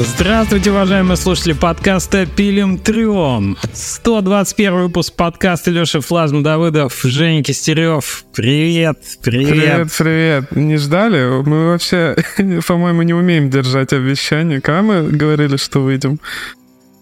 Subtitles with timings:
[0.00, 3.58] Здравствуйте, уважаемые слушатели подкаста «Пилим Трион».
[3.72, 8.24] 121 выпуск подкаста Леша Флазм Давыдов, Женя Кистерев.
[8.32, 9.48] Привет, привет.
[9.48, 10.52] Привет, привет.
[10.52, 11.42] Не ждали?
[11.42, 12.16] Мы вообще,
[12.68, 14.60] по-моему, не умеем держать обещания.
[14.60, 16.20] Когда мы говорили, что выйдем?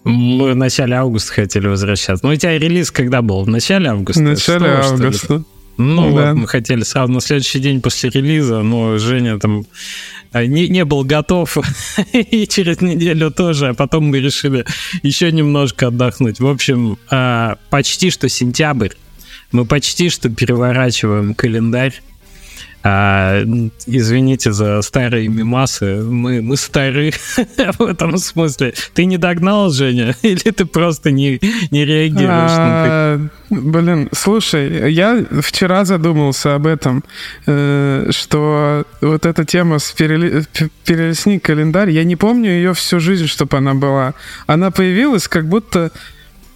[0.03, 2.25] Мы в начале августа хотели возвращаться.
[2.25, 3.43] Ну, у тебя релиз когда был?
[3.43, 4.21] В начале августа?
[4.21, 5.43] В начале августа.
[5.77, 6.31] Ну, да.
[6.31, 9.65] вот мы хотели сразу на следующий день после релиза, но Женя там
[10.33, 11.57] не, не был готов
[12.13, 14.65] и через неделю тоже, а потом мы решили
[15.03, 16.39] еще немножко отдохнуть.
[16.39, 18.91] В общем, а, почти что сентябрь,
[19.51, 22.01] мы почти что переворачиваем календарь
[22.89, 23.43] а,
[23.85, 27.11] извините за старые мимасы, мы, мы стары
[27.79, 28.73] в этом смысле.
[28.93, 30.15] Ты не догнал, Женя?
[30.21, 32.29] Или ты просто не, не реагируешь?
[32.29, 37.03] А, блин, слушай, я вчера задумался об этом,
[37.45, 40.45] э, что вот эта тема с перели...
[40.85, 44.13] перелесник календарь, я не помню ее всю жизнь, чтобы она была.
[44.45, 45.91] Она появилась как будто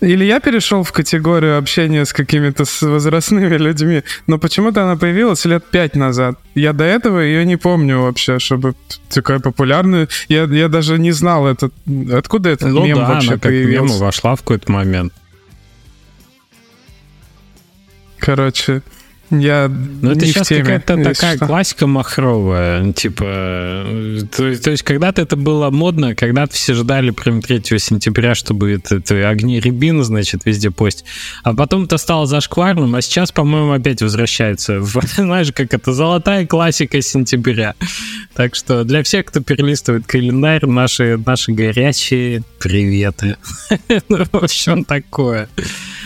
[0.02, 5.63] или я перешел в категорию общения с какими-то возрастными людьми, но почему-то она появилась лет
[5.69, 6.39] пять назад.
[6.55, 8.73] Я до этого ее не помню вообще, чтобы
[9.09, 10.07] такая популярная.
[10.27, 11.69] Я, я даже не знал это.
[12.11, 13.79] Откуда этот ну, мем да, вообще она появился?
[13.79, 15.13] Как мем вошла в какой-то момент.
[18.17, 18.81] Короче,
[19.31, 21.45] я Ну, это сейчас какая-то такая что.
[21.45, 22.91] классика махровая.
[22.93, 23.85] Типа,
[24.35, 28.97] то, то есть когда-то это было модно, когда-то все ждали прям 3 сентября, чтобы это,
[28.97, 31.05] это огни рябины, значит, везде пость.
[31.43, 34.79] А потом это стало зашкварным, а сейчас, по-моему, опять возвращается.
[34.79, 37.75] В, знаешь, как это золотая классика сентября.
[38.33, 43.38] Так что для всех, кто перелистывает календарь, наши, наши горячие приветы.
[44.09, 45.47] ну, в общем, такое.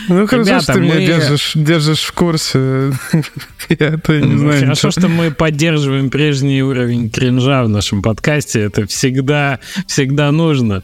[0.08, 0.86] Ну, хорошо, Ребята, что ты мы...
[0.86, 2.58] меня держишь, держишь в курсе.
[3.68, 4.60] Я-то не знаю.
[4.60, 8.60] Хорошо, что мы поддерживаем прежний уровень кринжа в нашем подкасте.
[8.60, 10.82] Это всегда, всегда нужно.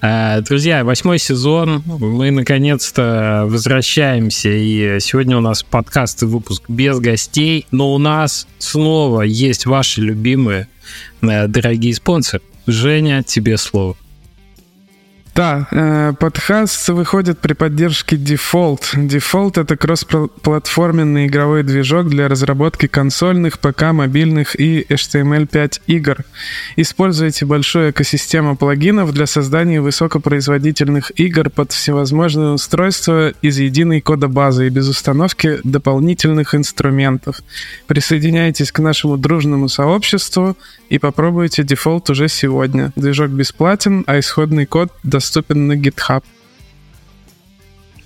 [0.00, 1.82] А, друзья, восьмой сезон.
[1.86, 4.50] Мы наконец-то возвращаемся.
[4.50, 7.66] И сегодня у нас подкаст и выпуск без гостей.
[7.70, 10.68] Но у нас снова есть ваши любимые
[11.22, 12.42] э, дорогие спонсоры.
[12.66, 13.96] Женя, тебе слово.
[15.38, 18.96] Да, э, подкаст выходит при поддержке Default.
[18.96, 26.24] Default— это кроссплатформенный игровой движок для разработки консольных, ПК, мобильных и HTML5 игр.
[26.74, 34.70] Используйте большую экосистему плагинов для создания высокопроизводительных игр под всевозможные устройства из единой кодобазы и
[34.70, 37.42] без установки дополнительных инструментов.
[37.86, 40.56] Присоединяйтесь к нашему дружному сообществу
[40.88, 42.90] и попробуйте Default уже сегодня.
[42.96, 46.24] Движок бесплатен, а исходный код доступен доступен на GitHub.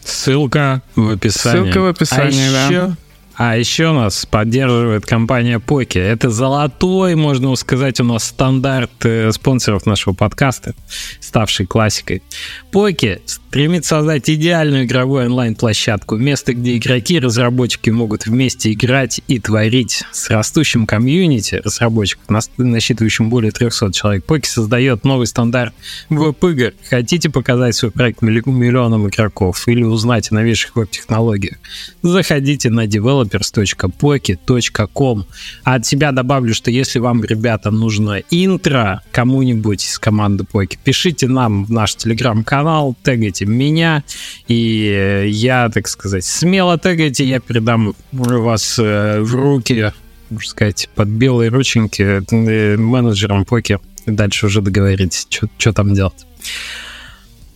[0.04, 1.62] Ссылка в описании.
[1.62, 2.66] Ссылка в описании, а да.
[2.66, 2.96] Еще
[3.36, 5.98] а еще нас поддерживает компания Поки.
[5.98, 10.74] Это золотой, можно сказать, у нас стандарт э, спонсоров нашего подкаста,
[11.20, 12.22] ставший классикой.
[12.70, 19.38] Поки стремится создать идеальную игровую онлайн-площадку, место, где игроки и разработчики могут вместе играть и
[19.38, 20.04] творить.
[20.10, 22.24] С растущим комьюнити разработчиков,
[22.56, 25.74] насчитывающим более 300 человек, Поки создает новый стандарт
[26.08, 26.72] веб-игр.
[26.88, 31.56] Хотите показать свой проект миллионам игроков или узнать о новейших веб-технологиях?
[32.02, 32.86] Заходите на
[33.24, 35.24] developers.poki.com.
[35.64, 41.28] А от себя добавлю, что если вам, ребята, нужно интро кому-нибудь из команды Поки, пишите
[41.28, 44.04] нам в наш телеграм-канал, тегайте меня,
[44.48, 49.92] и я, так сказать, смело тегайте, я передам вас э, в руки,
[50.30, 53.80] можно сказать, под белые рученьки э, менеджером покер.
[54.06, 55.28] Дальше уже договоритесь,
[55.58, 56.26] что там делать.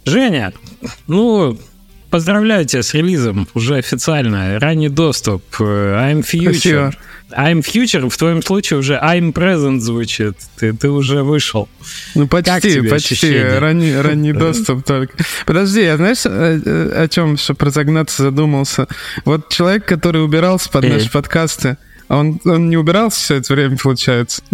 [0.04, 0.52] Женя,
[1.08, 1.58] ну,
[2.16, 6.52] поздравляю тебя с релизом, уже официально, ранний доступ, э, I'm Future.
[6.54, 6.92] Спасибо.
[7.30, 10.34] I'm Future, в твоем случае уже I'm Present звучит.
[10.58, 11.68] Ты, ты уже вышел.
[12.14, 13.38] Ну, почти, почти.
[13.38, 15.12] Ранний, ранний доступ только.
[15.44, 18.86] Подожди, я знаешь, о, о чем, чтобы разогнаться, задумался?
[19.26, 21.76] Вот человек, который убирался под наши подкасты,
[22.08, 24.42] а он, он не убирался все это время, получается?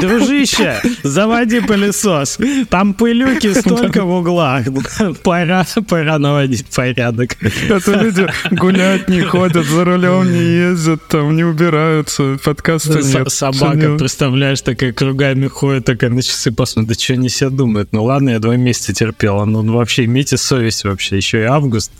[0.00, 2.38] Дружище, заводи пылесос.
[2.68, 4.66] Там пылюки столько в углах.
[5.22, 7.36] Пора, пора наводить порядок.
[7.68, 13.30] Это люди гулять не ходят, за рулем не ездят, там не убираются, подкаста нет.
[13.30, 17.92] Собака, представляешь, такая кругами ходит, такая на часы посмотрит, да что они себя думают.
[17.92, 21.90] Ну ладно, я два месяца терпела, ну вообще имейте совесть вообще, еще и август.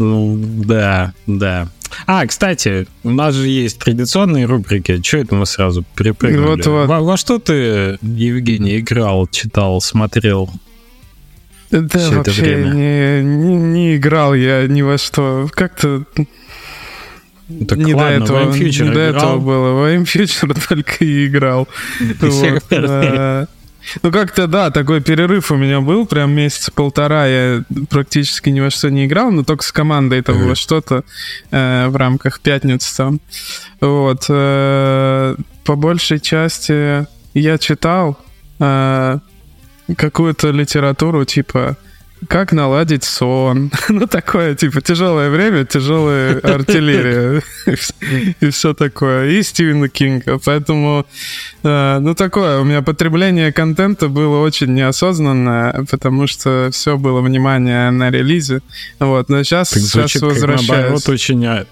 [0.00, 1.68] Ну, да, да.
[2.06, 5.00] А, кстати, у нас же есть традиционные рубрики.
[5.02, 6.46] Что это мы сразу перепрыгнули?
[6.46, 6.88] Вот, вот.
[6.88, 10.50] Во, во что ты, Евгений, играл, читал, смотрел?
[11.70, 12.70] Да, все вообще это время?
[12.70, 15.48] Не, не, не играл я ни во что.
[15.52, 16.04] Как-то
[17.68, 19.72] Так не ладно, до этого, не до этого было.
[19.74, 21.68] В Future только и играл.
[22.20, 22.62] Вот,
[24.02, 28.70] ну, как-то, да, такой перерыв у меня был, прям месяца полтора я практически ни во
[28.70, 31.04] что не играл, но только с командой это было что-то
[31.50, 33.20] э, в рамках пятницы там.
[33.80, 34.26] Вот.
[34.28, 38.18] Э, по большей части я читал
[38.58, 39.18] э,
[39.96, 41.76] какую-то литературу, типа
[42.28, 43.70] как наладить сон?
[43.88, 47.42] ну, такое, типа, тяжелое время, тяжелая артиллерия
[48.40, 49.30] и все такое.
[49.30, 50.38] И Стивена Кинга.
[50.44, 51.06] Поэтому,
[51.62, 57.90] э, ну, такое, у меня потребление контента было очень неосознанное, потому что все было внимание
[57.90, 58.60] на релизе.
[58.98, 60.68] Вот, но сейчас, сейчас возвращаюсь.
[60.68, 61.66] наоборот, очень а,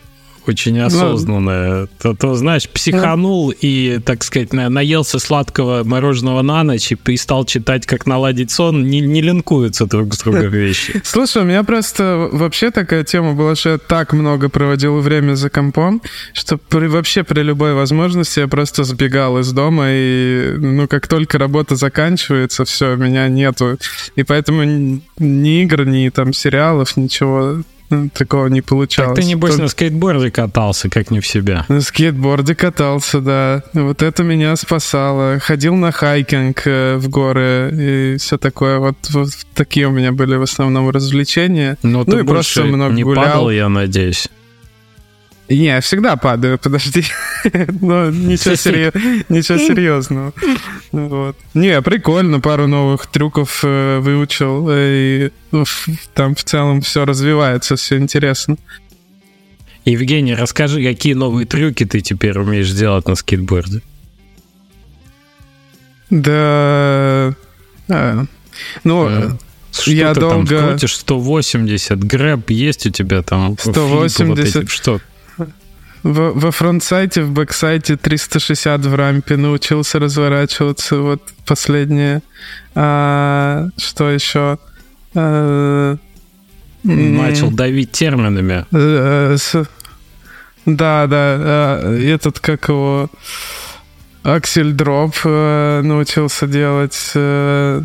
[0.48, 1.82] очень ну, осознанная.
[1.82, 7.16] Ну, то, то, знаешь, психанул и, так сказать, на, наелся сладкого мороженого на ночь и
[7.16, 11.00] стал читать, как наладить сон, не, не линкуются друг с другом вещи.
[11.04, 15.50] Слушай, у меня просто вообще такая тема была, что я так много проводил время за
[15.50, 16.02] компом,
[16.32, 21.38] что при, вообще при любой возможности я просто сбегал из дома, и, ну, как только
[21.38, 23.78] работа заканчивается, все, меня нету.
[24.16, 24.64] И поэтому
[25.18, 27.62] ни игр, ни там сериалов, ничего
[28.12, 29.16] Такого не получалось.
[29.16, 29.62] Так ты, небось, Только...
[29.62, 31.64] на скейтборде катался, как не в себя.
[31.68, 33.62] На скейтборде катался, да.
[33.72, 35.38] Вот это меня спасало.
[35.38, 38.78] Ходил на хайкинг э, в горы и все такое.
[38.78, 41.78] Вот, вот такие у меня были в основном развлечения.
[41.82, 43.24] Но ну, ты и просто много не гулял.
[43.24, 44.28] падал, я надеюсь.
[45.48, 47.04] Не, я всегда падаю, подожди.
[47.80, 48.92] Но ничего, серьез...
[49.28, 50.34] ничего серьезного.
[50.92, 51.36] Вот.
[51.54, 54.68] Не, прикольно, пару новых трюков э, выучил.
[54.70, 55.64] И ну,
[56.14, 58.58] там в целом все развивается, все интересно.
[59.86, 63.80] Евгений, расскажи, какие новые трюки ты теперь умеешь делать на скейтборде?
[66.10, 67.34] Да...
[67.90, 68.26] А,
[68.84, 69.30] ну, э,
[69.72, 70.46] что я ты долго...
[70.46, 73.56] там крутишь 180, грэб есть у тебя там?
[73.58, 74.26] 180.
[74.26, 75.00] Вот эти, что?
[76.02, 80.96] В, во фронтсайте, в бэксайте 360 в рампе научился разворачиваться.
[80.96, 82.22] Вот последнее.
[82.74, 84.58] А, что еще?
[85.14, 85.96] А,
[86.84, 88.64] Начал давить терминами.
[88.72, 89.52] А, с,
[90.66, 91.36] да, да.
[91.40, 93.10] А, этот, как его...
[94.24, 97.12] Аксель дроп э, научился делать.
[97.14, 97.80] Э,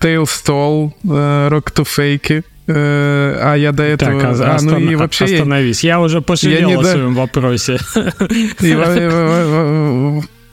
[0.00, 2.44] Tailstall, э, Rock to Fake.
[2.66, 4.20] Э, а я до этого...
[4.20, 5.84] Так, а, а, ну и вообще остановись.
[5.84, 7.78] Я, уже пожалел я о своем вопросе.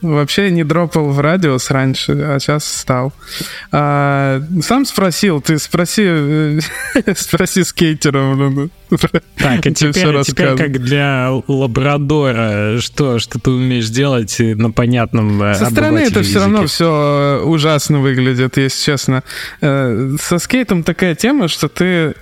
[0.02, 3.12] Вообще не дропал в радиус раньше, а сейчас стал.
[3.70, 6.60] А, сам спросил, ты спроси,
[7.16, 8.36] спроси скейтеров.
[8.36, 8.70] Ну, ну.
[9.36, 15.54] Так, а теперь, теперь как для лабрадора, что, что ты умеешь делать на понятном э,
[15.54, 16.28] Со стороны это языке?
[16.28, 19.22] все равно все ужасно выглядит, если честно.
[19.60, 22.14] Э, со скейтом такая тема, что ты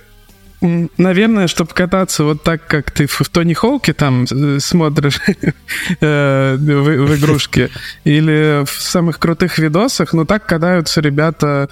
[0.61, 5.19] Наверное, чтобы кататься вот так, как ты в Тони Хоуке там э, смотришь
[6.01, 7.71] э, в, в игрушке,
[8.03, 11.67] или в самых крутых видосах, ну так катаются ребята,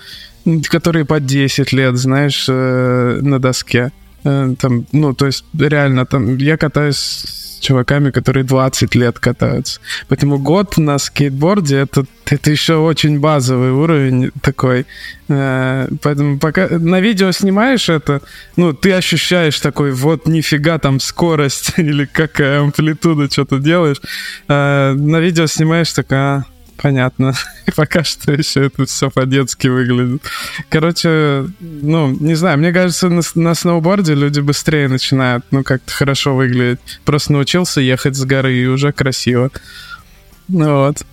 [0.70, 3.92] которые по 10 лет, знаешь, э, на доске.
[4.24, 9.80] Там, ну, то есть реально, там, я катаюсь чуваками, которые 20 лет катаются.
[10.08, 14.86] Поэтому год на скейтборде это, это еще очень базовый уровень такой.
[15.28, 18.22] Э, поэтому пока на видео снимаешь это,
[18.56, 24.02] ну, ты ощущаешь такой, вот нифига там скорость или какая амплитуда, что-то делаешь.
[24.48, 26.46] Э, на видео снимаешь такая
[26.82, 27.34] понятно.
[27.76, 30.24] Пока что еще это все по-детски выглядит.
[30.70, 36.36] Короче, ну, не знаю, мне кажется, на, на сноуборде люди быстрее начинают, ну, как-то хорошо
[36.36, 36.80] выглядеть.
[37.06, 39.52] Просто научился ехать с горы, и уже красиво.
[40.48, 41.06] Ну вот.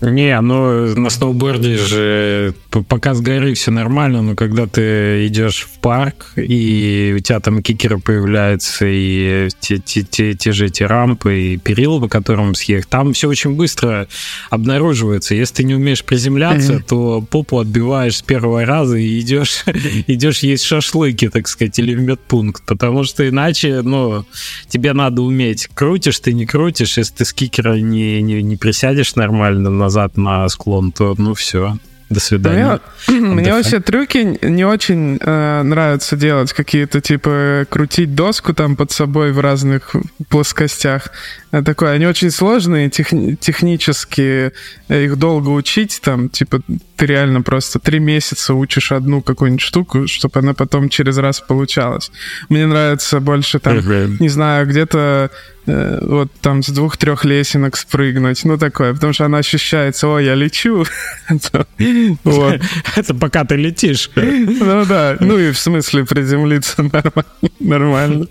[0.00, 5.80] Не, ну на сноуборде же пока с горы все нормально, но когда ты идешь в
[5.80, 11.38] парк, и у тебя там кикеры появляются, и те, те, те, те же эти рампы,
[11.38, 14.06] и перила, по которым съехать, там все очень быстро
[14.50, 15.34] обнаруживается.
[15.34, 16.84] Если ты не умеешь приземляться, mm-hmm.
[16.88, 19.64] то попу отбиваешь с первого раза и идешь,
[20.06, 24.24] идешь есть шашлыки, так сказать, или в медпункт, потому что иначе, ну,
[24.68, 25.68] тебе надо уметь.
[25.74, 30.18] Крутишь ты, не крутишь, если ты с кикера не, не, не присядешь нормально на назад
[30.18, 31.78] на склон, то ну все,
[32.10, 32.80] до свидания.
[33.08, 38.90] Мне, мне вообще трюки не очень э, нравится делать, какие-то типа крутить доску там под
[38.90, 39.94] собой в разных
[40.28, 41.10] плоскостях.
[41.52, 43.08] Э, такое, они очень сложные, тех,
[43.40, 44.52] технически
[44.88, 46.60] э, их долго учить, там, типа,
[46.96, 52.10] ты реально просто три месяца учишь одну какую-нибудь штуку, чтобы она потом через раз получалась.
[52.48, 53.78] Мне нравится больше там,
[54.18, 55.30] не знаю, где-то
[55.68, 60.34] э, вот там с двух-трех лесенок спрыгнуть, ну такое, потому что она ощущается, о, я
[60.34, 60.84] лечу.
[61.28, 64.10] Это пока ты летишь.
[64.16, 66.82] Ну да, ну и в смысле приземлиться
[67.60, 68.26] нормально.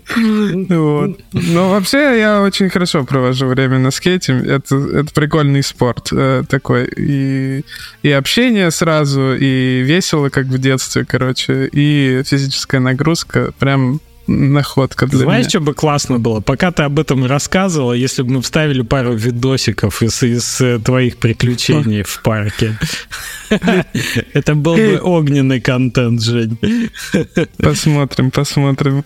[1.32, 6.88] Но вообще я очень хорошо провожу время на скейте, это, это прикольный спорт э, такой,
[6.96, 7.64] и,
[8.02, 15.20] и общение сразу, и весело, как в детстве, короче, и физическая нагрузка, прям находка для
[15.20, 15.50] Знаешь, меня.
[15.50, 16.40] что бы классно было?
[16.40, 21.16] Пока ты об этом рассказывала, если бы мы вставили пару видосиков из, из э, твоих
[21.16, 22.78] приключений в парке.
[24.34, 26.58] Это был бы огненный контент, Жень.
[27.56, 29.04] Посмотрим, посмотрим.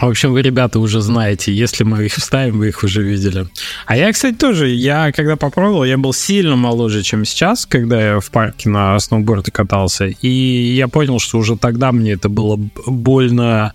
[0.00, 3.46] В общем, вы, ребята, уже знаете, если мы их вставим, вы их уже видели.
[3.86, 8.20] А я, кстати, тоже, я когда попробовал, я был сильно моложе, чем сейчас, когда я
[8.20, 10.06] в парке на сноуборде катался.
[10.06, 13.72] И я понял, что уже тогда мне это было больно,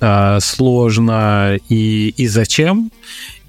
[0.00, 2.90] э, сложно и, и зачем.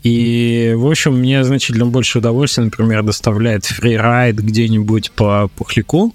[0.03, 6.13] И, в общем, мне значительно больше удовольствия, например, доставляет фрирайд где-нибудь по Пухляку,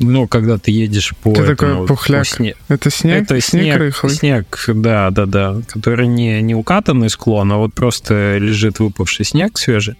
[0.00, 1.34] ну, когда ты едешь по...
[1.34, 2.26] Что такое пухляк?
[2.26, 2.54] По сне...
[2.68, 3.22] Это снег?
[3.22, 4.12] Это снег, снег, рыхлый?
[4.12, 9.58] снег, да, да, да, который не, не укатанный склон, а вот просто лежит выпавший снег
[9.58, 9.96] свежий.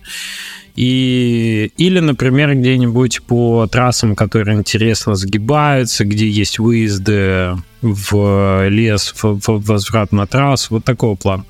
[0.75, 9.39] И, или, например, где-нибудь по трассам, которые интересно сгибаются, где есть выезды в лес, в,
[9.39, 11.45] в возврат на трассу, вот такого плана.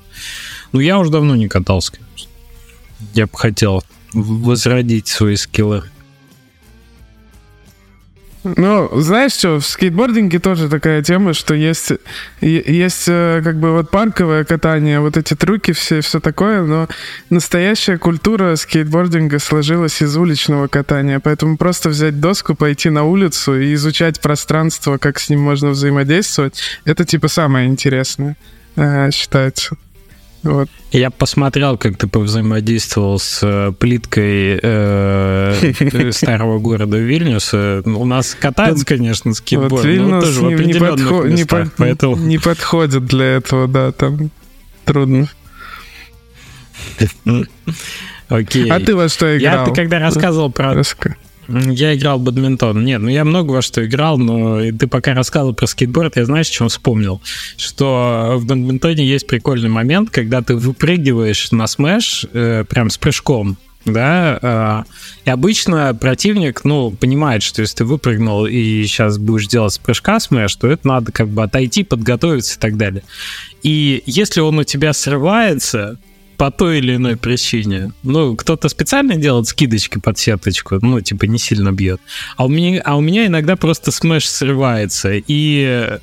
[0.73, 2.29] Ну, я уже давно не катался, конечно.
[3.13, 3.81] Я бы хотел
[4.11, 5.83] возродить свои скиллы.
[8.43, 11.91] Ну, знаешь что, в скейтбординге тоже такая тема, что есть,
[12.41, 16.87] есть э, как бы вот парковое катание, вот эти трюки все, все такое, но
[17.29, 23.75] настоящая культура скейтбординга сложилась из уличного катания, поэтому просто взять доску, пойти на улицу и
[23.75, 28.37] изучать пространство, как с ним можно взаимодействовать, это типа самое интересное,
[28.75, 29.77] э, считается.
[30.43, 30.69] Вот.
[30.91, 37.83] Я посмотрел, как ты повзаимодействовал с э, плиткой э, старого города Вильнюса.
[37.85, 41.65] У нас катается, конечно, скейтборд, вот Вильнюс но тоже не, в определенных не, подход, местах,
[41.65, 42.15] не, поэтому...
[42.15, 44.31] не подходит для этого, да, там
[44.85, 45.29] трудно.
[48.29, 48.69] Окей.
[48.69, 49.65] А ты во что играл?
[49.65, 50.73] Я ты когда рассказывал про...
[50.73, 51.15] Раска.
[51.51, 52.83] Я играл в бадминтон.
[52.83, 56.47] Нет, ну я много во что играл, но ты пока рассказывал про скейтборд, я знаешь,
[56.47, 57.21] чем вспомнил?
[57.57, 63.57] Что в бадминтоне есть прикольный момент, когда ты выпрыгиваешь на смеш э, прям с прыжком,
[63.85, 64.83] да, э,
[65.25, 70.55] и обычно противник, ну, понимает, что если ты выпрыгнул и сейчас будешь делать прыжка смеш,
[70.55, 73.03] то это надо как бы отойти, подготовиться и так далее.
[73.63, 75.97] И если он у тебя срывается,
[76.41, 77.91] по той или иной причине.
[78.01, 82.01] Ну, кто-то специально делает скидочки под сеточку, ну, типа, не сильно бьет.
[82.35, 85.99] А у меня, а у меня иногда просто смеш срывается, и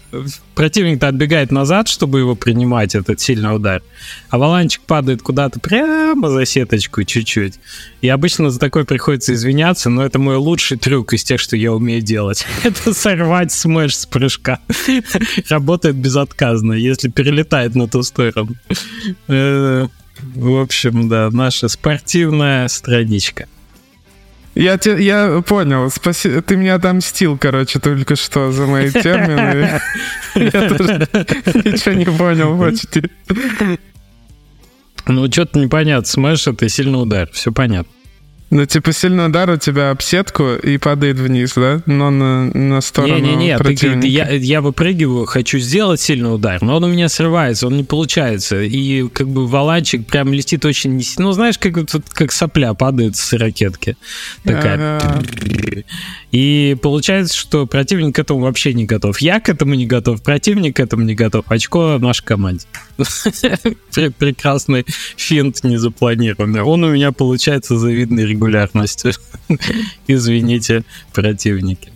[0.54, 3.82] противник-то отбегает назад, чтобы его принимать, этот сильный удар.
[4.30, 7.58] А валанчик падает куда-то прямо за сеточку чуть-чуть.
[8.00, 11.72] И обычно за такой приходится извиняться, но это мой лучший трюк из тех, что я
[11.72, 12.46] умею делать.
[12.62, 14.60] это сорвать смеш с прыжка.
[15.48, 18.54] Работает безотказно, если перелетает на ту сторону.
[20.20, 23.48] В общем, да, наша спортивная страничка.
[24.54, 29.80] Я, те, я понял, спаси, ты мне отомстил, короче, только что за мои термины.
[30.34, 31.08] Я тоже
[31.64, 33.04] ничего не понял почти.
[35.06, 36.06] Ну, что-то непонятно.
[36.06, 37.92] Смэш— это сильный удар, все понятно.
[38.50, 41.82] Ну, типа, сильный удар у тебя об сетку и падает вниз, да?
[41.84, 44.00] Но на, на сторону Не-не-не, противника.
[44.00, 47.84] Ты, я, я выпрыгиваю, хочу сделать сильный удар, но он у меня срывается, он не
[47.84, 48.62] получается.
[48.62, 51.02] И как бы валанчик прям летит очень...
[51.18, 51.74] Ну, знаешь, как,
[52.12, 53.96] как сопля падает с ракетки.
[54.44, 54.98] Такая...
[54.98, 55.22] Ага.
[56.30, 59.20] И получается, что противник к этому вообще не готов.
[59.20, 61.44] Я к этому не готов, противник к этому не готов.
[61.48, 62.66] Очко нашей команде.
[64.18, 64.84] Прекрасный
[65.16, 66.62] финт незапланированный.
[66.62, 69.12] Он у меня получается завидной регулярностью.
[70.06, 71.92] Извините, противники.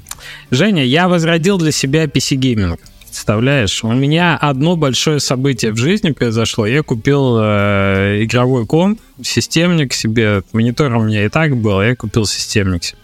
[0.51, 2.79] Женя, я возродил для себя PC-гейминг.
[3.03, 6.65] Представляешь, у меня одно большое событие в жизни произошло.
[6.65, 10.43] Я купил э, игровой комп, системник себе.
[10.53, 13.01] Монитор у меня и так был, я купил системник себе.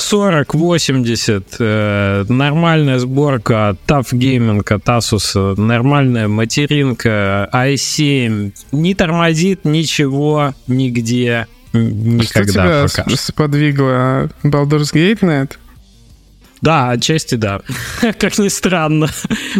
[0.00, 11.46] 40-80, э, нормальная сборка TAF Gaming от Asus, нормальная материнка i7, не тормозит ничего нигде,
[11.72, 14.30] никогда Что тебя сподвигло?
[14.42, 15.56] Baldur's Gate на это?
[16.60, 17.60] Да, отчасти да.
[18.18, 19.08] как ни странно.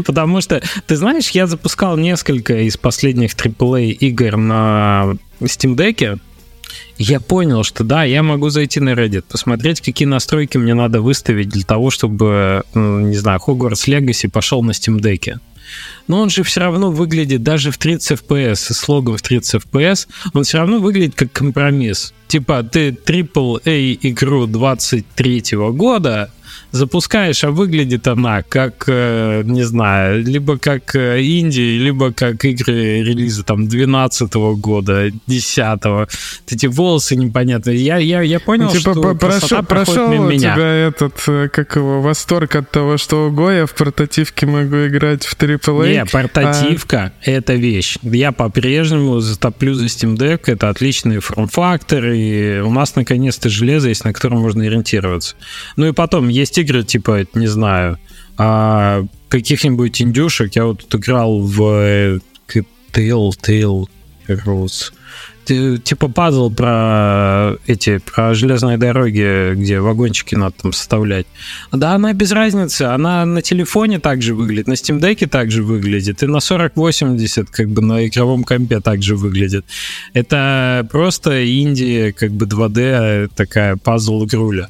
[0.04, 6.20] Потому что, ты знаешь, я запускал несколько из последних AAA игр на Steam Deck,
[6.98, 11.48] я понял, что да, я могу зайти на Reddit, посмотреть, какие настройки мне надо выставить
[11.48, 15.38] для того, чтобы, ну, не знаю, Hogwarts Legacy пошел на Steam Deck.
[16.08, 20.08] но он же все равно выглядит даже в 30 FPS, с логом в 30 FPS,
[20.34, 22.12] он все равно выглядит как компромисс.
[22.28, 26.30] Типа ты AAA игру 23 года
[26.72, 33.02] запускаешь, а выглядит она как, э, не знаю, либо как э, инди, либо как игры
[33.02, 36.08] релиза там 12 года, 10 -го.
[36.48, 37.76] Эти волосы непонятные.
[37.76, 40.54] Я, я, я понял, ну, типа, что прошел, прошел у меня.
[40.54, 45.24] тебя этот, э, как его, восторг от того, что ого, я в портативке могу играть
[45.24, 45.92] в AAA.
[45.92, 47.98] Не, портативка а...— это вещь.
[48.02, 54.04] Я по-прежнему затоплю за Steam Deck, это отличный форм-фактор, и у нас наконец-то железо есть,
[54.04, 55.36] на котором можно ориентироваться.
[55.76, 57.98] Ну и потом, есть игры, типа, не знаю,
[58.36, 60.54] а, каких-нибудь индюшек.
[60.56, 62.18] Я вот играл в э,
[62.92, 63.88] Tail, Tail
[64.28, 64.92] Rose.
[65.46, 71.26] Типа пазл про эти, про железные дороги, где вагончики надо там составлять.
[71.72, 72.82] Да, она без разницы.
[72.82, 77.82] Она на телефоне также выглядит, на Steam Deck также выглядит, и на 4080 как бы
[77.82, 79.64] на игровом компе также выглядит.
[80.12, 84.68] Это просто инди, как бы 2D такая пазл-игруля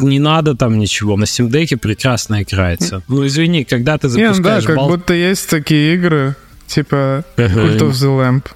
[0.00, 1.16] не надо там ничего.
[1.16, 3.02] На Steam Deck прекрасно играется.
[3.08, 4.36] Ну, извини, когда ты запускаешь...
[4.38, 4.88] Не, да, как бал...
[4.88, 6.34] будто есть такие игры,
[6.66, 8.46] типа Cult of the Lamp.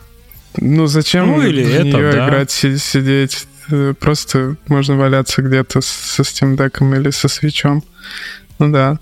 [0.56, 2.26] Ну, зачем ну, или в это, нее да.
[2.26, 3.46] играть, сидеть?
[3.70, 7.82] Э, просто можно валяться где-то со Steam Deck или со свечом.
[8.58, 8.98] Ну да.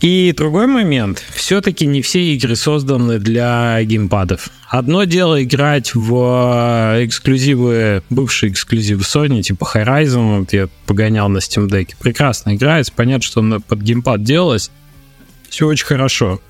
[0.00, 1.22] И другой момент.
[1.34, 4.50] Все-таки не все игры созданы для геймпадов.
[4.68, 11.38] Одно дело играть в э, эксклюзивы, бывшие эксклюзивы Sony, типа Horizon, вот я погонял на
[11.38, 11.94] Steam Deck.
[11.98, 14.70] Прекрасно играется, понятно, что под геймпад делалось.
[15.48, 16.40] Все очень хорошо.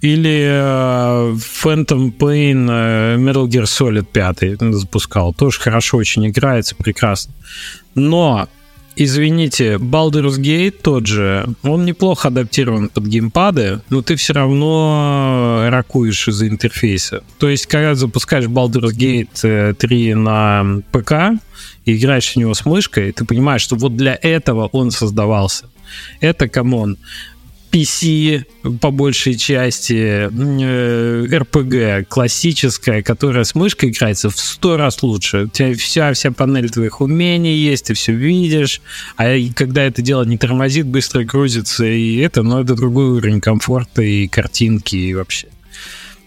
[0.00, 5.32] Или э, Phantom Pain э, Metal Gear Solid 5 запускал.
[5.32, 7.32] Тоже хорошо очень играется, прекрасно.
[7.94, 8.48] Но
[8.96, 16.28] извините, Baldur's Gate тот же, он неплохо адаптирован под геймпады, но ты все равно ракуешь
[16.28, 17.22] из-за интерфейса.
[17.38, 21.40] То есть, когда запускаешь Baldur's Gate 3 э, на ПК
[21.84, 25.66] и играешь в него с мышкой, ты понимаешь, что вот для этого он создавался.
[26.20, 26.96] Это, come on,
[27.72, 28.44] PC
[28.80, 35.44] по большей части, э, RPG классическая, которая с мышкой играется в сто раз лучше.
[35.44, 38.82] У тебя вся, вся панель твоих умений есть, ты все видишь,
[39.16, 44.02] а когда это дело не тормозит, быстро грузится, и это, ну, это другой уровень комфорта
[44.02, 45.48] и картинки и вообще.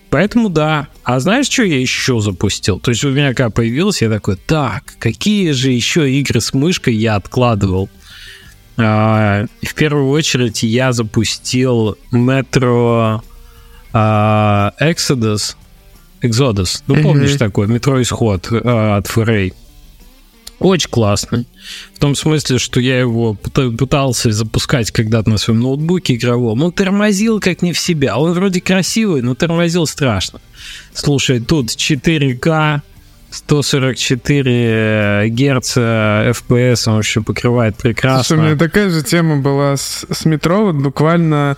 [0.09, 0.87] Поэтому да.
[1.03, 2.79] А знаешь, что я еще запустил?
[2.79, 6.95] То есть у меня когда появилось, я такой, так, какие же еще игры с мышкой
[6.95, 7.89] я откладывал?
[8.77, 13.21] А, в первую очередь я запустил Metro
[13.93, 15.55] а, Exodus,
[16.21, 17.37] Exodus, ну помнишь mm-hmm.
[17.37, 19.53] такой, метро Исход а, от FRA.
[20.59, 21.45] Очень классный.
[21.93, 26.63] В том смысле, что я его пытался запускать когда-то на своем ноутбуке игровом.
[26.63, 28.17] Он тормозил как не в себя.
[28.17, 30.39] Он вроде красивый, но тормозил страшно.
[30.93, 32.81] Слушай, тут 4К,
[33.35, 38.23] 144 э, герца FPS он вообще покрывает прекрасно.
[38.23, 41.57] Слушай, у меня такая же тема была с, с метро, вот буквально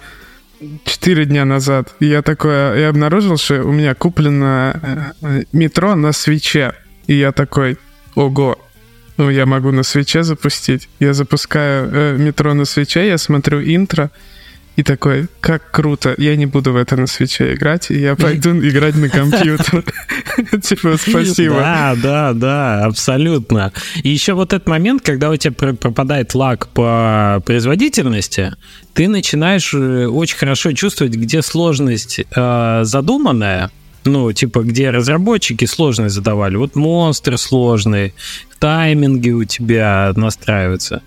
[0.85, 1.93] 4 дня назад.
[1.99, 6.73] Я такой, я обнаружил, что у меня куплено э, метро на свече.
[7.05, 7.77] И я такой,
[8.15, 8.57] ого,
[9.17, 10.89] ну я могу на свече запустить.
[10.99, 14.09] Я запускаю э, метро на свече, я смотрю интро,
[14.77, 18.51] и такой, как круто, я не буду в это на свече играть, и я пойду
[18.51, 19.83] играть на компьютер.
[20.61, 21.55] Типа, спасибо.
[21.55, 23.73] Да, да, да, абсолютно.
[24.03, 28.53] И еще вот этот момент, когда у тебя пропадает лаг по производительности,
[28.93, 33.71] ты начинаешь э, очень хорошо чувствовать, где сложность э, задуманная,
[34.05, 36.55] ну, типа, где разработчики сложность задавали.
[36.55, 38.13] Вот монстры сложные,
[38.59, 41.01] тайминги у тебя настраиваются.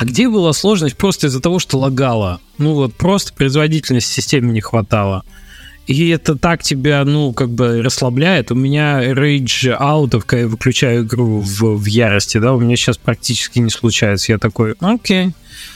[0.00, 2.40] А где была сложность просто из-за того, что лагало?
[2.56, 5.24] Ну вот просто производительности системе не хватало.
[5.86, 8.50] И это так тебя, ну, как бы расслабляет.
[8.50, 12.96] У меня rage out, когда я выключаю игру в, в ярости, да, у меня сейчас
[12.96, 14.32] практически не случается.
[14.32, 15.32] Я такой, окей,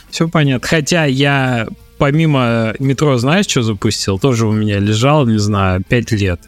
[0.09, 0.67] все понятно.
[0.67, 4.19] Хотя я помимо метро, знаешь, что запустил?
[4.19, 6.41] Тоже у меня лежал, не знаю, 5 лет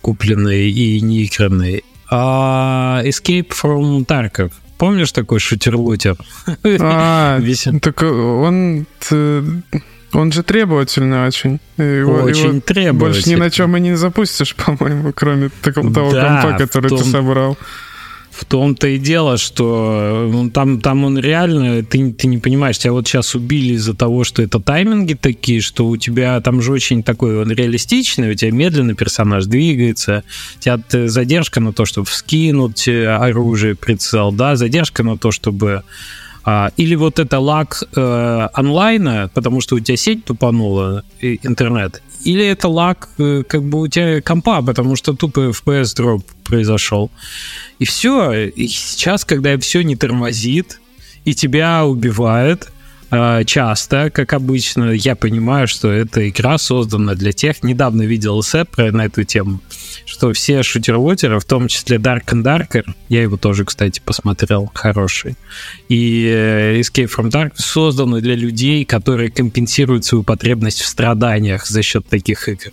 [0.00, 1.82] купленный и неигранный.
[2.08, 4.52] А Escape from Tarkov.
[4.78, 6.16] Помнишь такой шутер-лутер?
[6.80, 7.40] А,
[7.82, 8.86] так он...
[10.12, 11.60] Он же требовательный очень.
[11.76, 12.92] Его, очень его требовательный.
[12.92, 16.98] Больше ни на чем и не запустишь, по-моему, кроме такого, того да, компа, который том...
[16.98, 17.58] ты собрал.
[18.36, 22.92] В том-то и дело, что ну, там, там он реально, ты, ты не понимаешь, тебя
[22.92, 27.02] вот сейчас убили из-за того, что это тайминги такие, что у тебя там же очень
[27.02, 30.22] такой он реалистичный, у тебя медленно персонаж двигается,
[30.58, 35.82] у тебя задержка на то, чтобы вскинуть э, оружие, прицел, да, задержка на то, чтобы
[36.48, 42.44] а, или вот это лаг э, онлайна, потому что у тебя сеть тупанула, интернет, или
[42.44, 47.10] это лаг э, как бы у тебя компа, потому что тупо FPS дроп произошел.
[47.78, 48.48] И все.
[48.48, 50.80] И сейчас, когда все не тормозит,
[51.24, 52.72] и тебя убивает,
[53.10, 58.90] часто, как обычно, я понимаю, что эта игра создана для тех, недавно видел эссе про
[58.90, 59.60] на эту тему,
[60.04, 65.36] что все шутер-лутеры, в том числе Dark and Darker, я его тоже, кстати, посмотрел, хороший,
[65.88, 71.82] и э, Escape from Dark созданы для людей, которые компенсируют свою потребность в страданиях за
[71.82, 72.72] счет таких игр.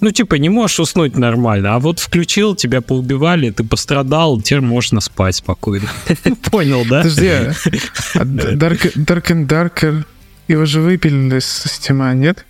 [0.00, 5.00] Ну, типа, не можешь уснуть нормально, а вот включил, тебя поубивали, ты пострадал, теперь можно
[5.00, 5.88] спать спокойно.
[6.50, 7.02] Понял, да?
[7.02, 7.50] Подожди, а
[8.14, 10.04] Dark, Dark and Darker,
[10.48, 12.46] его же выпилили с Steam, нет?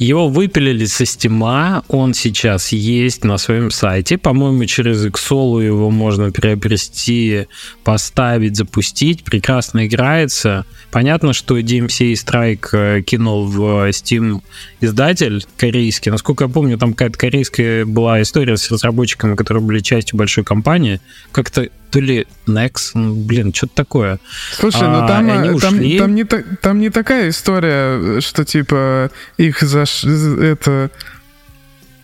[0.00, 4.16] Его выпилили со стима, он сейчас есть на своем сайте.
[4.16, 7.46] По-моему, через Xolo его можно приобрести,
[7.84, 9.24] поставить, запустить.
[9.24, 10.64] Прекрасно играется.
[10.90, 14.40] Понятно, что DMC Strike э, кинул в Steam
[14.80, 16.10] издатель корейский.
[16.10, 21.02] Насколько я помню, там какая-то корейская была история с разработчиками, которые были частью большой компании.
[21.30, 24.18] Как-то то ли Nex, ну, блин, что-то такое.
[24.52, 29.60] Слушай, ну там, а, там, там, там, не, там не такая история, что типа их
[29.60, 30.90] за это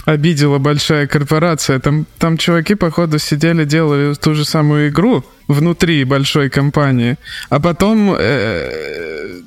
[0.06, 1.78] обидела большая корпорация.
[1.80, 7.16] Там, там чуваки, походу, сидели, делали ту же самую игру внутри большой компании,
[7.50, 9.40] а потом э,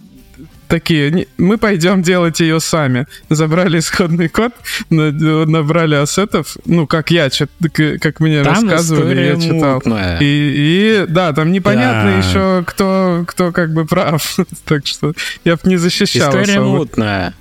[0.69, 3.05] такие, мы пойдем делать ее сами.
[3.29, 4.53] Забрали исходный код,
[4.89, 9.75] набрали ассетов, ну, как я, как мне там рассказывали, я читал.
[9.75, 10.19] Мутная.
[10.19, 12.17] И, и да, там непонятно да.
[12.17, 14.37] еще, кто, кто как бы прав.
[14.65, 16.77] так что я бы не защищал История особо.
[16.77, 17.33] мутная.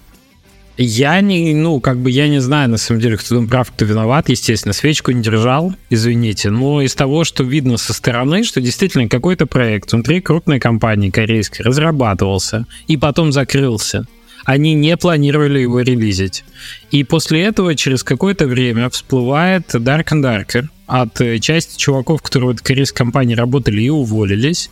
[0.80, 3.84] Я не, ну, как бы я не знаю, на самом деле, кто там прав, кто
[3.84, 9.08] виноват, естественно, свечку не держал, извините, но из того, что видно со стороны, что действительно
[9.08, 14.06] какой-то проект внутри крупной компании корейской разрабатывался и потом закрылся.
[14.48, 16.42] Они не планировали его релизить.
[16.90, 22.62] И после этого через какое-то время всплывает Dark and Darker от части чуваков, которые в
[22.62, 24.70] этой компании работали и уволились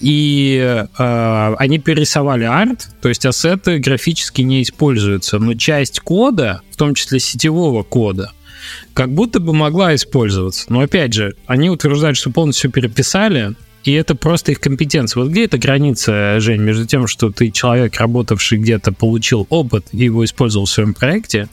[0.00, 0.60] и
[0.98, 6.94] э, они перерисовали арт, то есть ассеты графически не используются, но часть кода, в том
[6.94, 8.32] числе сетевого кода,
[8.94, 10.66] как будто бы могла использоваться.
[10.70, 15.22] Но опять же, они утверждают, что полностью переписали, и это просто их компетенция.
[15.22, 20.04] Вот где эта граница, Жень, между тем, что ты человек, работавший где-то, получил опыт и
[20.04, 21.48] его использовал в своем проекте,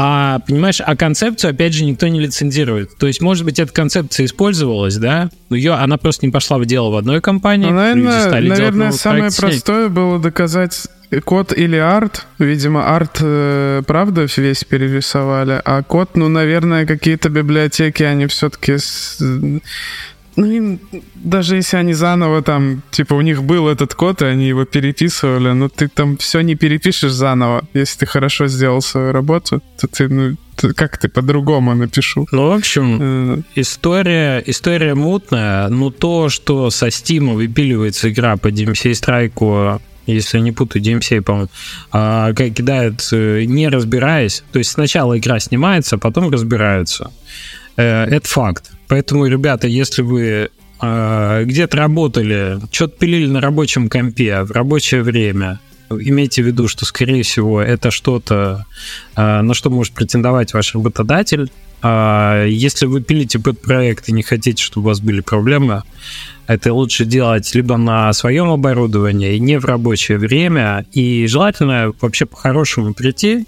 [0.00, 2.96] а, понимаешь, а концепцию, опять же, никто не лицензирует.
[2.98, 6.66] То есть, может быть, эта концепция использовалась, да, но ее, она просто не пошла в
[6.66, 7.66] дело в одной компании.
[7.66, 10.86] Ну, наверное, наверное самое простое было доказать
[11.24, 12.26] код или арт.
[12.38, 18.76] Видимо, арт, э, правда, весь перерисовали, а код, ну, наверное, какие-то библиотеки, они все-таки
[20.38, 20.80] ну, им,
[21.16, 25.52] даже если они заново там, типа, у них был этот код, и они его переписывали,
[25.52, 27.64] но ты там все не перепишешь заново.
[27.74, 30.36] Если ты хорошо сделал свою работу, то ты, ну,
[30.76, 32.28] как ты по-другому напишу?
[32.30, 33.42] Ну, в общем, э...
[33.56, 40.52] история, история мутная, но то, что со Steam выпиливается игра по DMC Strike если не
[40.52, 41.48] путаю, DMC, по-моему,
[41.92, 44.42] а, кидают, э, не разбираясь.
[44.52, 47.10] То есть сначала игра снимается, а потом разбираются.
[47.76, 48.70] Э, это факт.
[48.88, 55.60] Поэтому, ребята, если вы э, где-то работали, что-то пилили на рабочем компе в рабочее время,
[55.90, 58.64] имейте в виду, что, скорее всего, это что-то,
[59.16, 61.50] э, на что может претендовать ваш работодатель.
[61.82, 65.82] Э, если вы пилите под проект и не хотите, чтобы у вас были проблемы,
[66.46, 72.94] это лучше делать либо на своем оборудовании, не в рабочее время, и желательно вообще по-хорошему
[72.94, 73.46] прийти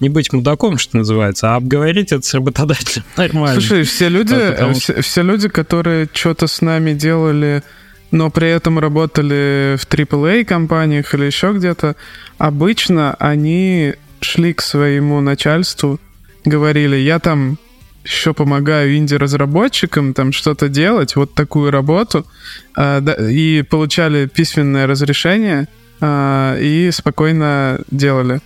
[0.00, 3.60] не быть мудаком, что называется, а обговорить это с работодателем нормально.
[3.60, 4.74] Слушай, все люди, потому...
[4.74, 7.62] все, все люди, которые что-то с нами делали,
[8.10, 11.96] но при этом работали в AAA компаниях или еще где-то,
[12.38, 16.00] обычно они шли к своему начальству,
[16.44, 17.58] говорили, я там
[18.04, 22.26] еще помогаю инди-разработчикам там что-то делать, вот такую работу,
[22.74, 25.68] да, и получали письменное разрешение
[26.00, 28.40] э, и спокойно делали.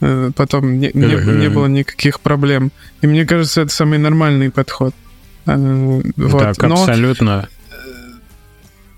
[0.00, 2.70] Э, потом не, не, не было никаких проблем.
[3.00, 4.94] И мне кажется, это самый нормальный подход.
[5.46, 6.38] Э, вот.
[6.38, 7.48] Так, Но абсолютно.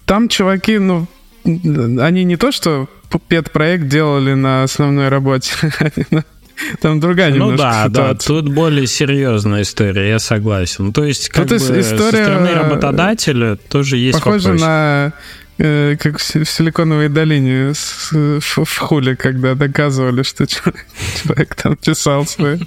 [0.06, 1.06] Там чуваки, ну,
[1.44, 2.88] они не то, что
[3.28, 5.52] пет-проект делали на основной работе,
[6.80, 7.88] там другая ну, да, ситуация.
[7.90, 10.92] да, тут более серьезная история, я согласен.
[10.92, 14.66] То есть, как тут бы, история со стороны работодателя тоже есть Похоже попроще.
[14.66, 15.12] на
[15.58, 20.46] э, как в Силиконовой долине с, в, в хуле, когда доказывали, что
[21.22, 22.58] человек там писал свои.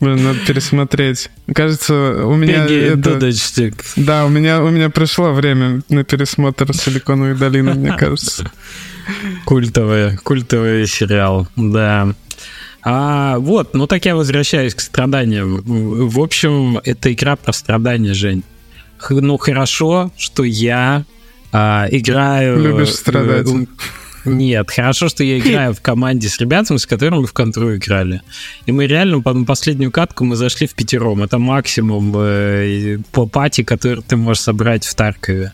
[0.00, 1.30] Блин, надо пересмотреть.
[1.54, 2.98] Кажется, у меня это...
[3.96, 8.50] Да, у меня, у меня пришло время на пересмотр Силиконовой долины, мне кажется.
[9.44, 12.12] Культовый, культовый сериал, да.
[12.82, 15.62] А, вот, ну так я возвращаюсь к страданиям.
[15.64, 18.42] В общем, это игра про страдания, Жень.
[19.10, 21.04] Ну хорошо, что я
[21.52, 22.58] а, играю...
[22.58, 23.46] Любишь страдать.
[23.48, 23.66] Э,
[24.24, 28.22] нет, хорошо, что я играю в команде с ребятами, с которыми мы в контру играли.
[28.66, 31.22] И мы реально по последнюю катку мы зашли в пятером.
[31.22, 35.52] Это максимум э, по пати, который ты можешь собрать в Таркове.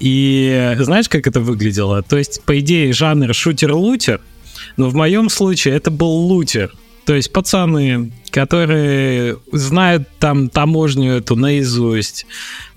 [0.00, 2.02] И знаешь, как это выглядело?
[2.02, 4.20] То есть, по идее, жанр шутер-лутер,
[4.76, 6.72] но в моем случае это был лутер.
[7.08, 12.26] То есть пацаны, которые знают там таможню эту наизусть,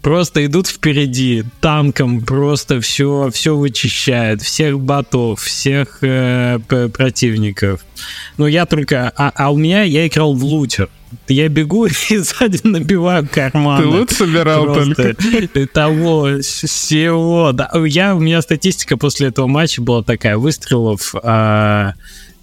[0.01, 6.59] просто идут впереди, танком просто все, все вычищают, всех ботов, всех э,
[6.93, 7.83] противников.
[8.37, 9.11] Но я только...
[9.17, 10.87] А, а у меня я играл в лутер.
[11.27, 13.83] Я бегу и сзади набиваю карманы.
[13.83, 15.67] Ты лут собирал Просто только?
[15.67, 17.51] Того, всего.
[17.51, 17.69] Да.
[17.85, 20.37] Я, у меня статистика после этого матча была такая.
[20.37, 21.15] Выстрелов...
[21.21, 21.95] А,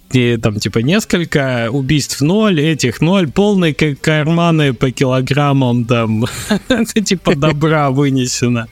[0.09, 6.25] там типа несколько убийств ноль, этих ноль, полные карманы по килограммам там,
[7.05, 8.67] типа добра вынесено.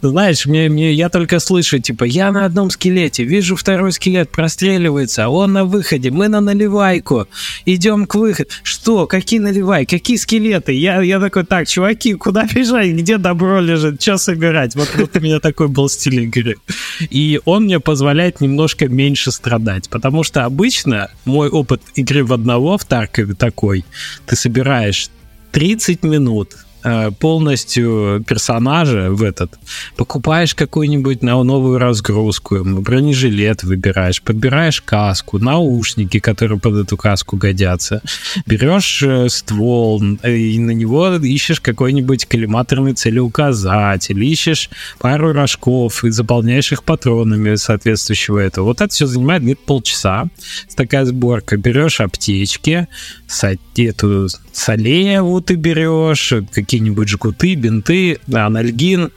[0.00, 5.28] Знаешь, мне, мне, я только слышу, типа, я на одном скелете, вижу второй скелет, простреливается,
[5.28, 7.26] он на выходе, мы на наливайку,
[7.66, 8.50] идем к выходу.
[8.62, 9.06] Что?
[9.06, 9.86] Какие наливай?
[9.86, 10.72] Какие скелеты?
[10.72, 12.90] Я, я такой, так, чуваки, куда бежать?
[12.90, 14.00] Где добро лежит?
[14.00, 14.76] Что собирать?
[14.76, 16.56] Вот, вот у меня такой был стиль игры.
[17.10, 20.59] И он мне позволяет немножко меньше страдать, потому что обычно
[21.24, 23.84] мой опыт игры в одного в Таркове такой.
[24.26, 25.08] Ты собираешь
[25.52, 26.56] 30 минут
[27.18, 29.58] полностью персонажа в этот,
[29.96, 38.02] покупаешь какую-нибудь новую разгрузку, бронежилет выбираешь, подбираешь каску, наушники, которые под эту каску годятся,
[38.46, 46.10] берешь э, ствол э, и на него ищешь какой-нибудь коллиматорный целеуказатель, ищешь пару рожков и
[46.10, 48.66] заполняешь их патронами соответствующего этого.
[48.66, 50.26] Вот это все занимает где-то полчаса.
[50.74, 51.56] Такая сборка.
[51.56, 52.88] Берешь аптечки,
[53.76, 56.32] эту солеву ты берешь,
[56.70, 59.10] какие-нибудь жгуты, бинты, анальгин,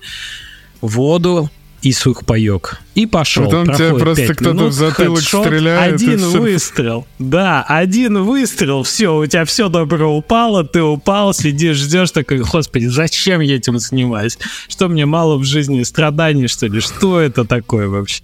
[0.81, 1.51] воду
[1.83, 2.79] и сухпайок.
[2.95, 3.45] И пошел.
[3.45, 5.93] Потом тебе просто кто-то в затылок хедшот, стреляет.
[5.93, 7.05] Один выстрел.
[7.19, 8.81] Да, один выстрел.
[8.81, 13.77] Все, у тебя все добро упало, ты упал, сидишь, ждешь, такой, господи, зачем я этим
[13.77, 14.39] занимаюсь?
[14.67, 16.79] Что мне мало в жизни страданий, что ли?
[16.79, 18.23] Что это такое вообще?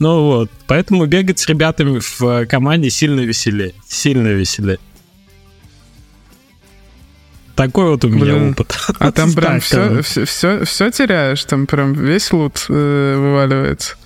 [0.00, 3.74] Ну вот, поэтому бегать с ребятами в команде сильно веселее.
[3.86, 4.78] Сильно веселее.
[7.58, 8.50] Такой вот у меня Блин.
[8.50, 8.78] опыт.
[9.00, 11.44] А там прям все, все, все, все теряешь?
[11.44, 13.96] Там прям весь лут э, вываливается?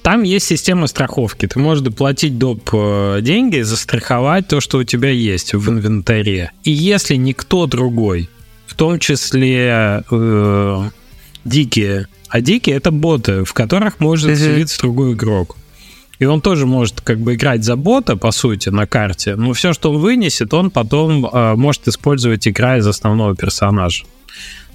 [0.00, 1.46] Там есть система страховки.
[1.46, 2.70] Ты можешь доплатить доп.
[2.72, 6.52] Э, деньги, застраховать то, что у тебя есть в инвентаре.
[6.62, 8.30] И если никто другой,
[8.64, 10.90] в том числе э,
[11.44, 15.58] дикие, а дикие это боты, в которых может селиться другой игрок.
[16.18, 19.36] И он тоже может как бы играть за бота, по сути, на карте.
[19.36, 24.04] Но все, что он вынесет, он потом э, может использовать, играя за основного персонажа.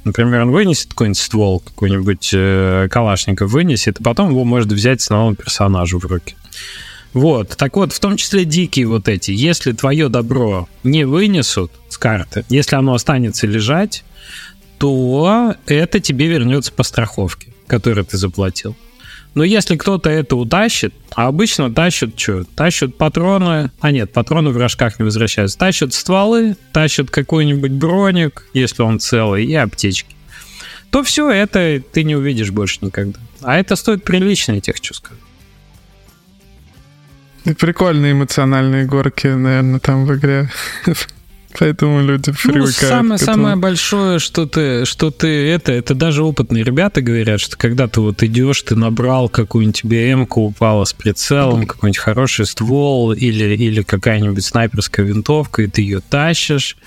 [0.03, 5.35] Например, он вынесет какой-нибудь ствол, какой-нибудь э, калашников вынесет, и потом его может взять основному
[5.35, 6.35] персонажу в руки.
[7.13, 9.31] Вот, так вот, в том числе дикие вот эти.
[9.31, 14.03] Если твое добро не вынесут с карты, если оно останется лежать,
[14.77, 18.75] то это тебе вернется по страховке, которую ты заплатил.
[19.35, 22.43] Но если кто-то это утащит, а обычно тащат что?
[22.55, 25.57] Тащат патроны, а нет, патроны в рожках не возвращаются.
[25.57, 30.15] Тащат стволы, тащат какой-нибудь броник, если он целый, и аптечки.
[30.89, 33.19] То все это ты не увидишь больше никогда.
[33.41, 35.19] А это стоит прилично, я тебе хочу сказать.
[37.57, 40.49] Прикольные эмоциональные горки, наверное, там в игре.
[41.57, 42.81] Поэтому люди привыкают.
[42.81, 47.57] Ну, самое, самое большое, что ты, что ты это, это даже опытные ребята говорят, что
[47.57, 53.13] когда ты вот идешь, ты набрал какую-нибудь тебе эмку, упала с прицелом, какой-нибудь хороший ствол
[53.13, 56.77] или, или какая-нибудь снайперская винтовка, и ты ее тащишь,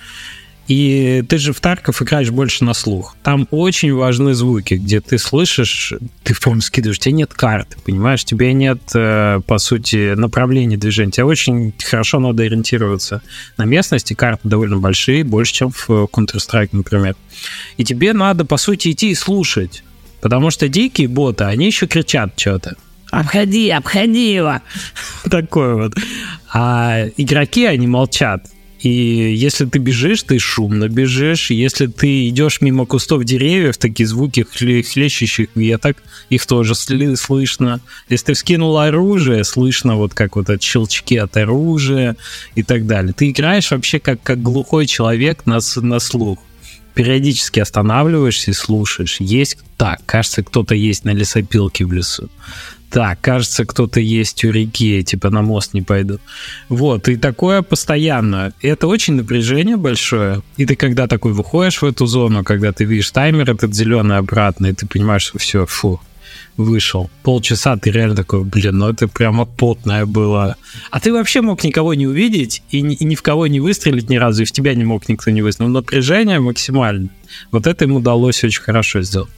[0.68, 3.16] и ты же в Тарков играешь больше на слух.
[3.22, 7.77] Там очень важны звуки, где ты слышишь, ты в прям скидываешь, у тебя нет карты,
[7.85, 11.11] понимаешь, у тебя нет, э, по сути, направления движения.
[11.11, 13.22] Тебе очень хорошо надо ориентироваться
[13.57, 17.16] на местности, карты довольно большие, больше, чем в Counter-Strike, например.
[17.77, 19.83] И тебе надо, по сути, идти и слушать.
[20.20, 22.77] Потому что дикие боты, они еще кричат что-то.
[23.11, 24.61] Обходи, обходи его.
[25.31, 25.94] Такое вот.
[26.53, 28.46] А игроки, они молчат.
[28.83, 31.51] И если ты бежишь, ты шумно бежишь.
[31.51, 37.81] Если ты идешь мимо кустов деревьев, такие звуки хлещущих веток, их тоже слышно.
[38.09, 42.16] Если ты вскинул оружие, слышно вот как вот от щелчки от оружия
[42.57, 43.12] и так далее.
[43.12, 46.40] Ты играешь вообще как, как глухой человек на, на слух.
[46.95, 49.18] периодически останавливаешься и слушаешь.
[49.21, 52.29] Есть так, кажется, кто-то есть на лесопилке в лесу.
[52.93, 56.19] Так, кажется, кто-то есть у реки, типа на мост не пойду.
[56.69, 58.53] Вот, и такое постоянно.
[58.61, 60.43] Это очень напряжение большое.
[60.59, 64.67] И ты когда такой выходишь в эту зону, когда ты видишь таймер этот зеленый обратно,
[64.67, 66.03] и ты понимаешь, что все, фу,
[66.59, 67.09] вышел.
[67.23, 70.57] Полчаса ты реально такой, блин, ну это прямо потное было.
[70.91, 74.11] А ты вообще мог никого не увидеть и ни, и ни в кого не выстрелить
[74.11, 75.73] ни разу, и в тебя не мог никто не выстрелить.
[75.73, 77.09] Но напряжение максимально.
[77.53, 79.31] Вот это ему удалось очень хорошо сделать.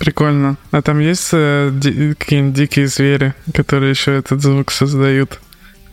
[0.00, 0.56] Прикольно.
[0.70, 5.38] А там есть э, ди- какие-нибудь дикие звери, которые еще этот звук создают?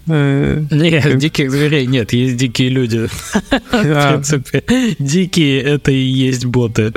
[0.07, 3.07] Э, нет, диких зверей нет, есть дикие люди.
[3.71, 4.63] В принципе,
[4.97, 6.93] дикие это и есть боты.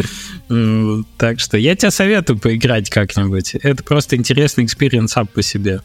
[1.18, 3.56] Так что я тебе советую поиграть как-нибудь.
[3.56, 5.80] Это просто интересный experience сам по себе.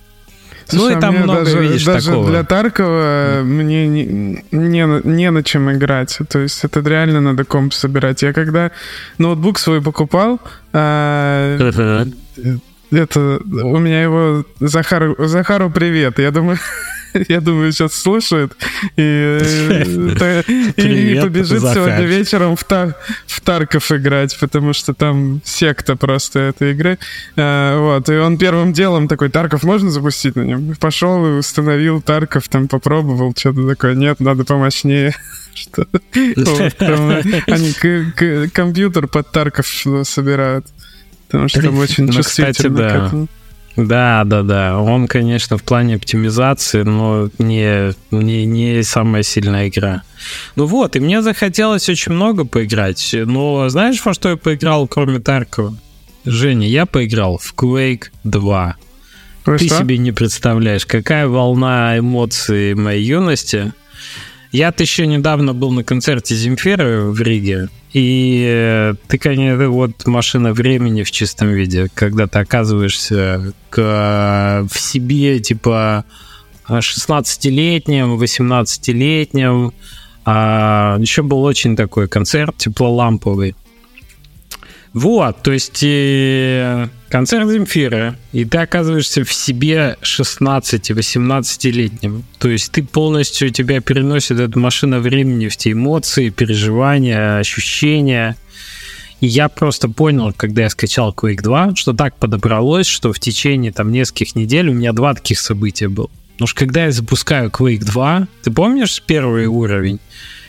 [0.68, 2.30] Слушай, ну и там много даже, видишь даже такого.
[2.30, 4.06] для Таркова мне не,
[4.52, 6.18] не, не на чем играть.
[6.30, 8.24] То есть это реально надо комп собирать.
[8.24, 8.72] Я когда
[9.18, 10.40] ноутбук свой покупал,
[10.74, 11.58] а,
[12.92, 16.20] это у меня его Захару, Захару привет.
[16.20, 16.58] Я думаю,
[17.30, 18.56] я думаю, сейчас слушает
[18.96, 20.44] и, э,
[20.78, 22.96] и побежит сегодня вечером в, Тар,
[23.28, 26.98] в Тарков играть, потому что там секта просто этой игры.
[27.38, 30.76] А, вот, и он первым делом такой, Тарков можно запустить на нем?
[30.76, 35.16] Пошел и установил Тарков, там попробовал, что-то такое, нет, надо помощнее.
[35.54, 35.88] Что?
[37.48, 39.68] Они компьютер под Тарков
[40.04, 40.66] собирают.
[41.28, 43.28] Потому что там очень ну, чувствительно к этому.
[43.76, 44.80] Да, да, да.
[44.80, 50.04] Он, конечно, в плане оптимизации, но не, не, не самая сильная игра.
[50.56, 53.14] Ну вот, и мне захотелось очень много поиграть.
[53.14, 55.78] Но знаешь, во что я поиграл, кроме Таркова?
[56.24, 58.76] Женя, я поиграл в Quake 2.
[59.46, 59.78] Вы Ты что?
[59.80, 63.74] себе не представляешь, какая волна эмоций моей юности.
[64.56, 70.54] Я-то еще недавно был на концерте Земфиры в Риге, и э, ты, конечно, вот машина
[70.54, 76.06] времени в чистом виде, когда ты оказываешься к, в себе, типа,
[76.70, 79.74] 16-летним, 18-летним.
[80.24, 83.56] А еще был очень такой концерт теплоламповый.
[84.96, 92.24] Вот, то есть э, концерт Земфира, и ты оказываешься в себе 16-18-летним.
[92.40, 98.38] То есть ты полностью, тебя переносит эта машина времени в те эмоции, переживания, ощущения.
[99.20, 103.74] И я просто понял, когда я скачал Quake 2, что так подобралось, что в течение
[103.74, 106.10] там нескольких недель у меня два таких события было.
[106.36, 110.00] Потому что когда я запускаю Quake 2, ты помнишь первый уровень?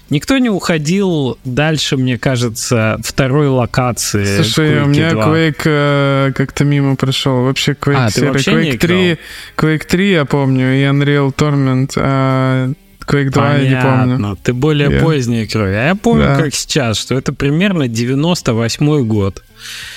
[0.08, 4.42] Никто не уходил дальше, мне кажется, второй локации.
[4.42, 5.26] Слушай, у меня 2.
[5.26, 7.42] Quake э, как-то мимо прошел.
[7.44, 8.30] Вообще Quake, а, серия.
[8.30, 9.18] Quake 3,
[9.56, 12.70] Quake 3 я помню, и Unreal Tournament, а
[13.06, 13.64] Quake 2 Понятно.
[13.64, 14.38] я не помню.
[14.42, 15.00] Ты более yeah.
[15.00, 15.66] поздний игрок.
[15.66, 16.36] А я помню, да.
[16.36, 19.42] как сейчас, что это примерно 98 год,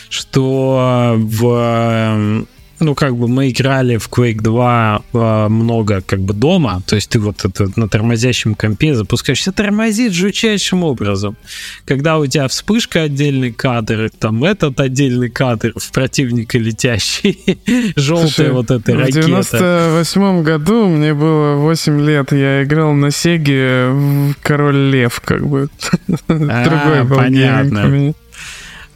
[0.10, 2.46] что в
[2.80, 7.10] ну, как бы мы играли в Quake 2 э, много как бы дома, то есть
[7.10, 11.36] ты вот это на тормозящем компе запускаешься, тормозит жутчайшим образом.
[11.86, 17.60] Когда у тебя вспышка отдельный кадр, там этот отдельный кадр в противника летящий,
[17.96, 19.22] желтая вот эта ракета.
[19.22, 25.48] В 98 году мне было 8 лет, я играл на Сеге в Король Лев, как
[25.48, 25.70] бы.
[26.30, 28.14] А, Другой был понятно.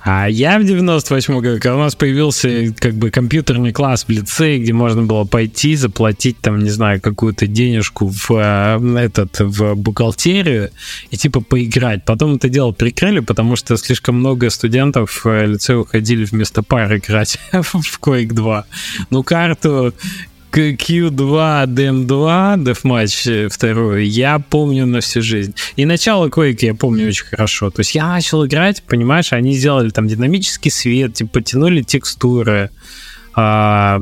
[0.06, 4.58] А я в 98 году, когда у нас появился как бы компьютерный класс в лице,
[4.58, 10.72] где можно было пойти, заплатить там, не знаю, какую-то денежку в э, этот, в бухгалтерию
[11.10, 12.04] и типа поиграть.
[12.04, 16.98] Потом это дело прикрыли, потому что слишком много студентов в э, лице уходили вместо пар
[16.98, 18.66] играть в Quake 2.
[19.10, 19.94] Ну, карту
[20.54, 25.56] Q2, DM2, Deathmatch вторую, я помню на всю жизнь.
[25.76, 27.72] И начало Quake я помню очень хорошо.
[27.72, 32.70] То есть я начал играть, понимаешь, они сделали там динамический свет, типа потянули текстуры,
[33.36, 34.02] а,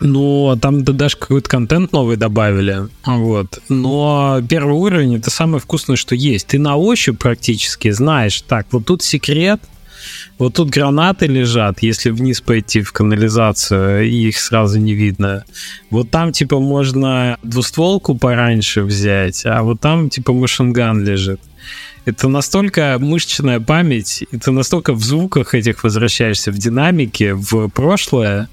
[0.00, 2.88] но там да, даже какой-то контент новый добавили.
[3.06, 3.60] Вот.
[3.68, 6.48] Но первый уровень это самое вкусное, что есть.
[6.48, 9.60] Ты на ощупь практически знаешь, так, вот тут секрет,
[10.38, 15.44] вот тут гранаты лежат, если вниз пойти в канализацию, их сразу не видно.
[15.90, 21.40] Вот там, типа, можно двустволку пораньше взять, а вот там, типа, машинган лежит.
[22.04, 28.48] Это настолько мышечная память, ты настолько в звуках этих возвращаешься, в динамике, в прошлое,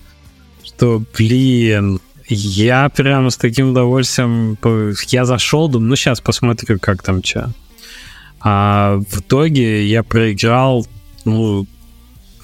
[0.64, 4.58] что, блин, я прям с таким удовольствием...
[5.08, 7.52] Я зашел, думаю, ну сейчас посмотрю, как там что.
[8.42, 10.86] А в итоге я проиграл,
[11.26, 11.68] ну,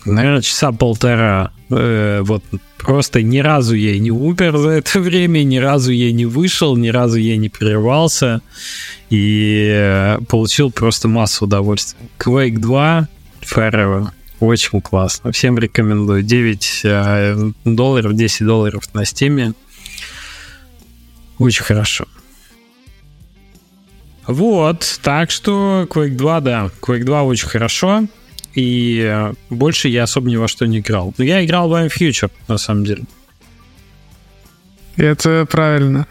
[0.06, 1.52] наверное, часа полтора.
[1.70, 2.44] Э, вот
[2.78, 6.90] просто ни разу я не умер за это время, ни разу я не вышел, ни
[6.90, 8.42] разу я не прерывался.
[9.10, 12.00] И э, получил просто массу удовольствия.
[12.20, 13.08] Quake 2
[13.42, 14.10] Forever.
[14.40, 15.32] Очень классно.
[15.32, 16.24] Всем рекомендую.
[16.24, 19.54] 9 э, долларов, 10 долларов на стиме.
[21.38, 22.06] Очень хорошо.
[24.28, 28.06] Вот, так что Quake 2, да, Quake 2 очень хорошо,
[28.54, 31.14] и э, больше я особо ни во что не играл.
[31.18, 33.04] Но я играл в I'm Future, на самом деле.
[34.98, 36.08] Это правильно.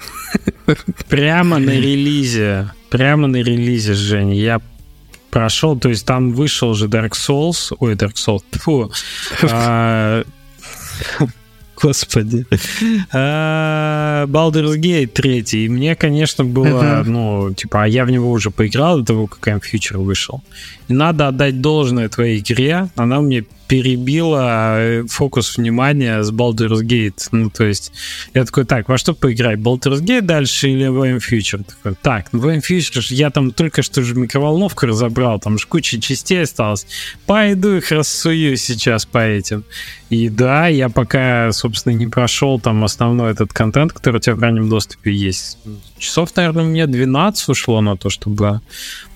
[1.09, 4.61] Прямо на релизе, прямо на релизе, Женя, я
[5.31, 8.91] прошел, то есть там вышел же Dark Souls, ой, Dark Souls, фу,
[11.83, 12.47] Господи.
[13.13, 15.45] А, Baldur's Gate 3.
[15.53, 19.65] И мне, конечно, было, ну, типа, а я в него уже поиграл до того, как
[19.65, 20.43] Future вышел.
[20.89, 22.89] И надо отдать должное твоей игре.
[22.97, 27.29] Она мне перебила э, фокус внимания с Baldur's Gate.
[27.31, 27.93] Ну, то есть,
[28.35, 29.61] я такой, так, во что поиграть?
[29.61, 31.63] Baldur's Gate дальше или в Future?
[31.63, 36.43] Такой, так, в Future я там только что же микроволновку разобрал, там же куча частей
[36.43, 36.85] осталось.
[37.27, 39.63] Пойду их рассую сейчас по этим.
[40.09, 44.41] И да, я пока, собственно, не прошел там основной этот контент, который у тебя в
[44.41, 45.59] раннем доступе есть.
[46.01, 48.61] Часов, наверное, мне 12 ушло на то, чтобы...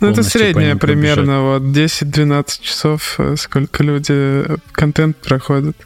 [0.01, 5.76] Ну, это среднее примерно, вот 10-12 часов, э, сколько люди э, контент проходят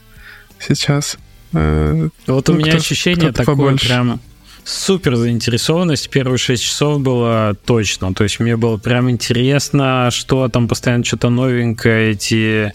[0.58, 1.16] сейчас.
[1.52, 3.86] Э, вот ну, у меня кто, ощущение такое побольше.
[3.86, 4.20] прям
[4.64, 6.10] супер заинтересованность.
[6.10, 8.12] Первые 6 часов было точно.
[8.12, 12.72] То есть мне было прям интересно, что там постоянно что-то новенькое, эти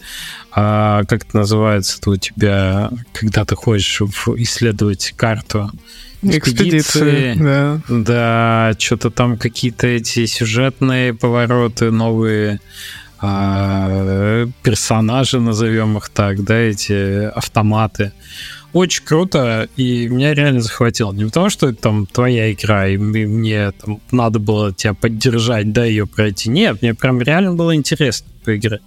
[0.50, 5.70] а как это называется у тебя, когда ты хочешь исследовать карту?
[6.24, 7.80] Экспедиции, экспедиции да.
[7.88, 12.60] Да, что-то там какие-то эти сюжетные повороты новые,
[13.20, 18.12] а, персонажи, назовем их так, да, эти автоматы.
[18.72, 21.12] Очень круто, и меня реально захватило.
[21.12, 25.84] Не потому, что это там твоя игра, и мне там надо было тебя поддержать, да,
[25.84, 26.50] ее пройти.
[26.50, 28.82] Нет, мне прям реально было интересно поиграть.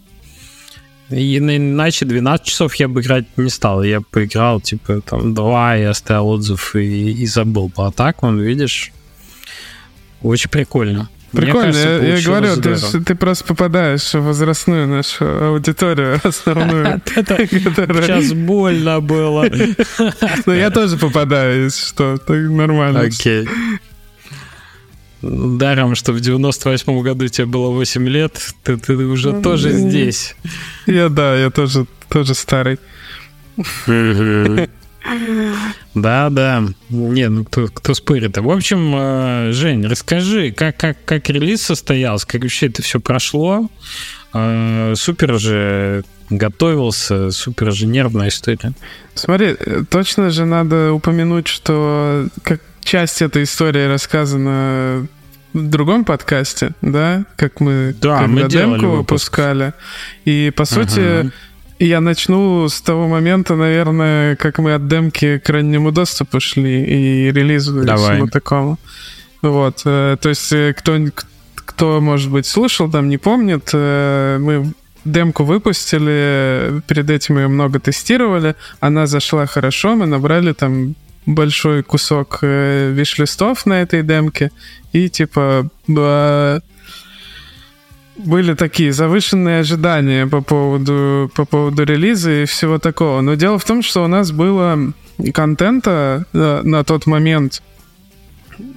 [1.09, 3.83] И иначе 12 часов я бы играть не стал.
[3.83, 7.71] Я поиграл, типа, там, два и оставил отзыв и, и забыл.
[7.77, 8.91] А так, вон, видишь,
[10.21, 11.09] очень прикольно.
[11.31, 17.01] Прикольно, кажется, я, я говорю, ты, ты просто попадаешь в возрастную нашу аудиторию основную.
[17.07, 19.45] Сейчас больно было.
[20.45, 23.01] Но я тоже попадаю, если что, нормально.
[23.01, 23.47] Окей.
[25.21, 30.35] Даром, что в 98 году тебе было 8 лет, ты, ты уже ну, тоже здесь.
[30.85, 32.79] Я, да, я тоже, тоже старый.
[35.95, 36.63] Да, да.
[36.89, 38.37] Не, ну кто, кто спорит.
[38.37, 43.69] В общем, э, Жень, расскажи, как, как, как релиз состоялся, как вообще это все прошло.
[44.33, 48.73] Э, супер же готовился, супер же нервная история.
[49.15, 55.05] Смотри, э, точно же надо упомянуть, что как часть этой истории рассказана
[55.53, 59.73] в другом подкасте, да, как мы да, когда мы демку выпускали.
[60.23, 61.31] И по сути, uh-huh.
[61.79, 67.31] я начну с того момента, наверное, как мы от демки к раннему доступу шли и
[67.31, 68.15] релизу Давай.
[68.15, 68.79] всему такому.
[69.41, 70.97] Вот, э, то есть э, кто,
[71.55, 74.73] кто, может быть, слушал, там не помнит, мы
[75.03, 80.95] демку выпустили, перед этим ее много тестировали, она зашла хорошо, мы набрали там
[81.27, 84.51] большой кусок э, виш-листов на этой демке,
[84.93, 85.69] и типа
[88.17, 93.21] были такие завышенные ожидания по поводу, по поводу релиза и всего такого.
[93.21, 94.93] Но дело в том, что у нас было
[95.33, 97.61] контента э, на тот момент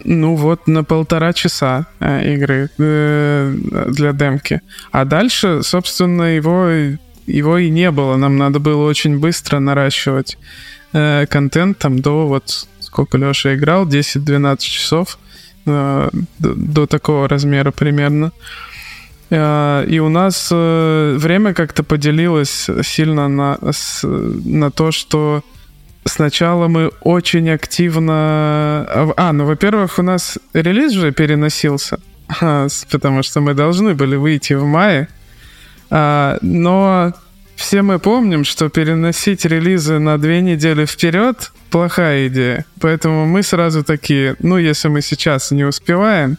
[0.05, 3.55] ну вот на полтора часа э, игры э,
[3.89, 4.61] для демки.
[4.93, 8.17] А дальше, собственно, его, его и не было.
[8.17, 10.39] Нам надо было очень быстро наращивать
[10.93, 15.19] э, контент там до вот сколько Леша играл, 10-12 часов
[15.67, 18.33] э, до, до такого размера примерно.
[19.31, 25.45] Э, и у нас э, время как-то поделилось сильно на, с, на то, что
[26.05, 28.87] сначала мы очень активно...
[29.17, 32.01] А, ну, во-первых, у нас релиз же переносился,
[32.91, 35.09] потому что мы должны были выйти в мае,
[35.91, 37.13] а, но
[37.57, 42.65] все мы помним, что переносить релизы на две недели вперед— плохая идея.
[42.81, 46.37] Поэтому мы сразу такие, ну, если мы сейчас не успеваем,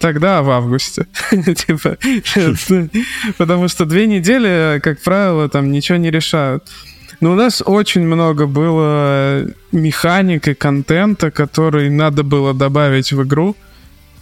[0.00, 1.06] тогда в августе.
[1.30, 1.98] типа,
[3.38, 6.64] потому что две недели, как правило, там ничего не решают.
[7.20, 13.56] Но у нас очень много было механик и контента, который надо было добавить в игру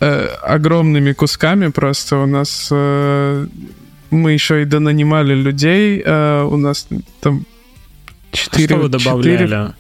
[0.01, 2.19] э, огромными кусками просто.
[2.19, 3.47] У нас э,
[4.15, 6.03] мы еще и донанимали людей.
[6.05, 6.89] Э, у нас
[7.21, 7.45] там
[8.33, 8.67] четыре...
[8.67, 9.73] Что вы добавляли?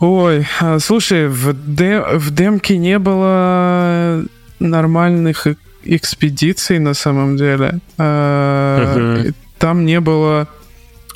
[0.00, 4.24] Ой, а, слушай, в, де, в демке не было
[4.60, 5.46] нормальных
[5.82, 7.80] экспедиций на самом деле.
[7.96, 9.34] Uh-huh.
[9.58, 10.46] Там не было...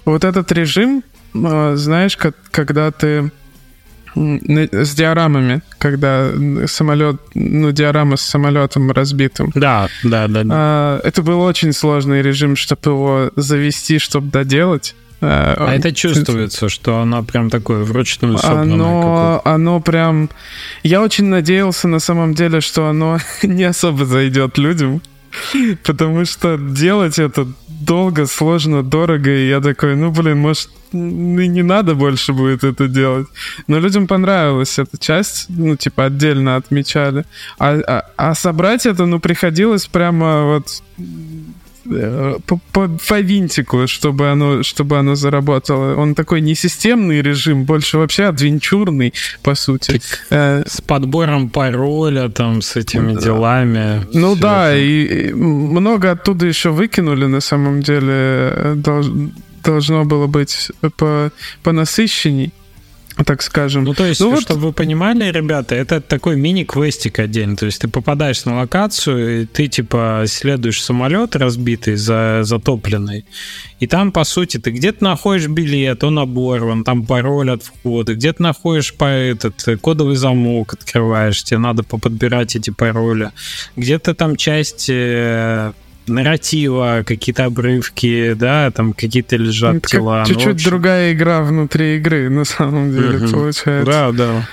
[0.04, 2.18] Вот этот режим, а, знаешь,
[2.50, 3.30] когда ты
[4.14, 6.30] с диорамами, когда
[6.66, 9.50] самолет, ну, диорама с самолетом разбитым.
[9.54, 10.44] Да, да, да.
[10.44, 11.00] да.
[11.04, 14.94] Это был очень сложный режим, чтобы его завести, чтобы доделать.
[15.24, 18.74] А, а это чувствуется, что оно прям такое вручную собранное.
[18.74, 20.28] Оно, оно прям...
[20.82, 25.00] Я очень надеялся на самом деле, что оно не особо зайдет людям,
[25.84, 31.94] потому что делать это долго, сложно, дорого, и я такой, ну, блин, может, не надо
[31.94, 33.28] больше будет это делать.
[33.66, 37.24] Но людям понравилась эта часть, ну, типа, отдельно отмечали.
[37.58, 40.82] А, а, а собрать это, ну, приходилось прямо вот
[41.84, 45.96] Э, по, по, по винтику, чтобы оно, чтобы оно заработало.
[45.96, 49.12] Он такой не системный режим, больше вообще адвенчурный,
[49.42, 50.00] по сути.
[50.30, 53.20] э, с подбором пароля, там, с этими да.
[54.12, 54.78] Ну да, это.
[54.78, 58.74] и, и много оттуда еще выкинули, на самом деле.
[58.76, 59.06] Долж,
[59.62, 61.30] должно было быть по,
[61.62, 62.52] по насыщенней
[63.26, 63.84] так скажем.
[63.84, 64.66] Ну, то есть, ну, чтобы вот...
[64.68, 67.56] вы понимали, ребята, это такой мини-квестик отдельно.
[67.56, 73.24] То есть ты попадаешь на локацию, и ты, типа, исследуешь самолет разбитый, за, затопленный,
[73.80, 78.42] и там, по сути, ты где-то находишь билет, он оборван, там пароль от входа, где-то
[78.42, 83.30] находишь по этот кодовый замок, открываешь, тебе надо поподбирать эти пароли,
[83.76, 85.72] где-то там часть э,
[86.06, 89.74] нарратива, какие-то обрывки, да, там какие-то лежат.
[89.92, 90.70] Ну, чуть-чуть общем...
[90.70, 93.30] другая игра внутри игры, на самом деле, uh-huh.
[93.30, 93.82] получается.
[93.84, 94.48] Да, да.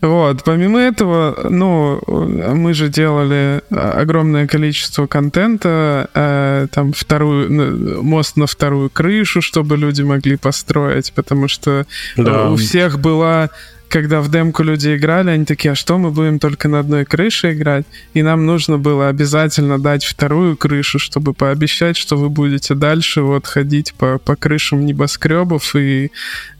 [0.00, 8.46] Вот, помимо этого, ну, мы же делали огромное количество контента, э, там вторую, мост на
[8.46, 11.86] вторую крышу, чтобы люди могли построить, потому что
[12.18, 12.50] да.
[12.50, 13.48] у всех была
[13.88, 17.52] когда в демку люди играли, они такие, а что мы будем только на одной крыше
[17.52, 17.86] играть?
[18.12, 23.46] И нам нужно было обязательно дать вторую крышу, чтобы пообещать, что вы будете дальше вот
[23.46, 26.10] ходить по, по крышам небоскребов и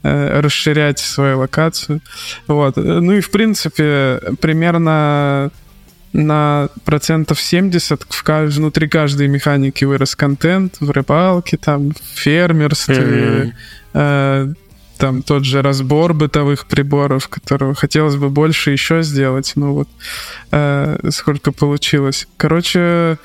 [0.03, 1.99] э, расширять свою локацию.
[2.47, 2.77] Вот.
[2.77, 5.51] Ну и в принципе примерно
[6.15, 13.53] на процентов 70 в, внутри каждой механики вырос контент в рыбалке, там, в фермерстве, mm-hmm.
[13.93, 14.53] э,
[14.97, 19.89] там тот же разбор бытовых приборов, которого хотелось бы больше еще сделать, ну вот
[20.51, 22.27] э, сколько получилось.
[22.37, 23.17] Короче,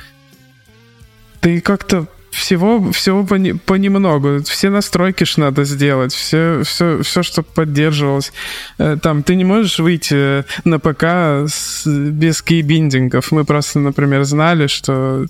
[1.40, 4.42] ты как-то всего, всего пони, понемногу.
[4.44, 8.32] Все настройки ж надо сделать, все, все, все, чтобы поддерживалось.
[8.78, 11.04] Э, там, ты не можешь выйти на ПК
[11.50, 13.32] с, без кейбиндингов.
[13.32, 15.26] Мы просто, например, знали, что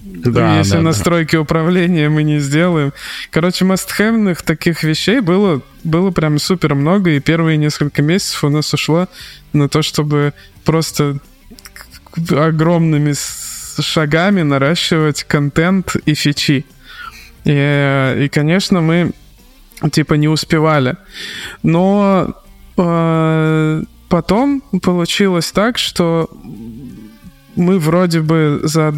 [0.00, 1.40] да, Если да, настройки да.
[1.40, 2.92] управления мы не сделаем.
[3.30, 8.72] Короче, мастхевных таких вещей было, было прям супер много, и первые несколько месяцев у нас
[8.72, 9.08] ушло
[9.52, 10.34] на то, чтобы
[10.64, 11.18] просто
[12.30, 13.14] огромными
[13.80, 16.64] шагами наращивать контент и фичи.
[17.44, 19.12] И, и конечно, мы
[19.90, 20.96] типа не успевали.
[21.62, 22.34] Но
[22.76, 26.30] э, потом получилось так, что
[27.58, 28.94] мы вроде бы за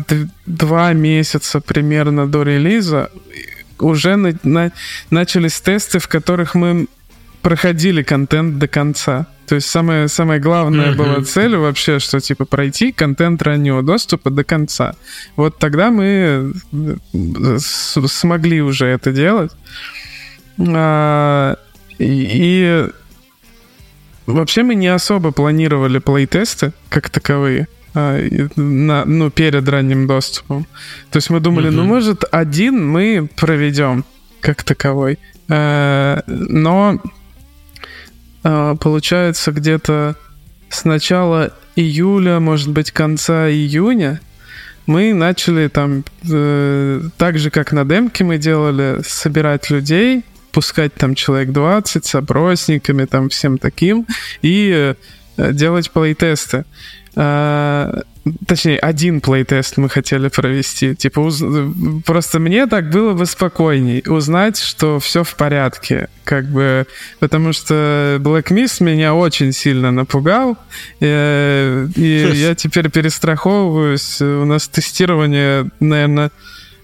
[0.46, 3.10] два месяца примерно до релиза
[3.78, 4.72] уже на, на,
[5.10, 6.86] начались тесты, в которых мы
[7.42, 9.26] проходили контент до конца.
[9.46, 10.96] То есть самая, самая главная mm-hmm.
[10.96, 14.94] была цель вообще, что типа пройти контент раннего доступа до конца.
[15.36, 16.52] Вот тогда мы
[17.12, 19.52] э, смогли уже это делать.
[20.58, 21.56] А,
[21.98, 22.90] и, и
[24.26, 27.66] вообще мы не особо планировали плейтесты как таковые.
[27.92, 28.20] А,
[28.56, 30.66] на, ну, перед ранним доступом.
[31.10, 34.04] То есть мы думали, ну, может, один мы проведем
[34.40, 35.18] как таковой.
[35.48, 37.00] Э, но
[38.44, 40.16] э, получается где-то
[40.68, 44.20] с начала июля, может быть, конца июня
[44.86, 51.14] мы начали там, э, так же, как на демке мы делали, собирать людей, пускать там
[51.14, 54.06] человек 20 с опросниками, там всем таким,
[54.42, 54.94] и
[55.36, 56.58] делать плейтесты.
[56.58, 56.64] А,
[58.46, 60.94] точнее, один плейтест мы хотели провести.
[60.94, 61.42] Типа, уз...
[62.04, 66.08] просто мне так было бы спокойней узнать, что все в порядке.
[66.24, 66.86] Как бы,
[67.18, 70.56] потому что Black Mist меня очень сильно напугал.
[71.00, 74.20] И, и я теперь перестраховываюсь.
[74.20, 76.30] У нас тестирование, наверное,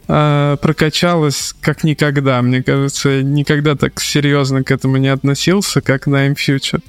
[0.09, 2.41] а, прокачалось как никогда.
[2.43, 6.81] Мне кажется, я никогда так серьезно к этому не относился, как на M Future.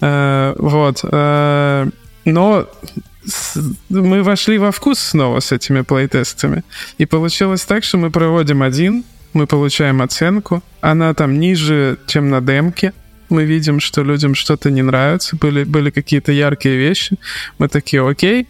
[0.00, 1.02] А, вот.
[2.24, 2.68] Но
[3.88, 6.64] мы вошли во вкус снова с этими плейтестами.
[6.98, 12.40] И получилось так, что мы проводим один, мы получаем оценку, она там ниже, чем на
[12.40, 12.92] демке,
[13.28, 17.16] мы видим, что людям что-то не нравится, были, были какие-то яркие вещи,
[17.58, 18.46] мы такие, окей,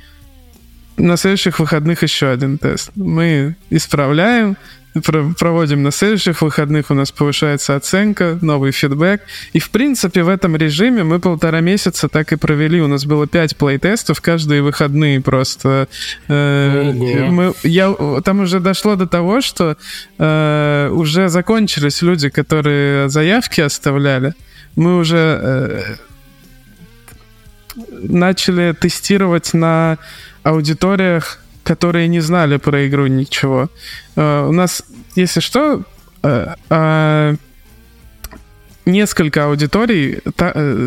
[0.96, 2.90] на следующих выходных еще один тест.
[2.96, 4.56] Мы исправляем,
[5.00, 9.22] проводим на следующих выходных, у нас повышается оценка, новый фидбэк.
[9.52, 12.80] И, в принципе, в этом режиме мы полтора месяца так и провели.
[12.80, 15.88] У нас было пять плей-тестов, каждые выходные просто.
[16.28, 19.76] Э, мы, я, там уже дошло до того, что
[20.18, 24.34] э, уже закончились люди, которые заявки оставляли.
[24.76, 25.82] Мы уже э,
[28.02, 29.98] начали тестировать на
[30.42, 33.68] аудиториях которые не знали про игру ничего.
[34.16, 34.82] Uh, у нас,
[35.14, 35.82] если что,
[36.22, 37.38] uh, uh,
[38.84, 40.18] несколько аудиторий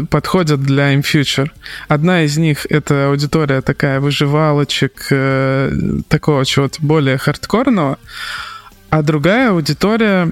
[0.09, 1.49] подходят для InFuture.
[1.87, 5.07] Одна из них— это аудитория такая выживалочек,
[6.09, 7.97] такого чего-то более хардкорного,
[8.89, 10.31] а другая аудитория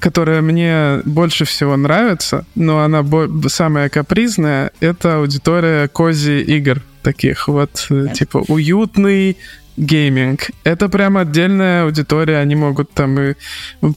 [0.00, 3.04] которая мне больше всего нравится, но она
[3.46, 9.36] самая капризная, это аудитория cozy игр таких вот, э, типа, уютный
[9.76, 10.50] гейминг.
[10.64, 13.34] Это прям отдельная аудитория, они могут там и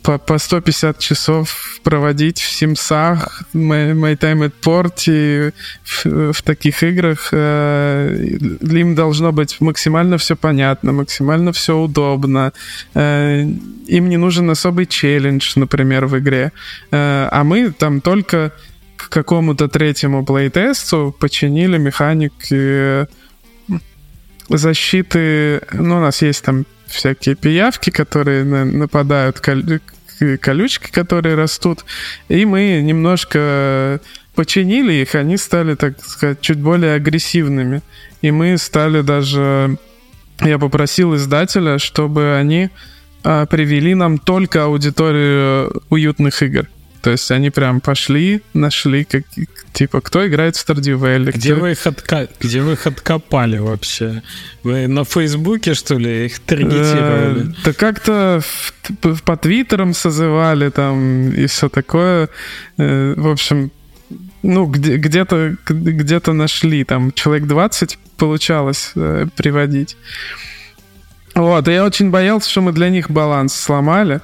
[0.01, 7.29] по, по 150 часов проводить в Симсах, My, My Time at Portia, в таких играх.
[7.31, 12.51] Э, им должно быть максимально все понятно, максимально все удобно.
[12.95, 13.41] Э,
[13.87, 16.51] им не нужен особый челлендж, например, в игре.
[16.91, 18.51] А мы там только
[18.97, 23.07] к какому-то третьему плейтесту починили механики
[24.49, 25.61] защиты.
[25.71, 31.85] Ну, у нас есть там всякие пиявки, которые нападают, колючки, которые растут.
[32.27, 34.01] И мы немножко
[34.35, 37.81] починили их, они стали, так сказать, чуть более агрессивными.
[38.21, 39.77] И мы стали даже...
[40.41, 42.69] Я попросил издателя, чтобы они
[43.23, 46.67] а, привели нам только аудиторию уютных игр.
[47.07, 49.23] То есть они прям пошли, нашли, как,
[49.71, 51.31] типа, кто играет в Stardew Valley.
[51.31, 51.61] Где, кто...
[51.61, 52.27] вы их отка...
[52.37, 54.23] Где вы их откопали вообще?
[54.61, 57.51] Вы на Фейсбуке, что ли, их таргетировали?
[57.51, 58.41] Э, да как-то
[59.23, 62.27] по Твиттерам созывали там и все такое.
[62.77, 63.71] Э, в общем,
[64.43, 69.95] ну, где- где-то, где-то нашли, там, человек 20 получалось э, приводить.
[71.35, 74.19] Вот, и я очень боялся, что мы для них баланс сломали.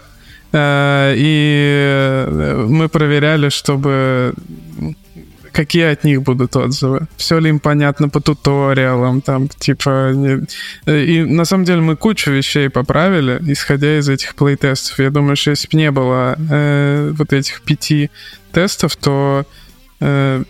[0.54, 4.34] Э, и э, мы проверяли, чтобы
[5.54, 10.12] какие от них будут отзывы, все ли им понятно по туториалам, там, типа...
[10.14, 10.46] Не...
[10.86, 15.00] Э, и на самом деле мы кучу вещей поправили, исходя из этих плейтестов.
[15.00, 18.10] Я думаю, что если бы не было э, вот этих пяти
[18.52, 19.46] тестов, то
[20.00, 20.44] э,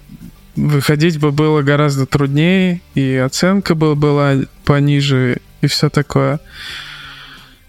[0.55, 6.39] выходить бы было гораздо труднее, и оценка бы была пониже, и все такое.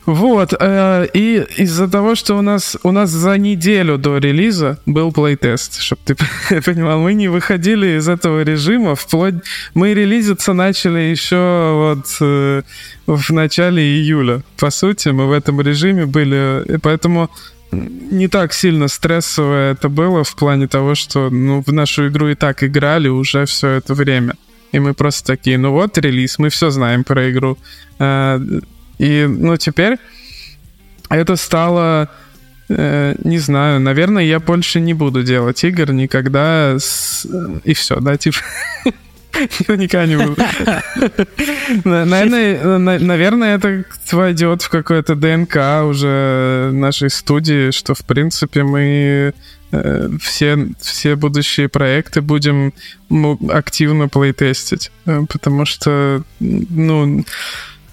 [0.07, 5.13] Вот, э, и из-за того, что у нас, у нас за неделю до релиза был
[5.13, 6.15] плейтест, чтобы ты
[6.63, 9.35] понимал, мы не выходили из этого режима, вплоть...
[9.73, 12.63] Мы релизиться начали еще вот э,
[13.07, 14.43] в начале июля.
[14.59, 17.31] По сути, мы в этом режиме были, и поэтому
[17.73, 22.35] не так сильно стрессово это было в плане того, что ну, в нашу игру и
[22.35, 24.35] так играли уже все это время.
[24.73, 27.57] И мы просто такие, ну вот релиз, мы все знаем про игру.
[28.99, 29.99] И, ну, теперь
[31.09, 32.11] это стало...
[32.69, 37.27] Э, не знаю, наверное, я больше не буду делать игр никогда с...
[37.65, 38.39] и все, да, типа.
[39.69, 40.37] Никогда не буду.
[41.85, 49.35] Наверное, наверное, это войдет в какое-то ДНК уже нашей студии, что, в принципе, мы
[49.73, 52.73] э, все, все будущие проекты будем
[53.51, 54.91] активно плейтестить.
[55.07, 57.25] Э, потому что, ну,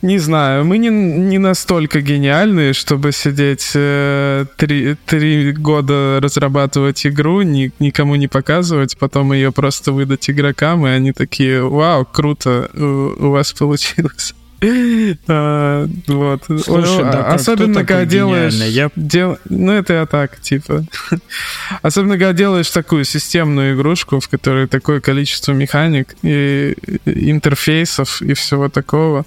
[0.01, 7.41] не знаю, мы не, не настолько гениальные, чтобы сидеть э, три, три года разрабатывать игру,
[7.41, 13.27] ни, никому не показывать, потом ее просто выдать игрокам, и они такие, вау, круто, у,
[13.27, 14.33] у вас получилось.
[15.27, 16.43] А, вот.
[16.45, 18.53] Слушай, да, а, Особенно, когда делаешь...
[18.53, 18.91] Я...
[18.95, 19.39] Дел...
[19.49, 20.85] Ну, это я так, типа.
[21.81, 26.75] Особенно, когда делаешь такую системную игрушку, в которой такое количество механик и
[27.05, 29.25] интерфейсов и всего такого.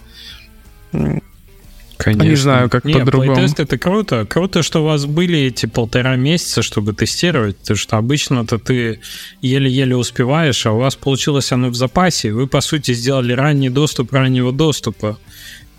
[1.97, 2.29] Конечно.
[2.29, 3.37] Не знаю, как Нет, по-другому.
[3.37, 4.27] Тест это круто.
[4.27, 9.01] Круто, что у вас были эти полтора месяца, чтобы тестировать, потому что обычно-то ты
[9.41, 12.33] еле-еле успеваешь, а у вас получилось оно в запасе.
[12.33, 15.19] Вы, по сути, сделали ранний доступ раннего доступа.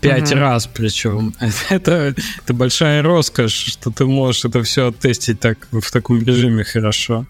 [0.00, 0.40] Пять угу.
[0.40, 1.34] раз причем.
[1.70, 2.14] Это,
[2.44, 7.26] это большая роскошь, что ты можешь это все оттестить так, в таком режиме хорошо.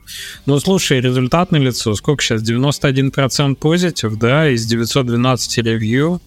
[0.46, 1.94] Ну, слушай, результат на лицо.
[1.94, 2.42] Сколько сейчас?
[2.42, 6.20] 91% позитив, да, из 912 ревью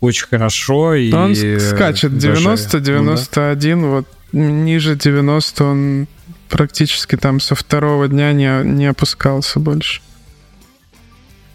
[0.00, 0.94] очень хорошо.
[0.94, 3.88] И он скачет 90-91, ну, да.
[3.88, 6.06] вот ниже 90 он
[6.48, 10.00] практически там со второго дня не, не опускался больше.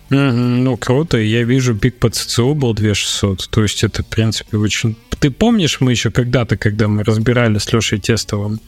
[0.09, 1.17] Ну, круто.
[1.17, 3.49] Я вижу, пик по ЦЦУ был 2600.
[3.49, 4.95] То есть это, в принципе, очень...
[5.19, 8.59] Ты помнишь, мы еще когда-то, когда мы разбирали с Лешей Тестовым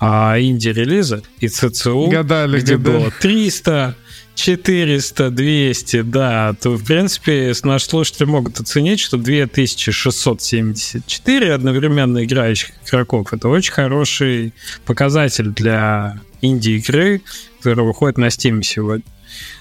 [0.00, 2.96] а, инди-релизы и ЦЦУ, гадали, где гадали.
[2.96, 3.96] было 300,
[4.38, 13.32] 400, 200, да, то, в принципе, наши слушатели могут оценить, что 2674 одновременно играющих игроков—
[13.34, 14.54] это очень хороший
[14.86, 17.22] показатель для инди-игры,
[17.56, 19.02] которая выходит на Steam сегодня.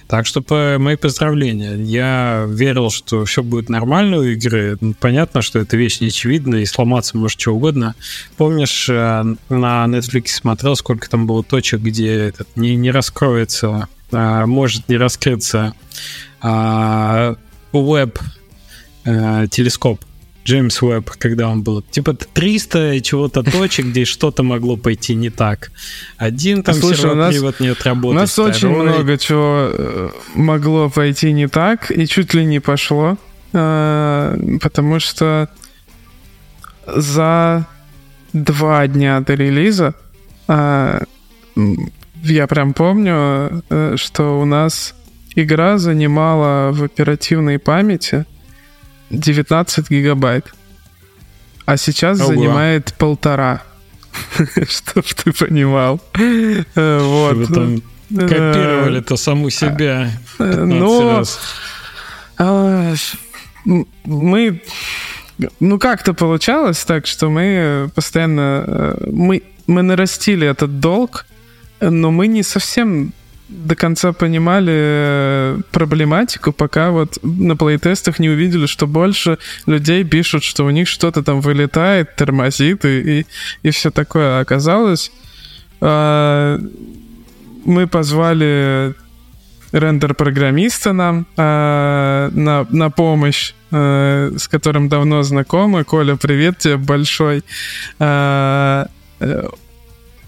[0.08, 1.74] Так что по, мои поздравления.
[1.76, 4.78] Я верил, что все будет нормально у игры.
[4.80, 7.96] Ну, понятно, что это вещь неочевидная, и сломаться может что угодно.
[8.38, 14.46] Помнишь, э, на Netflix смотрел, сколько там было точек, где этот не, не раскроется а,
[14.46, 15.74] может не раскрыться
[16.42, 17.36] а,
[17.72, 18.20] веб
[19.06, 20.04] а, телескоп
[20.46, 21.82] Джеймс Уэбб, когда он был.
[21.82, 25.72] Типа 300 чего-то точек, где что-то могло пойти не так.
[26.16, 28.12] Один там Слушай, у нас, привод не отработал.
[28.12, 28.52] У нас второй.
[28.52, 33.18] очень много чего э, могло пойти не так, и чуть ли не пошло,
[33.52, 35.50] потому что
[36.86, 37.68] за
[38.32, 39.96] два дня до релиза
[42.24, 44.96] я прям помню, э, что у нас
[45.36, 48.26] игра занимала в оперативной памяти
[49.10, 50.54] 19 гигабайт.
[51.66, 52.30] А сейчас Ого.
[52.30, 53.64] занимает полтора.
[54.70, 56.00] Чтоб ты понимал.
[56.16, 57.54] Э, вот.
[57.54, 60.12] Там копировали-то саму себя.
[60.40, 61.24] Ну,
[62.40, 62.94] а,
[64.06, 64.62] мы
[65.60, 68.64] ну, как-то получалось так, что мы постоянно...
[68.68, 71.26] Э, мы, мы нарастили этот долг,
[71.80, 73.14] но мы не совсем
[73.50, 80.44] до конца понимали э, проблематику, пока вот на плейтестах не увидели, что больше людей пишут,
[80.44, 83.26] что у них что-то там вылетает, тормозит и, и,
[83.64, 84.42] и все такое.
[84.42, 85.12] Оказалось,
[85.80, 86.60] э,
[87.64, 88.96] мы позвали
[89.72, 95.84] рендер-программиста нам э, на, на помощь, э, с которым давно знакомы.
[95.84, 97.44] Коля, привет тебе большой.
[98.00, 98.86] Э,
[99.20, 99.48] э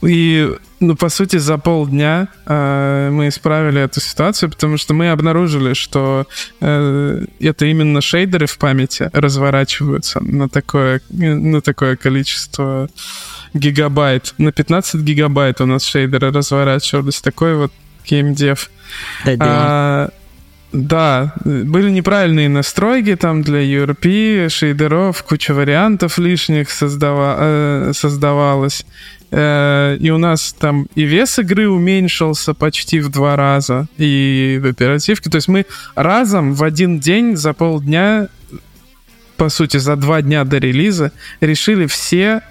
[0.01, 0.49] и
[0.79, 6.25] ну, по сути, за полдня э, мы исправили эту ситуацию, потому что мы обнаружили, что
[6.61, 12.89] э, это именно шейдеры в памяти разворачиваются на такое, на такое количество
[13.53, 14.33] гигабайт.
[14.37, 17.21] На 15 гигабайт у нас шейдеры разворачивались.
[17.21, 17.71] Такой вот
[18.05, 18.69] геймдев.
[19.39, 20.09] А,
[20.71, 28.85] да, были неправильные настройки там для URP, шейдеров, куча вариантов лишних создава, э, создавалось.
[29.31, 34.65] Э, и у нас там и вес игры уменьшился почти в два раза, и в
[34.67, 35.29] оперативке.
[35.29, 35.65] То есть мы
[35.95, 38.27] разом в один день за полдня,
[39.37, 41.11] по сути, за два дня до релиза
[41.41, 42.41] решили все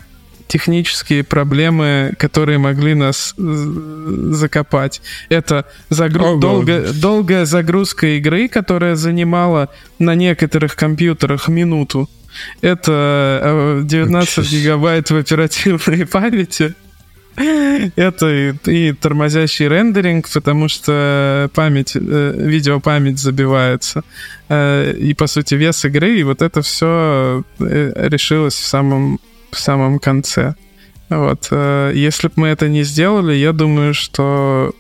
[0.47, 5.03] технические проблемы, которые могли нас закопать.
[5.29, 6.27] Это загруз...
[6.27, 6.93] oh, долго...
[6.95, 9.69] долгая загрузка игры, которая занимала
[9.99, 12.09] на некоторых компьютерах минуту
[12.61, 16.75] это 19 э, гигабайт в оперативной памяти.
[17.37, 24.03] Это и, и тормозящий рендеринг, потому что память, э, видеопамять забивается.
[24.49, 29.21] Э, и, по сути, вес игры, и вот это все решилось в самом,
[29.51, 30.55] в самом конце.
[31.09, 31.49] Вот.
[31.95, 34.75] Если бы мы это не сделали, я думаю, что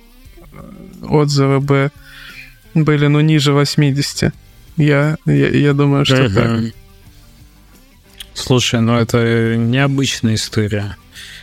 [1.03, 1.91] отзывы бы
[2.75, 4.33] были, ну, ниже 80.
[4.77, 6.35] Я, я, я думаю, что uh-huh.
[6.35, 6.75] так.
[8.39, 10.97] Слушай, ну это необычная история.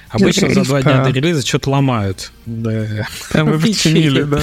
[0.09, 2.31] Обычно за два дня до релиза что-то ломают.
[2.45, 3.05] Да.
[3.31, 4.39] Там починили, да.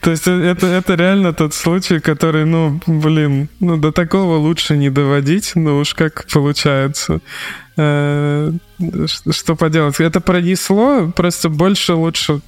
[0.00, 4.90] То есть это, это реально тот случай, который, ну, блин, ну до такого лучше не
[4.90, 7.20] доводить, ну уж как получается.
[7.76, 8.52] Э,
[9.30, 9.98] что поделать?
[9.98, 12.40] Это пронесло, просто больше лучше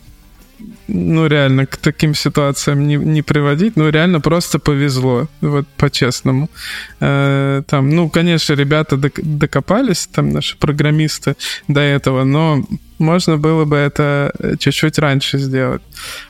[0.88, 6.48] ну, реально, к таким ситуациям не, не приводить, ну, реально просто повезло, вот по-честному.
[7.00, 11.36] Э, там, ну, конечно, ребята докопались, там, наши программисты
[11.68, 12.64] до этого, но
[12.98, 15.82] можно было бы это чуть-чуть раньше сделать.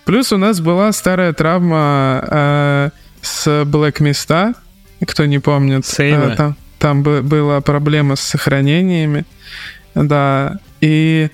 [0.05, 2.91] Плюс у нас была старая травма э,
[3.22, 4.55] с Black Mista,
[5.07, 5.87] кто не помнит.
[5.87, 6.33] Сейвы.
[6.33, 9.24] Э, там, там была проблема с сохранениями,
[9.95, 11.31] да, и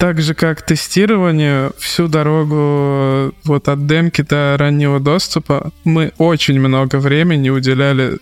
[0.00, 6.96] так же, как тестированию, всю дорогу вот от демки до раннего доступа мы очень много
[6.96, 8.18] времени уделяли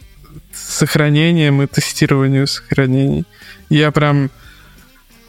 [0.52, 3.24] сохранением и тестированию сохранений.
[3.70, 4.30] Я прям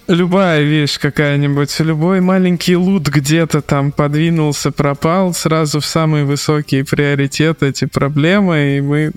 [0.07, 7.61] любая вещь какая-нибудь, любой маленький лут где-то там подвинулся, пропал, сразу в самый высокий приоритет
[7.61, 9.11] эти проблемы, и мы...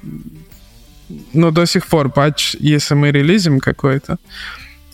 [1.33, 4.19] Ну, до сих пор патч, если мы релизим какой-то,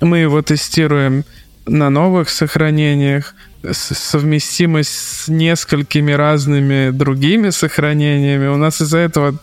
[0.01, 1.25] мы его тестируем
[1.69, 3.35] на новых сохранениях,
[3.73, 8.47] совместимость с несколькими разными другими сохранениями.
[8.47, 9.35] У нас из-за этого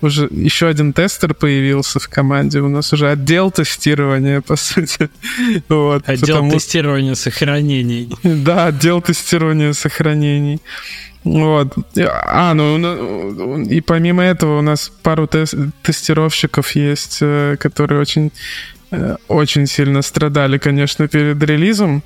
[0.00, 2.60] уже еще один тестер появился в команде.
[2.60, 5.08] У нас уже отдел тестирования, по сути.
[5.68, 6.52] Вот, отдел потому...
[6.52, 8.10] тестирования сохранений.
[8.22, 10.60] Да, отдел тестирования сохранений.
[11.24, 11.74] Вот.
[11.96, 18.32] А, ну, ну, и помимо этого у нас пару тест тестировщиков есть, э, которые очень
[19.28, 22.02] очень сильно страдали, конечно, перед релизом.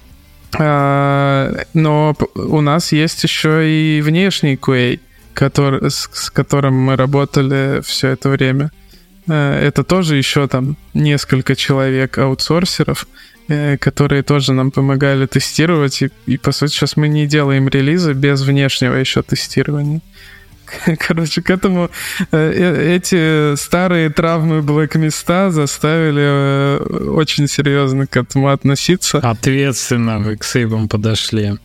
[0.59, 5.01] А, но у нас есть еще и внешний QA,
[5.35, 8.71] который, с, с которым мы работали все это время.
[9.29, 13.07] Э, это тоже еще там несколько человек аутсорсеров,
[13.49, 16.03] э, которые тоже нам помогали тестировать.
[16.03, 20.01] И, и по сути, сейчас мы не делаем релизы без внешнего еще тестирования.
[20.99, 21.91] Короче, к этому
[22.31, 29.19] э, э, эти старые травмы Блэк места заставили э, очень серьезно к этому относиться.
[29.19, 31.59] Ответственно вы к сейвам подошли.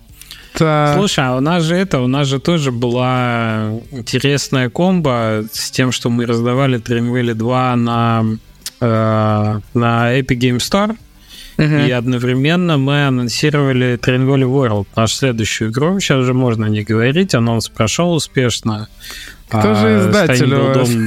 [0.59, 0.93] Да.
[0.95, 5.91] Слушай, а у нас же это, у нас же тоже была интересная комба с тем,
[5.91, 8.25] что мы раздавали Dreamvalley 2 на,
[8.81, 10.97] э, на Epic Game Store.
[11.57, 11.87] Uh-huh.
[11.87, 13.97] И одновременно мы анонсировали
[14.27, 15.99] Valley World, нашу следующую игру.
[15.99, 18.87] Сейчас уже можно не говорить, анонс прошел успешно.
[19.47, 20.89] Кто а, же издатель у вас?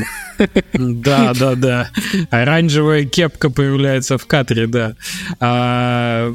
[0.72, 1.90] Да, да, да.
[2.30, 4.94] Оранжевая кепка появляется в кадре, да.
[5.38, 6.34] А,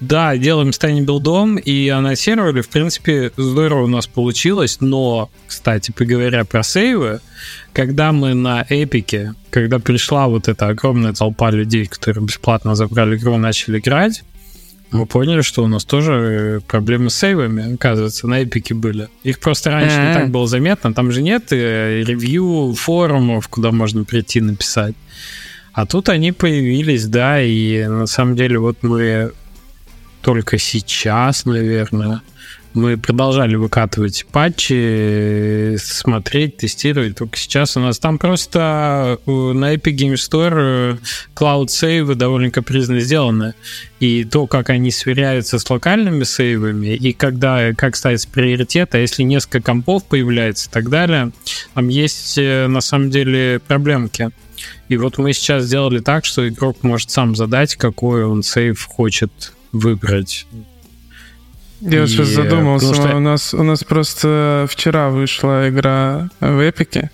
[0.00, 2.62] да, делаем Стани билдом и анонсировали.
[2.62, 7.20] В принципе, здорово у нас получилось, но, кстати, поговоря про сейвы,
[7.72, 13.36] когда мы на Эпике, когда пришла вот эта огромная толпа людей, которые бесплатно забрали игру,
[13.36, 14.24] начали играть,
[14.90, 19.08] мы поняли, что у нас тоже э, проблемы с сейвами, оказывается, на эпике были.
[19.22, 20.94] Их просто раньше не так было заметно.
[20.94, 24.94] Там же нет э, ревью, форумов, куда можно прийти написать.
[25.72, 29.32] А тут они появились, да, и на самом деле вот мы
[30.22, 32.22] только сейчас, наверное,
[32.78, 37.16] мы продолжали выкатывать патчи, смотреть, тестировать.
[37.16, 40.96] Только сейчас у нас там просто э, на Epic Game Store э,
[41.34, 43.54] Cloud сейвы довольно капризно сделаны.
[44.00, 49.24] И то, как они сверяются с локальными сейвами, и когда, как ставить приоритет, а если
[49.24, 51.32] несколько компов появляется и так далее,
[51.74, 54.30] там есть э, на самом деле проблемки.
[54.88, 59.52] И вот мы сейчас сделали так, что игрок может сам задать, какой он сейв хочет
[59.72, 60.46] выбрать.
[61.80, 63.16] Я и, сейчас задумался, что...
[63.16, 67.10] у, нас, у нас просто вчера вышла игра в Эпике.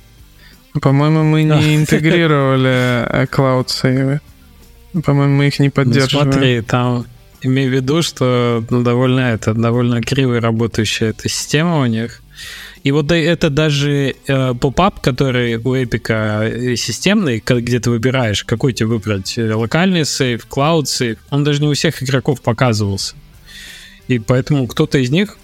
[0.81, 4.21] По-моему, мы не интегрировали Cloud сейвы.
[5.05, 6.27] По-моему, мы их не поддерживаем.
[6.27, 7.07] Ну, смотри, там
[7.43, 12.23] имей в виду, что ну, довольно это довольно криво работающая эта система у них.
[12.83, 18.75] И вот это даже э, поп-ап, который у Эпика э, системный, где ты выбираешь, какой
[18.75, 23.15] тебе выбрать, э, локальный сейв, клауд сейв, он даже не у всех игроков показывался.
[24.09, 25.39] И поэтому кто-то из них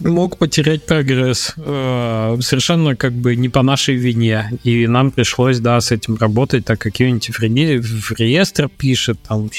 [0.00, 4.58] мог потерять прогресс э, совершенно как бы не по нашей вине.
[4.64, 9.50] И нам пришлось, да, с этим работать, так как Unity в, реестр пишет, там,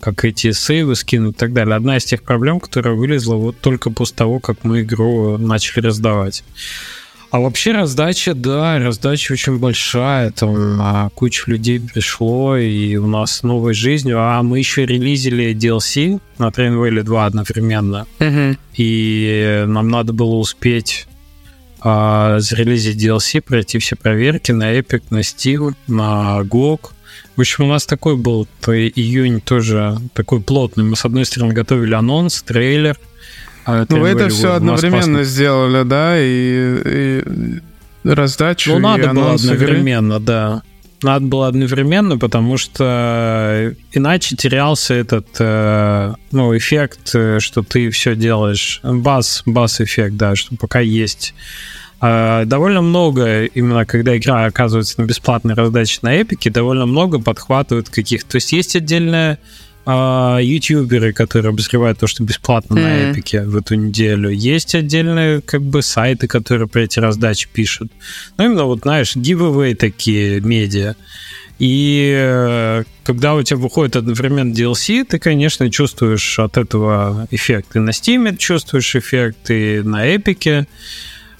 [0.00, 1.74] как эти сейвы скинуть и так далее.
[1.74, 6.44] Одна из тех проблем, которая вылезла вот только после того, как мы игру начали раздавать.
[7.36, 13.42] А вообще раздача, да, раздача очень большая, там а, куча людей пришло, и у нас
[13.42, 18.56] новой жизнью, а мы еще релизили DLC на Train Valley 2 одновременно, uh-huh.
[18.78, 21.06] и нам надо было успеть
[21.82, 26.92] а, зарелизить DLC, пройти все проверки на Epic, на Steam, на GOG,
[27.36, 30.84] в общем, у нас такой был июнь тоже такой плотный.
[30.84, 32.96] Мы, с одной стороны, готовили анонс, трейлер,
[33.66, 37.60] а ну, вы это все одновременно сделали, да, и, и
[38.04, 40.24] раздачу, Ну, надо было одновременно, игры.
[40.24, 40.62] да.
[41.02, 48.16] Надо было одновременно, потому что иначе терялся этот э, ну, эффект, э, что ты все
[48.16, 48.80] делаешь.
[48.82, 51.34] Бас, бас-эффект, да, что пока есть.
[52.00, 57.90] Э, довольно много, именно когда игра оказывается на бесплатной раздаче на Эпике, довольно много подхватывают
[57.90, 58.32] каких-то.
[58.32, 59.38] То есть есть отдельная
[59.88, 62.82] а, ютуберы, которые обозревают то, что бесплатно mm-hmm.
[62.82, 64.30] на Эпике в эту неделю.
[64.30, 67.92] Есть отдельные как бы сайты, которые про эти раздачи пишут.
[68.36, 70.96] Ну, именно вот, знаешь, giveaway такие медиа.
[71.60, 77.76] И э, когда у тебя выходит одновременно DLC, ты, конечно, чувствуешь от этого эффект.
[77.76, 80.66] И на Steam чувствуешь эффект, и на Эпике.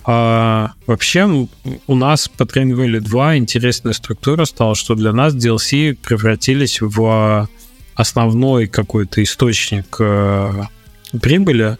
[0.04, 1.48] А, вообще,
[1.88, 7.48] у нас по Train Valley 2 интересная структура стала, что для нас DLC превратились в
[7.96, 10.64] основной какой-то источник э,
[11.20, 11.78] прибыли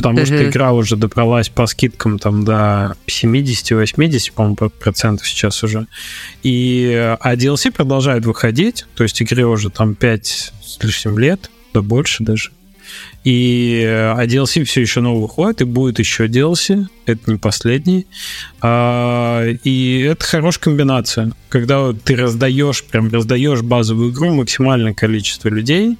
[0.00, 5.86] потому что игра уже добралась по скидкам там до 70-80, по-моему, процентов сейчас уже.
[6.42, 11.82] И, а DLC продолжает выходить, то есть игре уже там 5 с лишним лет, да
[11.82, 12.50] больше даже.
[13.22, 16.86] И а DLC все еще новый выходит, и будет еще DLC.
[17.06, 18.06] Это не последний.
[18.62, 21.32] А, и это хорошая комбинация.
[21.48, 25.98] Когда ты раздаешь, прям раздаешь базовую игру максимальное количество людей,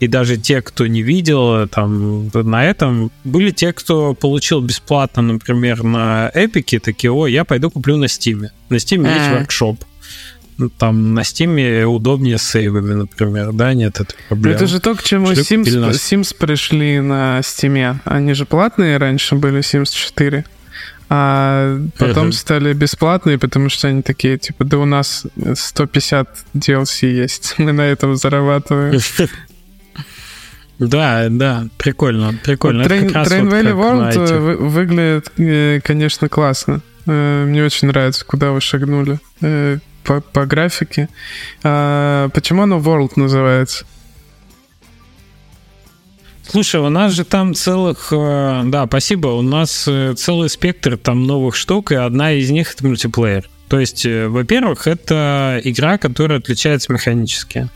[0.00, 5.82] и даже те, кто не видел там на этом, были те, кто получил бесплатно, например,
[5.82, 8.52] на Эпике, такие, о, я пойду куплю на Стиме.
[8.68, 9.87] На Стиме есть воркшоп ну,
[10.78, 14.56] там на Steam удобнее с сейвами, например, да, нет этой проблемы.
[14.56, 17.96] Это же то, к чему Sims, Sims пришли на Steam.
[18.04, 20.44] Они же платные раньше были, Sims 4.
[21.10, 22.32] А потом uh-huh.
[22.32, 27.82] стали бесплатные, потому что они такие, типа, да у нас 150 DLC есть, мы на
[27.82, 29.00] этом зарабатываем.
[30.78, 32.82] Да, да, прикольно, прикольно.
[32.82, 36.82] Train, Train Valley World выглядит, э, конечно, классно.
[37.04, 39.18] Э, мне очень нравится, куда вы шагнули.
[40.08, 41.10] По, по графике.
[41.62, 43.84] А, почему оно World называется?
[46.42, 48.08] Слушай, у нас же там целых...
[48.10, 49.26] Э, да, спасибо.
[49.28, 53.50] У нас э, целый спектр там новых штук, и одна из них— это мультиплеер.
[53.68, 57.68] То есть, э, во-первых, это игра, которая отличается механически.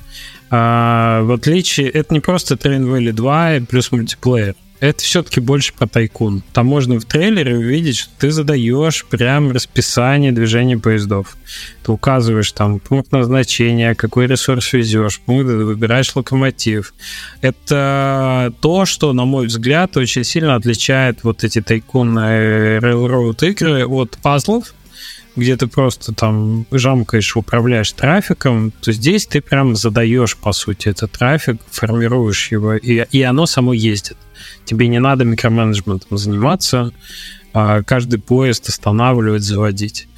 [0.48, 1.90] А, в отличие...
[1.90, 6.42] Это не просто Train Valley 2 плюс мультиплеер это все-таки больше про тайкун.
[6.52, 11.36] Там можно в трейлере увидеть, что ты задаешь прям расписание движения поездов.
[11.84, 16.94] Ты указываешь там пункт назначения, какой ресурс везешь, пункт, выбираешь локомотив.
[17.42, 24.18] Это то, что, на мой взгляд, очень сильно отличает вот эти тайкун Railroad игры от
[24.20, 24.74] пазлов,
[25.36, 31.12] где ты просто там жамкаешь, управляешь трафиком, то здесь ты прям задаешь, по сути, этот
[31.12, 34.16] трафик, формируешь его, и, и оно само ездит.
[34.64, 36.92] Тебе не надо микроменеджментом заниматься,
[37.54, 40.08] а каждый поезд останавливать, заводить.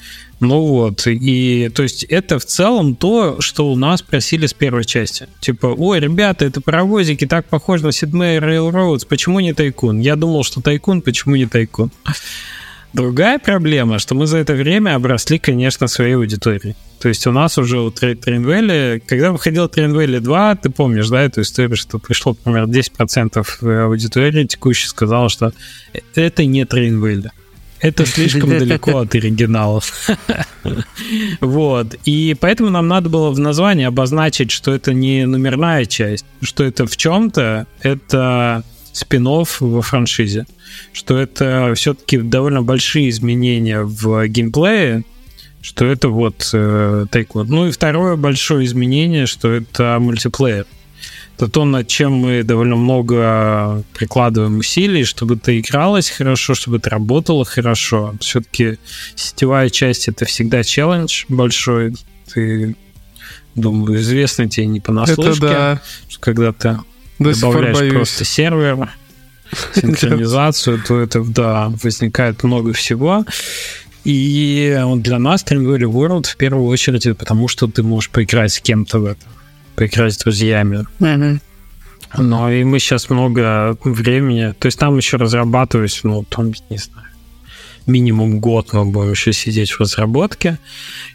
[0.41, 4.85] Ну вот, и то есть это в целом то, что у нас просили с первой
[4.85, 5.29] части.
[5.41, 10.01] Типа, ой, ребята, это паровозики так похожи на Sid Meier's Railroads, почему не Tycoon?
[10.01, 11.91] Я думал, что Tycoon, почему не Tycoon?
[12.95, 16.77] Другая проблема, что мы за это время обросли, конечно, своей аудиторией.
[17.01, 21.09] То есть у нас уже у Train Valley, когда выходил Train Valley 2, ты помнишь,
[21.09, 25.53] да, эту историю, что пришло, например, 10% аудитории текущей сказала, что
[26.15, 27.33] это не Train Valley.
[27.81, 30.09] Это слишком далеко от оригиналов.
[31.41, 31.95] Вот.
[32.07, 36.87] И поэтому нам надо было в названии обозначить, что это не номерная часть, что это
[36.87, 40.47] в чем-то, это спин-офф во франшизе,
[40.93, 45.05] что это все-таки довольно большие изменения в геймплее,
[45.61, 47.45] что это вот э, take.
[47.49, 50.67] Ну и второе большое изменение, что это мультиплеер.
[51.37, 56.91] Это то, над чем мы довольно много прикладываем усилий, чтобы это игралось хорошо, чтобы это
[56.91, 58.15] работало хорошо.
[58.21, 58.79] Все-таки
[59.17, 61.97] сетевая часть это всегда челлендж большой.
[62.33, 62.77] Ты,
[63.57, 65.83] думаю, известно тебе не понаслышке, да.
[66.09, 66.79] что когда ты
[67.19, 68.89] до добавляешь просто сервер,
[69.75, 73.25] синхронизацию, то это, да, возникает много всего.
[74.05, 78.99] И для нас Dreamweaver World в первую очередь потому, что ты можешь поиграть с кем-то
[78.99, 79.25] в это,
[79.77, 80.85] поиграть с друзьями.
[82.17, 87.09] Но и мы сейчас много времени, то есть там еще разрабатываюсь, ну, там, не знаю,
[87.87, 90.59] минимум год мы будем еще сидеть в разработке.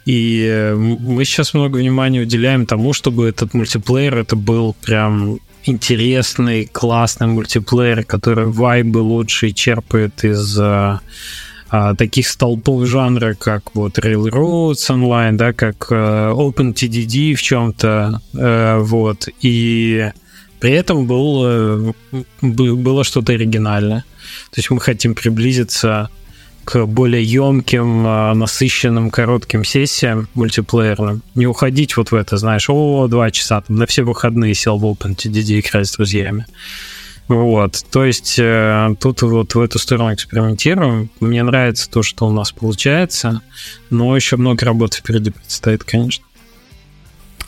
[0.06, 7.28] И мы сейчас много внимания уделяем тому, чтобы этот мультиплеер это был прям интересный, классный
[7.28, 11.02] мультиплеер, который вайбы лучшие черпает из а,
[11.70, 18.80] а, таких столпов жанра, как вот Railroads Online, да, как а, OpenTDD в чем-то, а,
[18.80, 20.12] вот, и
[20.60, 21.96] при этом был,
[22.42, 24.04] было что-то оригинальное.
[24.52, 26.10] То есть мы хотим приблизиться
[26.70, 31.24] к более емким, а, насыщенным, коротким сессиям мультиплеерным.
[31.34, 34.86] Не уходить вот в это, знаешь, о, два часа, там, на все выходные сел в
[34.86, 36.46] OpenTDD играть с друзьями.
[37.28, 41.10] Вот, то есть э, тут вот в эту сторону экспериментируем.
[41.20, 43.42] Мне нравится то, что у нас получается,
[43.90, 46.24] но еще много работы впереди предстоит, конечно.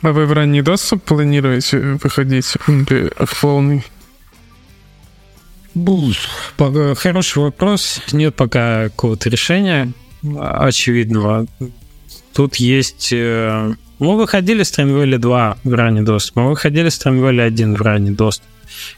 [0.02, 3.84] А вы в ранний доступ планируете выходить в полный?
[6.58, 8.02] Хороший вопрос.
[8.12, 9.92] Нет пока какого-то решения
[10.24, 11.48] очевидного.
[12.34, 13.10] Тут есть...
[13.12, 17.82] Э, мы выходили с Trimvalley 2 в ранний доступ, мы выходили с Trimvalley 1 в
[17.82, 18.48] ранний доступ.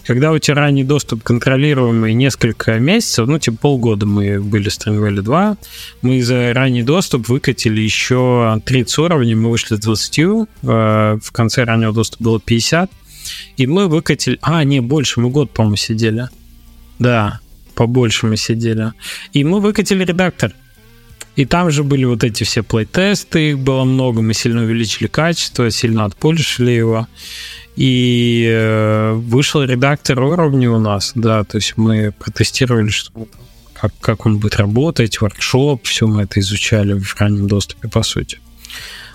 [0.06, 5.22] Когда у тебя ранний доступ контролируемый несколько месяцев, ну, типа полгода мы были с Trimvalley
[5.22, 5.58] 2,
[6.04, 10.26] мы за ранний доступ выкатили еще 30 уровней, мы вышли с 20, э,
[10.62, 12.92] в конце раннего доступа было 50,
[13.58, 14.38] и мы выкатили...
[14.42, 16.30] А, не, больше, мы год, по-моему, сидели.
[17.00, 17.40] Да,
[17.76, 18.94] побольше мы сидели.
[19.34, 20.54] И мы выкатили редактор.
[21.36, 25.72] И там же были вот эти все плей-тесты, их было много, мы сильно увеличили качество,
[25.72, 27.08] сильно отполишили его.
[27.76, 33.28] И э, вышел редактор уровня у нас, да, то есть мы протестировали, что
[33.74, 38.40] как, как он будет работать, воркшоп, все мы это изучали в раннем доступе, по сути.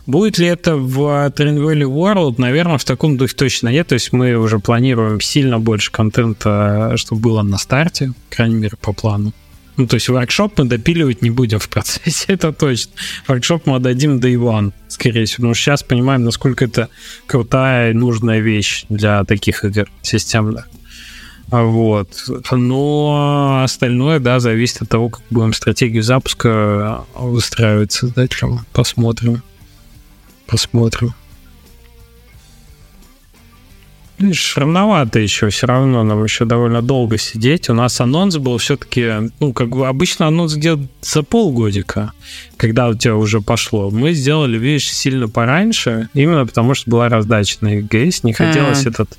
[0.09, 2.37] Будет ли это в Valley World?
[2.39, 3.89] Наверное, в таком духе точно нет.
[3.89, 8.95] То есть мы уже планируем сильно больше контента, чтобы было на старте, крайней мере, по
[8.95, 9.35] плану.
[9.77, 12.93] Ну, то есть воркшоп мы допиливать не будем в процессе, это точно.
[13.27, 15.53] Воркшоп мы отдадим Day One, скорее всего.
[15.53, 16.89] Что сейчас понимаем, насколько это
[17.27, 20.71] крутая и нужная вещь для таких игр системных.
[21.51, 22.09] Вот.
[22.51, 28.61] Но остальное, да, зависит от того, как будем стратегию запуска выстраивать создателем.
[28.73, 29.43] Посмотрим.
[30.49, 31.13] Посмотрим.
[34.19, 37.69] Видишь, рановато еще, все равно нам еще довольно долго сидеть.
[37.69, 42.13] У нас анонс был все-таки, ну, как бы обычно анонс где-то за полгодика,
[42.57, 43.91] когда у тебя уже пошло.
[43.91, 48.91] Мы сделали, видишь, сильно пораньше, именно потому что была раздача на EGS, не хотелось mm-hmm.
[48.91, 49.19] этот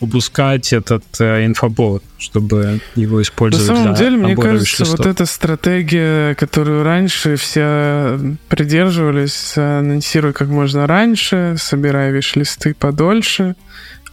[0.00, 6.34] упускать этот э, инфоповод, чтобы его использовать На самом деле, мне кажется, вот эта стратегия,
[6.36, 8.18] которую раньше все
[8.48, 13.56] придерживались, анонсируя как можно раньше, собирая виш-листы подольше,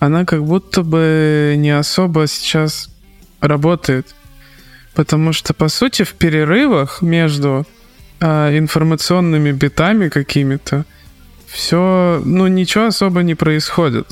[0.06, 2.90] она как будто бы не особо сейчас
[3.42, 4.16] работает.
[4.94, 7.66] Потому что, по сути, в перерывах между
[8.22, 10.86] а, информационными битами какими-то
[11.48, 14.08] все, ну, ничего особо не происходит.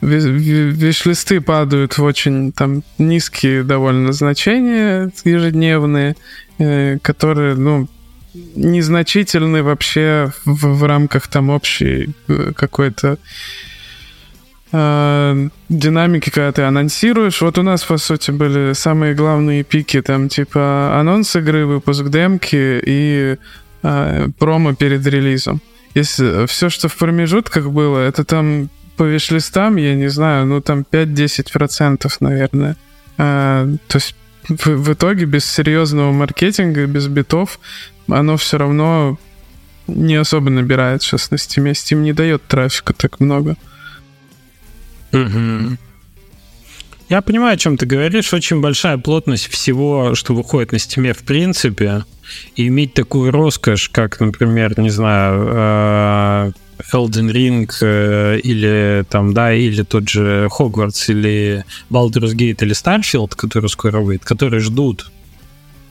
[0.00, 6.16] Виш-листы падают в очень там низкие довольно значения ежедневные,
[6.58, 7.86] э, которые, ну,
[8.54, 13.16] незначительны вообще в, в рамках там общей э, какой-то э,
[14.72, 17.40] динамики, когда ты анонсируешь.
[17.42, 22.80] Вот у нас, по сути, были самые главные пики, там, типа, анонс игры, выпуск демки
[22.86, 23.36] и
[23.82, 25.60] э, промо перед релизом.
[25.94, 30.84] Если все, что в промежутках было, это там по виш-листам, я не знаю, ну, там
[30.88, 32.76] 5-10%, наверное.
[33.18, 34.14] Э, то есть
[34.48, 37.58] в, в итоге без серьезного маркетинга, без битов,
[38.08, 39.18] оно все равно
[39.86, 41.70] не особо набирает сейчас на Steam.
[41.72, 43.56] Steam не дает трафика так много.
[45.12, 45.76] Угу.
[47.08, 48.32] Я понимаю, о чем ты говоришь.
[48.32, 52.04] Очень большая плотность всего, что выходит на стиме в принципе.
[52.54, 56.52] И иметь такую роскошь, как, например, не знаю, э,
[56.92, 63.34] Elden Ring э, или там, да, или тот же Хогвартс, или Baldur's Gate, или Starfield,
[63.34, 65.10] который скоро выйдет, которые ждут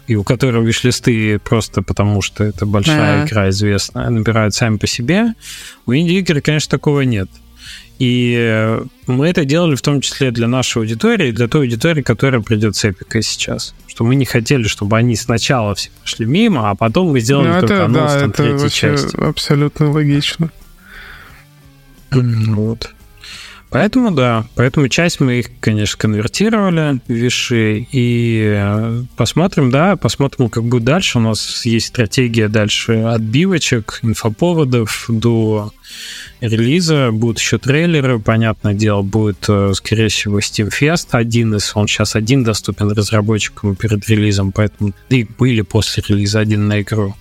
[0.08, 4.88] и у которого виш-листы просто потому, что это большая а игра известная, набирают сами по
[4.88, 5.36] себе.
[5.86, 7.30] У инди-игр, конечно, такого нет.
[8.00, 12.40] И э, мы это делали в том числе для нашей аудитории, для той аудитории, которая
[12.42, 13.76] придет с Эпикой сейчас.
[13.88, 17.60] Что мы не хотели, чтобы они сначала все пошли мимо, а потом мы сделали ну,
[17.60, 19.16] только это, анонс да, там, это третьей части.
[19.18, 20.50] абсолютно логично.
[22.12, 22.94] Вот.
[23.72, 30.50] Поэтому да, поэтому часть мы их, конечно, конвертировали в виши и э, посмотрим, да, посмотрим,
[30.50, 31.20] как будет дальше.
[31.20, 35.72] У нас есть стратегия дальше отбивочек, инфоповодов до
[36.42, 37.12] релиза.
[37.12, 42.16] Будут еще трейлеры, понятное дело, будет, э, скорее всего, Steam Fest один из, он сейчас
[42.16, 47.16] один доступен разработчикам перед релизом, поэтому и были после релиза один на игру.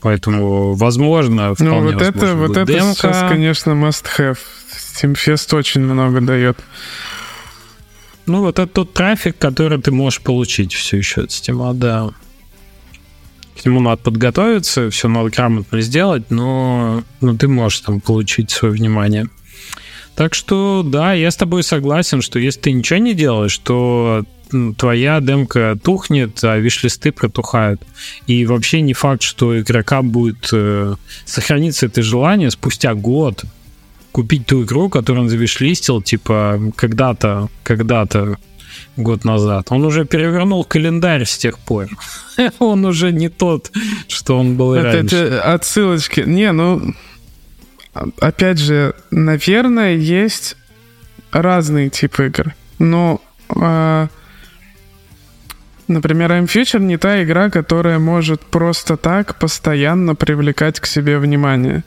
[0.00, 4.38] Поэтому, возможно, ну, Ну, вот это, вот это сейчас, конечно, must have
[4.92, 6.58] Steamfest очень много дает.
[8.26, 12.10] Ну, вот это тот трафик, который ты можешь получить все еще от Steam, да.
[13.60, 18.72] К нему надо подготовиться, все надо грамотно сделать, но ну, ты можешь там получить свое
[18.74, 19.28] внимание.
[20.14, 24.24] Так что, да, я с тобой согласен, что если ты ничего не делаешь, то
[24.76, 27.82] твоя демка тухнет, а виш-листы протухают.
[28.26, 33.44] И вообще не факт, что игрока будет э, сохраниться это желание спустя год,
[34.12, 38.36] купить ту игру, которую он завишлистил, типа, когда-то, когда-то
[38.96, 39.66] год назад.
[39.70, 41.88] Он уже перевернул календарь с тех пор.
[42.58, 43.70] он уже не тот,
[44.08, 45.16] что он был это, раньше.
[45.16, 46.20] Это отсылочки.
[46.20, 46.94] Не, ну...
[48.20, 50.56] опять же, наверное, есть
[51.30, 52.54] разные типы игр.
[52.78, 53.20] Но,
[53.56, 54.08] э,
[55.88, 61.82] например, M-Future не та игра, которая может просто так постоянно привлекать к себе внимание.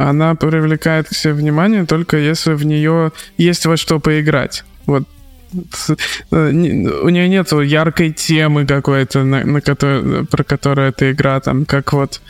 [0.00, 4.64] Она привлекает к себе внимание только если в нее есть во что поиграть.
[4.86, 5.04] Вот
[6.30, 6.46] э,
[7.02, 11.92] у нее нет яркой темы какой-то, на, на которой, про которую эта игра, там, как
[11.92, 12.22] вот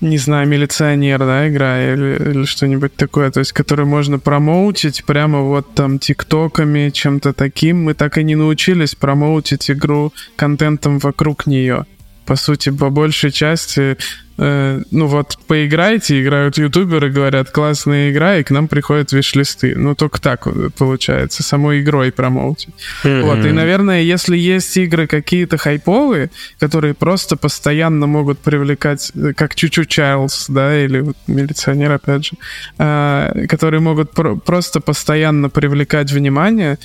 [0.00, 5.42] не знаю, милиционер, да, игра или, или что-нибудь такое, то есть, который можно промоутить прямо
[5.42, 7.84] вот там тиктоками, чем-то таким.
[7.84, 11.86] Мы так и не научились промоутить игру контентом вокруг нее
[12.26, 13.96] по сути, по большей части,
[14.38, 19.74] э, ну вот, поиграйте, играют ютуберы, говорят, классная игра, и к нам приходят виш-листы.
[19.76, 20.46] Ну, только так
[20.76, 22.74] получается, самой игрой промоутить.
[23.04, 23.22] Mm-hmm.
[23.22, 29.54] Вот, и, наверное, если есть игры какие-то хайповые, которые просто постоянно могут привлекать, э, как
[29.54, 32.32] Чучу Чайлз, да, или вот милиционер, опять же,
[32.78, 36.78] э, которые могут про- просто постоянно привлекать внимание,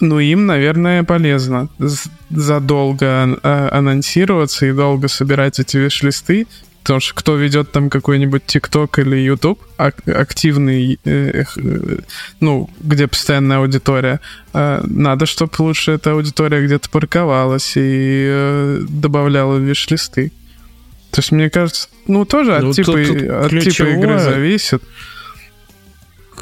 [0.00, 1.68] ну, им, наверное, полезно
[2.30, 3.06] задолго
[3.42, 6.46] а, анонсироваться и долго собирать эти виш-листы,
[6.82, 11.98] потому что кто ведет там какой-нибудь ТикТок или Ютуб активный, э, э,
[12.40, 14.20] ну, где постоянная аудитория,
[14.52, 20.30] э, надо, чтобы лучше эта аудитория где-то парковалась и э, добавляла виш-листы.
[21.10, 24.82] То есть, мне кажется, ну, тоже ну, от, типа, тут, тут от типа игры зависит.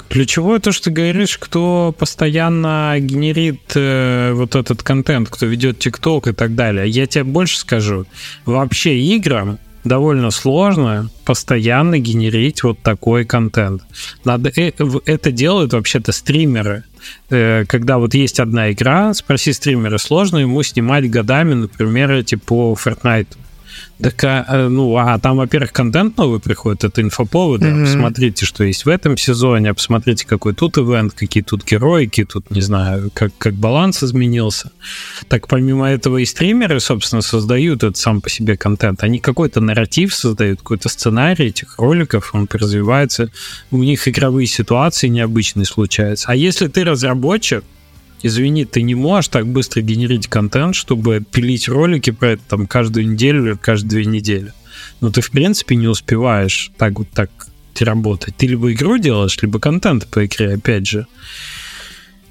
[0.09, 6.29] Ключевое то, что ты говоришь, кто постоянно генерит э, вот этот контент, кто ведет ТикТок
[6.29, 6.89] и так далее.
[6.89, 8.07] Я тебе больше скажу.
[8.45, 13.83] Вообще играм довольно сложно постоянно генерить вот такой контент.
[14.25, 14.73] Надо, э,
[15.05, 16.85] это делают вообще-то стримеры.
[17.31, 23.29] Э, когда вот есть одна игра, спроси стримера, сложно ему снимать годами, например, типа Fortnite
[24.03, 27.67] так, а, ну, а там, во-первых, контент новый приходит, это инфоповоды.
[27.67, 27.85] Mm-hmm.
[27.85, 32.51] Посмотрите, что есть в этом сезоне, посмотрите, какой тут ивент, какие тут герои, какие тут,
[32.51, 34.73] не знаю, как, как баланс изменился.
[35.29, 39.03] Так, помимо этого и стримеры, собственно, создают этот сам по себе контент.
[39.05, 43.31] Они какой-то нарратив создают, какой-то сценарий этих роликов, он развивается.
[43.71, 46.27] У них игровые ситуации необычные случаются.
[46.29, 47.63] А если ты разработчик,
[48.25, 53.09] извини, ты не можешь так быстро генерить контент, чтобы пилить ролики про это там каждую
[53.09, 54.53] неделю или каждые две недели.
[55.01, 57.31] Но ты, в принципе, не успеваешь так вот так
[57.81, 58.35] работать.
[58.37, 61.07] Ты либо игру делаешь, либо контент по игре, опять же.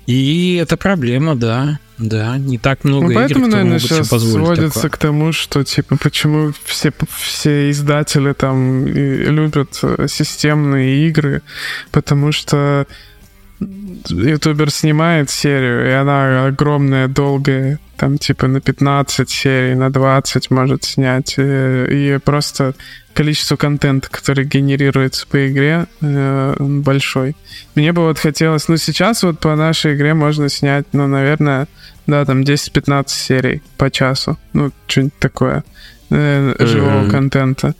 [0.07, 1.79] И это проблема, да.
[1.99, 4.89] Да, не так много ну, игр, поэтому, наверное, сейчас сводится такое.
[4.89, 6.91] к тому, что, типа, почему все,
[7.21, 11.43] все издатели там любят э, системные игры,
[11.91, 12.87] потому что
[14.09, 20.83] ютубер снимает серию, и она огромная, долгая, там типа на 15 серий, на 20 может
[20.83, 22.73] снять, и, и просто
[23.13, 27.35] количество контента, который генерируется по игре, э, большой.
[27.75, 31.67] Мне бы вот хотелось, ну сейчас вот по нашей игре можно снять, ну, наверное,
[32.07, 35.63] да, там 10-15 серий по часу, ну, что-нибудь такое,
[36.09, 37.75] э, живого контента.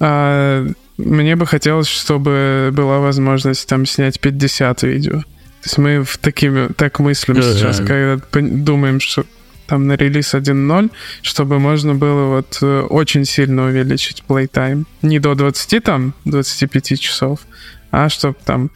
[0.00, 5.20] А, мне бы хотелось, чтобы была возможность там снять 50 видео.
[5.20, 7.86] То есть мы в такими, так мыслим yeah, сейчас, yeah.
[7.86, 9.24] когда думаем, что
[9.66, 10.90] там на релиз 1.0,
[11.22, 14.84] чтобы можно было вот э, очень сильно увеличить playtime.
[15.02, 17.40] Не до 20 там, 25 часов,
[17.90, 18.70] а чтобы там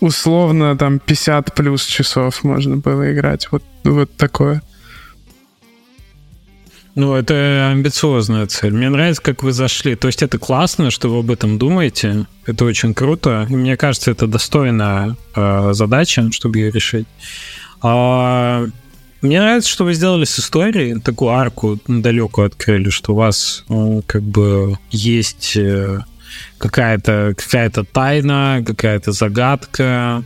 [0.00, 3.48] условно там 50 плюс часов можно было играть.
[3.50, 4.62] Вот, вот такое.
[6.94, 8.72] Ну, это амбициозная цель.
[8.72, 9.96] Мне нравится, как вы зашли.
[9.96, 12.26] То есть это классно, что вы об этом думаете.
[12.46, 13.46] Это очень круто.
[13.48, 17.06] Мне кажется, это достойная э, задача, чтобы ее решить.
[17.82, 18.64] А,
[19.22, 24.04] мне нравится, что вы сделали с историей, такую арку далекую открыли, что у вас ну,
[24.06, 26.00] как бы есть э,
[26.58, 30.22] какая-то какая тайна, какая-то загадка,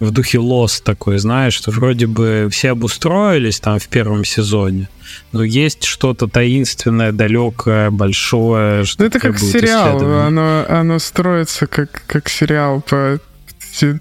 [0.00, 4.88] в духе Lost такой, знаешь, что вроде бы все обустроились там в первом сезоне,
[5.32, 8.84] но есть что-то таинственное, далекое, большое.
[8.84, 13.20] Что ну, это как сериал, оно, оно строится как, как сериал по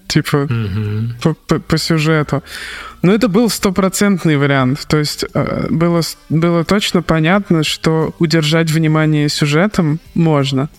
[0.07, 1.13] типа угу.
[1.21, 2.43] по, по, по сюжету.
[3.01, 4.85] Но это был стопроцентный вариант.
[4.88, 10.69] То есть э, было, было точно понятно, что удержать внимание сюжетом можно.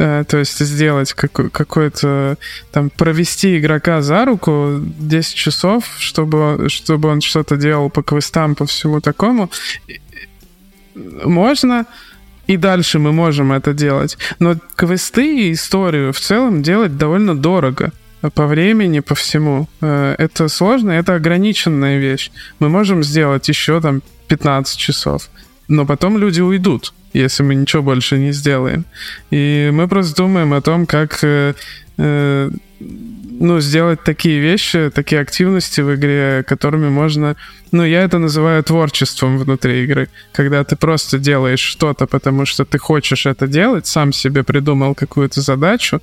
[0.00, 2.38] Э, то есть сделать какой-то,
[2.72, 8.64] там, провести игрока за руку 10 часов, чтобы, чтобы он что-то делал по квестам, по
[8.64, 9.50] всему такому,
[10.94, 11.84] можно,
[12.46, 14.16] и дальше мы можем это делать.
[14.38, 17.92] Но квесты и историю в целом делать довольно дорого
[18.34, 19.68] по времени, по всему.
[19.82, 22.30] Э, это сложно, это ограниченная вещь.
[22.58, 25.28] Мы можем сделать еще там 15 часов,
[25.68, 28.84] но потом люди уйдут если мы ничего больше не сделаем.
[29.30, 31.54] И мы просто думаем о том, как э,
[31.98, 32.50] э,
[33.40, 37.36] ну, сделать такие вещи, такие активности в игре, которыми можно...
[37.72, 40.08] Ну, я это называю творчеством внутри игры.
[40.32, 45.40] Когда ты просто делаешь что-то, потому что ты хочешь это делать, сам себе придумал какую-то
[45.40, 46.02] задачу,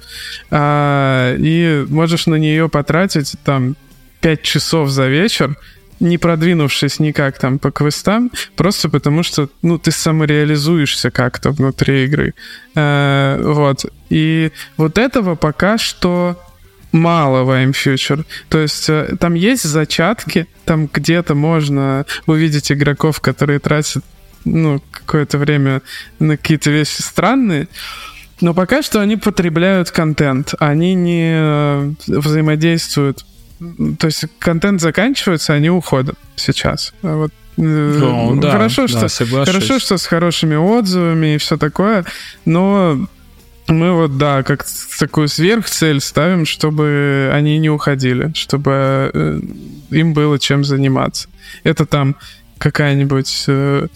[0.49, 3.75] а, и можешь на нее потратить там
[4.21, 5.55] 5 часов за вечер,
[5.99, 12.33] не продвинувшись никак там по квестам, просто потому что, ну, ты самореализуешься как-то внутри игры.
[12.75, 13.85] Э, вот.
[14.09, 16.35] И вот этого пока что
[16.91, 18.25] мало в I'm Future.
[18.49, 24.03] То есть э, там есть зачатки, там где-то можно увидеть игроков, которые тратят
[24.45, 25.81] ну, какое-то время
[26.19, 27.67] на какие-то вещи странные,
[28.39, 33.25] но пока что они потребляют контент, они не э, взаимодействуют
[33.99, 36.93] то есть контент заканчивается, они уходят сейчас.
[37.01, 41.57] А вот э, ну, да, хорошо, да, что, хорошо, что с хорошими отзывами и все
[41.57, 42.05] такое,
[42.45, 43.07] но
[43.67, 44.65] мы вот, да, как
[44.99, 49.39] такую сверхцель ставим, чтобы они не уходили, чтобы э,
[49.91, 51.27] им было чем заниматься.
[51.63, 52.15] Это там
[52.57, 53.87] какая-нибудь э,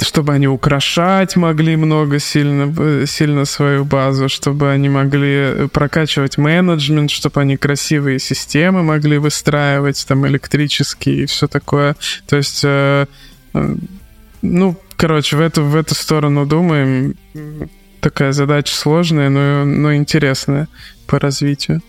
[0.00, 7.10] чтобы они украшать могли много сильно, э, сильно свою базу, чтобы они могли прокачивать менеджмент,
[7.10, 11.96] чтобы они красивые системы могли выстраивать, там, электрические и все такое.
[12.26, 13.06] То есть, э,
[13.54, 13.74] э,
[14.42, 17.14] ну, короче, в эту, в эту сторону думаем.
[18.00, 20.66] Такая задача сложная, но, но интересная
[21.06, 21.82] по развитию.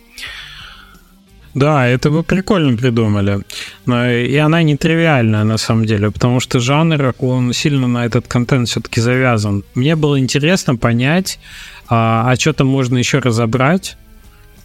[1.53, 3.41] Да, это вы прикольно придумали.
[3.85, 8.69] Но и она нетривиальная на самом деле, потому что жанр, он сильно на этот контент
[8.69, 9.63] все-таки завязан.
[9.75, 11.39] Мне было интересно понять,
[11.87, 13.97] а, а что там можно еще разобрать,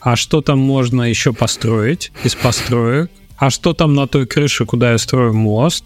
[0.01, 4.93] а что там можно еще построить из построек, а что там на той крыше, куда
[4.93, 5.85] я строю мост,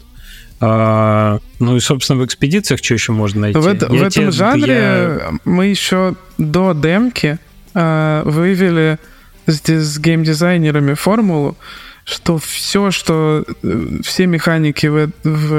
[0.65, 3.59] а, ну и, собственно, в экспедициях что еще можно найти?
[3.59, 5.33] В, это, в этом те, жанре я...
[5.45, 7.39] мы еще до демки
[7.75, 8.99] а, вывели
[9.47, 11.57] с геймдизайнерами формулу,
[12.05, 15.53] что все, что э, все механики в, в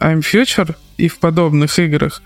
[0.00, 2.22] I'm Future и в подобных играх,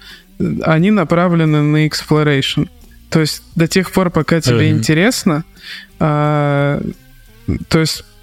[0.63, 2.69] они направлены на exploration.
[3.11, 4.79] То есть до тех пор, пока тебе mm-hmm.
[4.79, 5.45] интересно,
[5.99, 6.81] а,
[7.69, 8.18] то есть Э,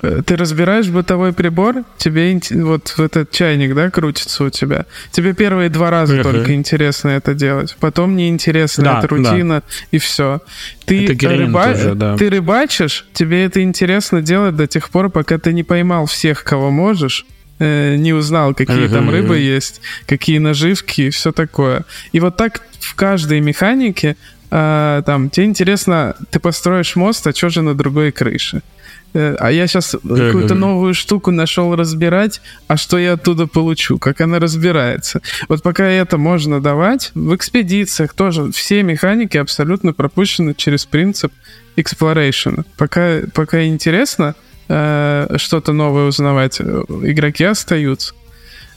[0.00, 4.86] ты разбираешь бытовой прибор, тебе вот этот чайник, да, крутится у тебя.
[5.10, 6.22] Тебе первые два раза uh-huh.
[6.22, 9.62] только интересно это делать, потом неинтересно, да, это рутина да.
[9.90, 10.40] и все.
[10.86, 11.64] Ты, рыба...
[11.64, 12.16] тоже, да.
[12.16, 16.70] ты рыбачишь, тебе это интересно делать до тех пор, пока ты не поймал всех, кого
[16.70, 17.26] можешь,
[17.58, 18.92] э, не узнал, какие uh-huh.
[18.92, 21.84] там рыбы есть, какие наживки и все такое.
[22.12, 24.16] И вот так в каждой механике
[24.50, 28.62] э, там тебе интересно, ты построишь мост, а что же на другой крыше?
[29.12, 34.20] Э, а я сейчас какую-то новую штуку нашел разбирать, а что я оттуда получу, как
[34.20, 35.20] она разбирается.
[35.48, 41.32] Вот пока это можно давать, в экспедициях тоже все механики абсолютно пропущены через принцип
[41.76, 42.64] exploration.
[42.76, 44.34] Пока, пока интересно
[44.68, 48.14] э, что-то новое узнавать, э, игроки остаются.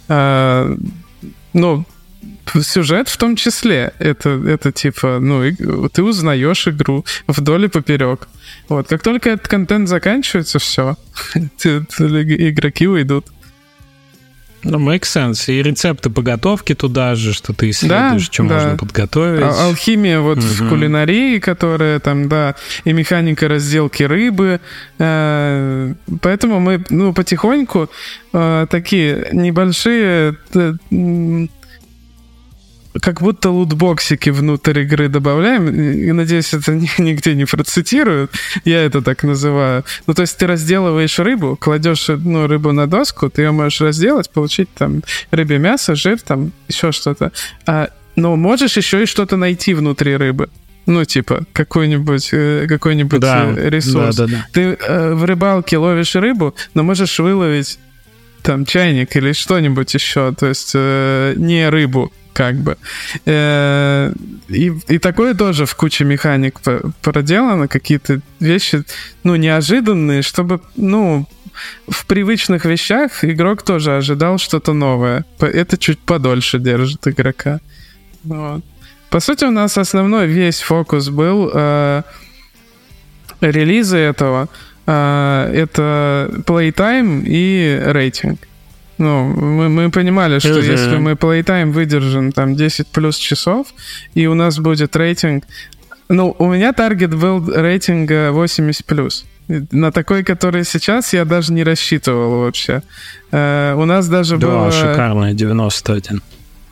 [0.07, 0.76] Э,
[1.53, 1.85] ну,
[2.62, 3.94] сюжет в том числе.
[4.00, 5.44] Это, это типа, ну,
[5.90, 8.28] ты узнаешь игру вдоль и поперек.
[8.70, 10.98] Вот, как только этот контент заканчивается, все,
[11.36, 13.26] игроки уйдут.
[14.66, 15.52] Ну, make sense.
[15.52, 18.54] И рецепты по готовке туда же, что ты исследуешь, да, что да.
[18.54, 19.41] можно подготовить.
[19.41, 20.48] А- алхимия вот угу.
[20.48, 22.56] в кулинарии, которая там, да,
[22.86, 24.62] и механика разделки рыбы.
[25.00, 27.90] Э- поэтому мы, ну, потихоньку
[28.32, 30.38] э- такие небольшие...
[30.54, 31.48] Э-
[33.02, 38.32] как будто лутбоксики внутрь игры добавляем, и, надеюсь, это нигде не процитируют,
[38.65, 39.84] я это так называю.
[40.07, 44.30] Ну, то есть ты разделываешь рыбу, кладешь ну, рыбу на доску, ты ее можешь разделать,
[44.30, 45.02] получить там
[45.32, 47.32] рыбе мясо, жир, там еще что-то.
[47.65, 50.49] А, но можешь еще и что-то найти внутри рыбы.
[50.86, 54.18] Ну, типа, какой-нибудь э, какой-нибудь да, э, ресурс.
[54.18, 54.48] Да, да, да.
[54.52, 57.80] Ты э, в рыбалке ловишь рыбу, но можешь выловить
[58.41, 62.77] там чайник или что-нибудь еще, то есть э, не рыбу, как бы.
[63.26, 64.14] Э,
[64.49, 66.60] и, и такое тоже в куче механик
[67.01, 68.84] проделано, какие-то вещи,
[69.23, 71.27] ну, неожиданные, чтобы, ну,
[71.88, 75.26] в привычных вещах игрок тоже ожидал что-то новое.
[75.39, 77.60] Это чуть подольше держит игрока.
[78.23, 78.64] Вот.
[79.10, 82.01] По сути, у нас основной весь фокус был э,
[83.41, 84.49] релизы этого.
[84.88, 88.39] Э, это playtime и рейтинг.
[88.98, 90.72] Ну, мы, мы понимали, что uh-huh.
[90.72, 93.68] если мы playtime выдержим там 10 плюс часов,
[94.14, 95.45] и у нас будет рейтинг...
[96.10, 99.26] Ну, у меня таргет был рейтинга 80 плюс.
[99.48, 102.82] На такой, который сейчас, я даже не рассчитывал вообще.
[103.32, 104.72] Э, у нас даже да, было...
[104.72, 106.22] шикарная, 91.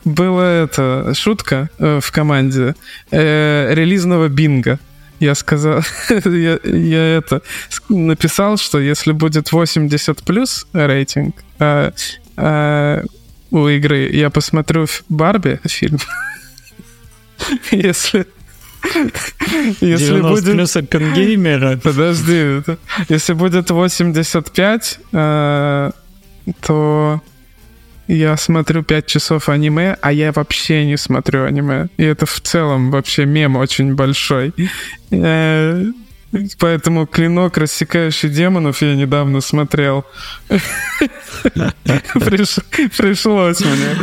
[0.04, 2.74] Была это шутка э, в команде
[3.10, 4.78] э, релизного бинга.
[5.22, 5.82] Я сказал,
[6.24, 7.42] я, я это
[7.88, 11.92] написал, что если будет 80 плюс рейтинг э,
[12.36, 13.04] э,
[13.52, 15.98] у игры, я посмотрю Барби фильм.
[17.70, 18.26] Если
[19.80, 20.44] если будет...
[20.44, 21.76] плюс опенгеймера.
[21.82, 22.62] Подожди.
[23.08, 25.90] Если будет 85, э,
[26.62, 27.20] то
[28.14, 31.88] я смотрю 5 часов аниме, а я вообще не смотрю аниме.
[31.96, 34.52] И это в целом вообще мем очень большой.
[35.10, 35.84] Э,
[36.58, 40.06] Поэтому клинок, рассекающий демонов, я недавно смотрел.
[42.96, 43.96] Пришлось мне.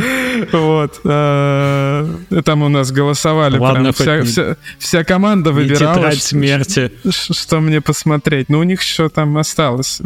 [0.52, 1.00] Вот.
[1.04, 2.06] А,
[2.44, 3.58] там у нас голосовали.
[3.58, 6.92] Ладно, вся команда выбирала, смерти.
[7.10, 8.48] что мне посмотреть.
[8.48, 10.00] Но у них еще там осталось.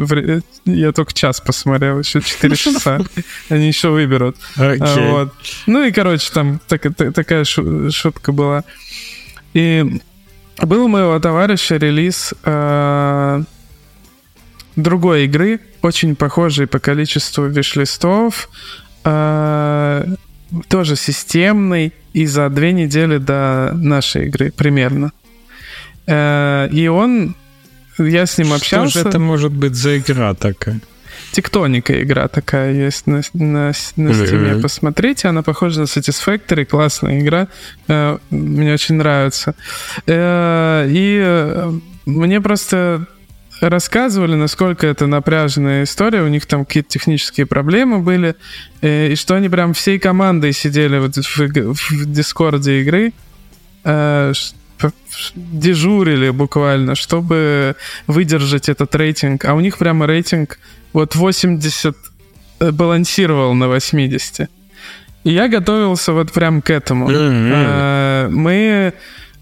[0.65, 2.99] Я только час посмотрел, еще 4 часа.
[3.49, 4.37] Они еще выберут.
[4.55, 5.33] Вот.
[5.67, 8.63] Ну и, короче, там такая шутка была.
[9.53, 10.01] И
[10.61, 13.43] был у моего товарища релиз э,
[14.75, 18.49] другой игры, очень похожей по количеству виш-листов,
[19.03, 20.05] э,
[20.67, 25.11] тоже системный, и за две недели до нашей игры примерно.
[26.07, 27.35] Э, и он,
[27.97, 28.89] я с ним общался.
[28.89, 30.79] Что же это может быть за игра такая?
[31.31, 34.61] Тектоника игра такая есть на, на, на Steam.
[34.61, 37.47] Посмотрите, она похожа на Satisfactory, классная игра.
[37.87, 39.55] Э, мне очень нравится.
[40.07, 41.71] Э, и э,
[42.05, 43.07] мне просто
[43.61, 48.35] рассказывали, насколько это напряженная история, у них там какие-то технические проблемы были,
[48.81, 53.13] и что они прям всей командой сидели вот в, в Дискорде игры,
[55.35, 57.75] дежурили буквально, чтобы
[58.07, 59.45] выдержать этот рейтинг.
[59.45, 60.59] А у них прямо рейтинг
[60.93, 61.95] вот 80
[62.59, 64.49] э, балансировал на 80.
[65.23, 67.09] И я готовился вот прям к этому.
[67.09, 68.29] Mm-hmm.
[68.29, 68.93] Мы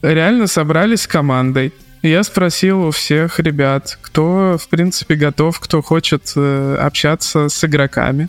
[0.02, 1.73] реально собрались командой.
[2.04, 8.28] Я спросил у всех ребят, кто, в принципе, готов, кто хочет э, общаться с игроками.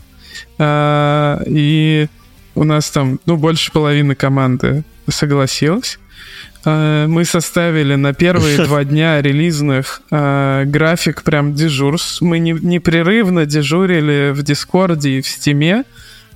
[0.61, 2.07] А, и
[2.55, 5.99] у нас там, ну, больше половины команды согласилась.
[6.65, 12.23] Э, мы составили на первые два дня релизных э, график прям дежурств.
[12.23, 15.83] Мы не, непрерывно дежурили в Дискорде и в Стиме.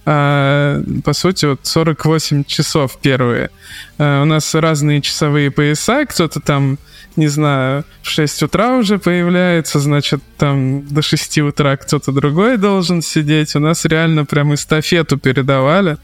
[0.07, 3.51] Э, по сути, вот 48 часов первые.
[3.99, 6.05] Э, у нас разные часовые пояса.
[6.05, 6.79] Кто-то там,
[7.19, 13.03] не знаю, в 6 утра уже появляется, значит, там до 6 утра кто-то другой должен
[13.03, 13.57] сидеть.
[13.57, 15.99] У нас реально прям эстафету передавали.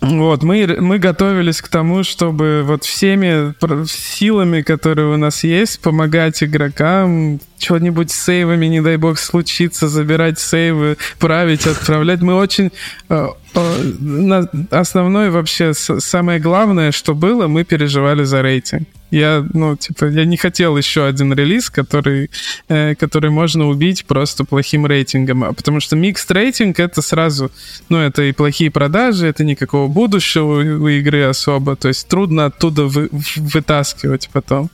[0.00, 3.54] Вот, мы, мы готовились к тому, чтобы вот всеми
[3.86, 10.38] силами, которые у нас есть, помогать игрокам, что-нибудь с сейвами, не дай бог, случится, забирать
[10.38, 12.20] сейвы, править, отправлять.
[12.20, 12.72] Мы очень...
[13.08, 18.86] Э, э, основное вообще, самое главное, что было, мы переживали за рейтинг.
[19.10, 22.30] Я, ну, типа, я не хотел еще один релиз, который,
[22.68, 25.44] э, который можно убить просто плохим рейтингом.
[25.44, 27.52] А потому что микс рейтинг это сразу,
[27.88, 31.76] ну, это и плохие продажи, это никакого будущего у, игры особо.
[31.76, 34.70] То есть трудно оттуда вы, вытаскивать потом.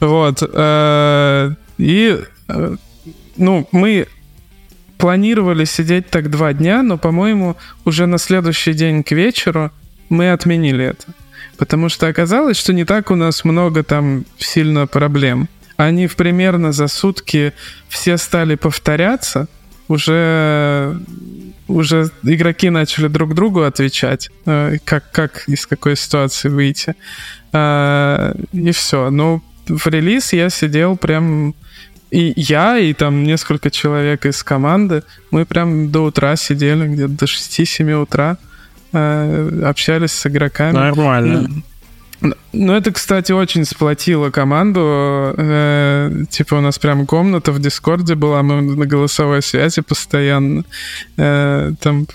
[0.00, 0.42] Вот.
[0.42, 2.76] Э, и, э,
[3.36, 4.06] ну, мы
[4.98, 9.70] планировали сидеть так два дня, но, по-моему, уже на следующий день к вечеру
[10.10, 11.06] мы отменили это.
[11.56, 15.48] Потому что оказалось, что не так у нас много там сильно проблем.
[15.76, 17.52] Они примерно за сутки
[17.88, 19.48] все стали повторяться,
[19.88, 20.98] уже
[21.68, 26.94] уже игроки начали друг другу отвечать, э, как, как из какой ситуации выйти.
[27.52, 29.10] А, и все.
[29.10, 31.54] Но в релиз я сидел прям...
[32.10, 37.24] И я, и там несколько человек из команды, мы прям до утра сидели, где-то до
[37.24, 38.36] 6-7 утра.
[38.92, 40.74] Э, общались с игроками.
[40.74, 41.48] Нормально.
[42.52, 45.34] Ну, это, кстати, очень сплотило команду.
[45.36, 50.64] Э, типа, у нас прям комната в Дискорде была, мы на голосовой связи постоянно.
[51.16, 52.06] Э, там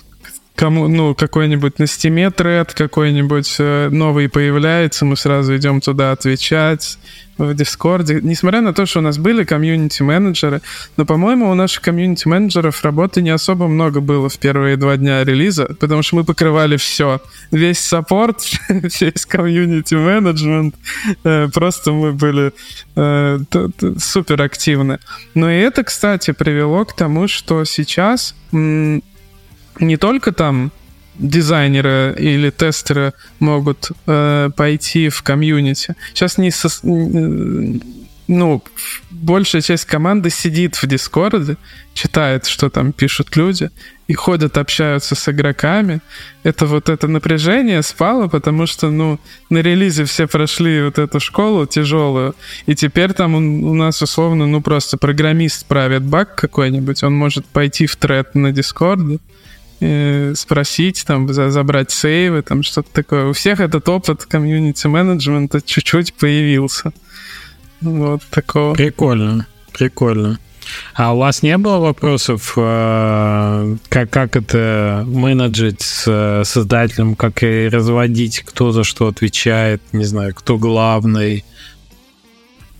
[0.57, 6.97] кому, ну, какой-нибудь на стиме тред какой-нибудь э, новый появляется, мы сразу идем туда отвечать
[7.37, 8.19] в Дискорде.
[8.23, 10.61] Несмотря на то, что у нас были комьюнити-менеджеры,
[10.97, 15.75] но, по-моему, у наших комьюнити-менеджеров работы не особо много было в первые два дня релиза,
[15.79, 17.21] потому что мы покрывали все.
[17.51, 20.75] Весь саппорт, весь комьюнити-менеджмент.
[21.23, 22.51] Э, просто мы были
[22.95, 23.39] э,
[23.99, 24.97] супер активны.
[25.35, 28.33] Но и это, кстати, привело к тому, что сейчас
[29.79, 30.71] не только там
[31.15, 35.95] дизайнеры или тестеры могут э, пойти в комьюнити.
[36.13, 36.69] Сейчас не, со,
[38.27, 38.63] ну,
[39.09, 41.57] большая часть команды сидит в Дискорде,
[41.93, 43.71] читает, что там пишут люди,
[44.07, 46.01] и ходят, общаются с игроками.
[46.43, 51.65] Это вот это напряжение спало, потому что, ну, на релизе все прошли вот эту школу
[51.65, 52.35] тяжелую,
[52.67, 57.45] и теперь там у, у нас условно, ну, просто программист правит баг какой-нибудь, он может
[57.45, 59.19] пойти в тред на Дискорде,
[59.79, 63.25] спросить, там, забрать сейвы, там, что-то такое.
[63.27, 66.91] У всех этот опыт комьюнити-менеджмента чуть-чуть появился.
[67.81, 68.73] Вот такого.
[68.73, 70.39] Прикольно, прикольно.
[70.95, 77.69] А у вас не было вопросов, э, как, как это менеджить с создателем, как и
[77.69, 81.45] разводить, кто за что отвечает, не знаю, кто главный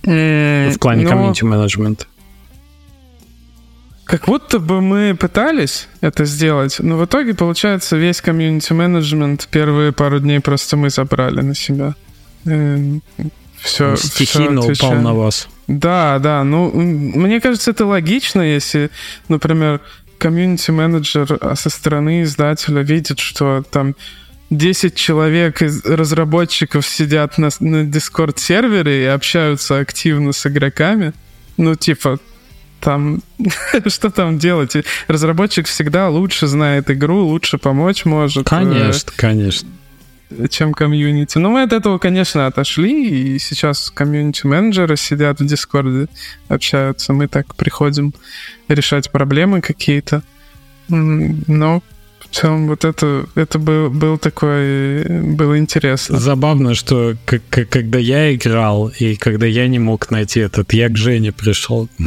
[0.02, 1.10] в плане Но...
[1.10, 2.06] комьюнити менеджмента?
[4.08, 10.18] Как будто бы мы пытались это сделать, но в итоге, получается, весь комьюнити-менеджмент первые пару
[10.18, 11.94] дней просто мы забрали на себя.
[13.58, 15.46] Все, Стихийно все упал на вас.
[15.66, 16.42] Да, да.
[16.42, 18.90] Ну, мне кажется, это логично, если,
[19.28, 19.82] например,
[20.16, 23.94] комьюнити-менеджер со стороны издателя видит, что там
[24.48, 31.12] 10 человек из разработчиков сидят на, на Discord-сервере и общаются активно с игроками.
[31.58, 32.18] Ну, типа,
[32.80, 33.20] там
[33.86, 34.76] что там делать?
[35.06, 38.46] Разработчик всегда лучше знает игру, лучше помочь может.
[38.46, 39.68] Э, конечно, конечно.
[40.50, 41.38] Чем комьюнити.
[41.38, 46.08] Но мы от этого, конечно, отошли, и сейчас комьюнити-менеджеры сидят в Дискорде,
[46.48, 47.14] общаются.
[47.14, 48.12] Мы так приходим
[48.68, 50.22] решать проблемы какие-то.
[50.88, 51.82] Но
[52.30, 56.18] в целом вот это, это был, был такой, было интересно.
[56.18, 60.96] Забавно, что как, когда я играл, и когда я не мог найти этот, я к
[60.96, 61.88] Жене пришел.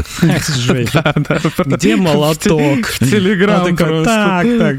[1.66, 2.86] Где молоток?
[2.88, 4.78] В Телеграм Так, так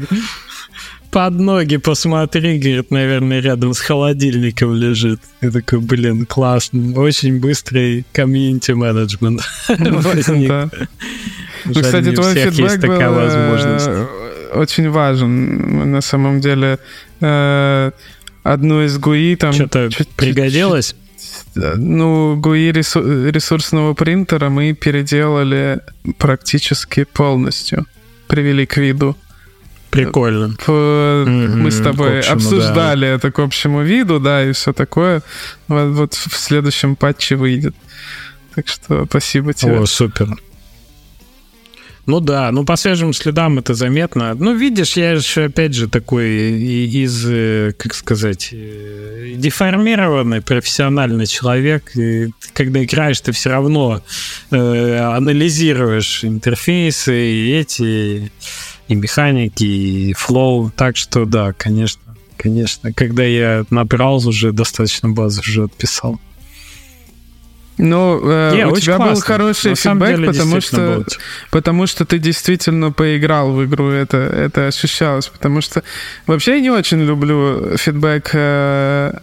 [1.13, 5.19] под ноги посмотри, говорит, наверное, рядом с холодильником лежит.
[5.41, 6.99] Я такой, блин, классно.
[6.99, 9.41] Очень быстрый комьюнити-менеджмент
[11.65, 14.22] Ну, кстати, твой фидбэк был э,
[14.55, 15.91] очень важен.
[15.91, 16.79] На самом деле,
[17.21, 17.91] э,
[18.43, 19.53] одну из GUI там...
[19.53, 20.95] Что-то пригодилось?
[21.55, 22.71] Ну, GUI
[23.31, 25.79] ресурсного принтера мы переделали
[26.17, 27.85] практически полностью.
[28.27, 29.15] Привели к виду.
[29.91, 30.55] Прикольно.
[30.67, 33.13] Мы с тобой общему, обсуждали да.
[33.13, 35.21] это к общему виду, да, и все такое.
[35.67, 37.75] Вот, вот в следующем патче выйдет.
[38.55, 39.79] Так что спасибо тебе.
[39.79, 40.35] О, супер.
[42.05, 44.33] Ну да, ну по свежим следам это заметно.
[44.33, 51.95] Ну видишь, я же опять же такой из, э, как сказать, э, деформированный профессиональный человек.
[51.95, 54.03] И когда играешь, ты все равно
[54.51, 58.31] э, анализируешь интерфейсы и эти
[58.89, 60.71] и механики, и флоу.
[60.75, 62.01] Так что да, конечно,
[62.35, 62.91] конечно.
[62.91, 66.19] Когда я набрал уже достаточно базы, уже отписал.
[67.77, 69.15] Ну, э, Не, у тебя классно.
[69.15, 71.03] был хороший На фидбэк, деле, потому что,
[71.49, 75.27] потому что ты действительно поиграл в игру, это, это ощущалось.
[75.27, 75.83] Потому что
[76.27, 79.13] вообще я не очень люблю фидбэк э,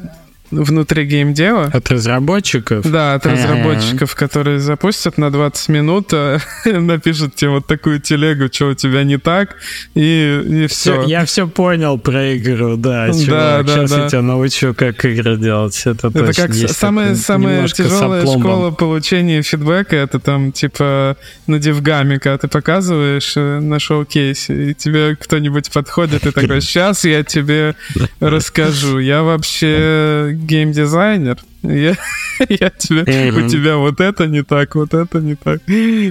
[0.50, 1.70] внутри геймдева.
[1.72, 2.90] От разработчиков?
[2.90, 8.68] Да, от разработчиков, которые запустят на 20 минут, а, напишут тебе вот такую телегу, что
[8.68, 9.56] у тебя не так,
[9.94, 11.02] и, и все.
[11.04, 13.66] Я все понял про игру, да, чувак.
[13.66, 14.02] Да, Сейчас да.
[14.02, 15.80] я тебя научу, как игры делать.
[15.84, 21.16] Это, это точно как есть самая, самая тяжелая школа получения фидбэка, это там типа
[21.46, 27.04] на девгаме, когда ты показываешь э, на шоу-кейсе, и тебе кто-нибудь подходит и такой, сейчас
[27.04, 27.74] я тебе
[28.20, 28.98] расскажу.
[28.98, 31.96] Я вообще геймдизайнер, я,
[32.48, 33.44] я тебе, mm-hmm.
[33.44, 35.60] у тебя вот это не так, вот это не так.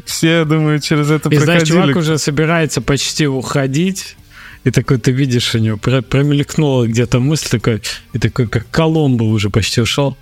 [0.05, 1.43] Все, думаю, через это и, проходили.
[1.43, 4.15] знаешь, чувак уже собирается почти уходить,
[4.63, 7.81] и такой ты видишь у него, промелькнула где-то мысль такой,
[8.13, 10.17] и такой, как Коломбо уже почти ушел.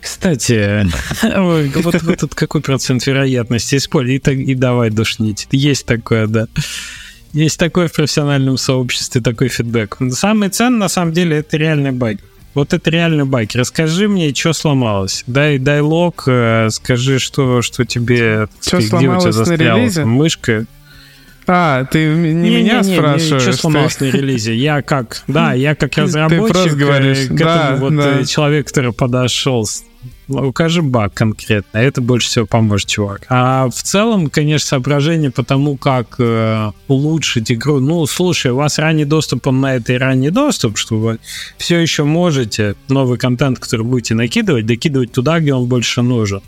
[0.00, 0.86] Кстати,
[1.36, 5.48] вот, вот тут какой процент вероятности использовать и, и давай душнить.
[5.50, 6.46] Есть такое, да.
[7.32, 9.98] Есть такое в профессиональном сообществе, такой фидбэк.
[10.12, 12.20] Самый ценный, на самом деле, это реальный байк.
[12.56, 13.50] Вот это реально байк.
[13.54, 15.24] Расскажи мне, что сломалось.
[15.26, 18.48] Дай, дай лог, э, скажи, что, что тебе...
[18.62, 20.04] Что сломалось у тебя застряла на релизе?
[20.06, 20.66] Мышка.
[21.46, 23.44] А, ты не, не меня не, спрашиваешь?
[23.44, 24.54] Не, что сломалось на релизе?
[24.54, 28.24] Я как, да, я как разработчик, ты просто говоришь, к этому да, вот да.
[28.24, 29.66] человек, который подошел
[30.28, 33.26] укажи баг конкретно, это больше всего поможет, чувак.
[33.28, 37.80] А в целом, конечно, соображение по тому, как э, улучшить игру.
[37.80, 41.18] Ну, слушай, у вас ранний доступ, он на это и ранний доступ, что вы
[41.58, 46.42] все еще можете новый контент, который будете накидывать, докидывать туда, где он больше нужен.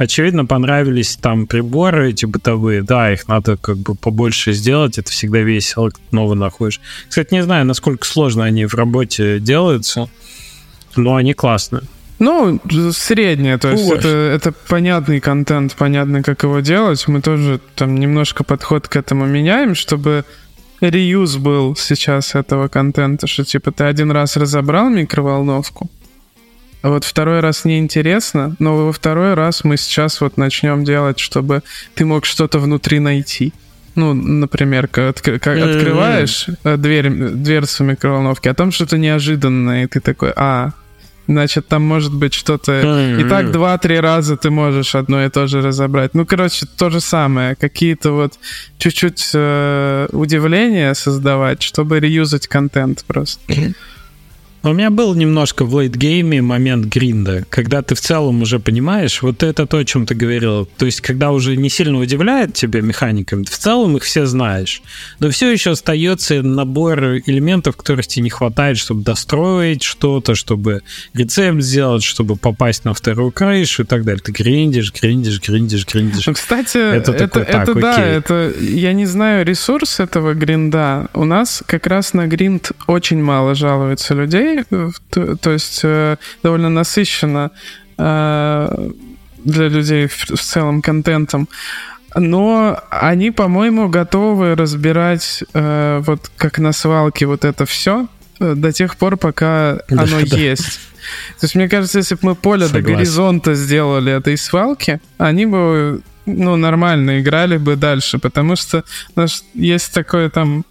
[0.00, 5.40] Очевидно, понравились там приборы эти бытовые, да, их надо как бы побольше сделать, это всегда
[5.40, 6.80] весело, новый находишь.
[7.06, 10.08] Кстати, не знаю, насколько сложно они в работе делаются,
[10.96, 11.82] но они классные.
[12.18, 12.58] Ну,
[12.92, 17.06] среднее, то есть это, это понятный контент, понятно, как его делать.
[17.06, 20.24] Мы тоже там немножко подход к этому меняем, чтобы
[20.80, 25.90] реюз был сейчас этого контента, что типа ты один раз разобрал микроволновку,
[26.82, 31.62] вот второй раз неинтересно, но во второй раз мы сейчас вот начнем делать, чтобы
[31.94, 33.52] ты мог что-то внутри найти.
[33.96, 40.00] Ну, например, как, как открываешь э, дверь, дверцу микроволновки, а там что-то неожиданное, и ты
[40.00, 40.70] такой, а,
[41.30, 43.16] Значит, там может быть что-то...
[43.20, 46.12] И так два-три раза ты можешь одно и то же разобрать.
[46.12, 47.54] Ну, короче, то же самое.
[47.54, 48.34] Какие-то вот
[48.78, 53.40] чуть-чуть э, удивления создавать, чтобы реюзать контент просто.
[54.62, 59.42] У меня был немножко в лейтгейме момент гринда, когда ты в целом уже понимаешь, вот
[59.42, 60.68] это то, о чем ты говорил.
[60.76, 64.82] То есть, когда уже не сильно удивляет тебя механиками, в целом их все знаешь.
[65.18, 70.82] Но все еще остается набор элементов, которых тебе не хватает, чтобы достроить что-то, чтобы
[71.14, 74.20] рецепт сделать, чтобы попасть на вторую крышу и так далее.
[74.22, 76.26] Ты гриндишь, гриндишь, гриндишь, гриндишь.
[76.26, 78.04] Ну, кстати, это, это, такой, это так, да, окей.
[78.04, 81.08] это, я не знаю ресурс этого гринда.
[81.14, 84.49] У нас как раз на гринд очень мало жалуется людей,
[85.10, 87.50] то, то есть э, довольно насыщенно
[87.98, 88.90] э,
[89.44, 91.48] для людей в, в целом контентом.
[92.16, 98.08] Но они, по-моему, готовы разбирать э, вот как на свалке вот это все
[98.40, 100.36] э, до тех пор, пока да, оно да.
[100.36, 100.80] есть.
[101.38, 102.86] То есть, мне кажется, если бы мы поле Согласен.
[102.86, 108.84] до горизонта сделали этой свалки, они бы ну, нормально играли бы дальше, потому что
[109.16, 110.64] у нас есть такой там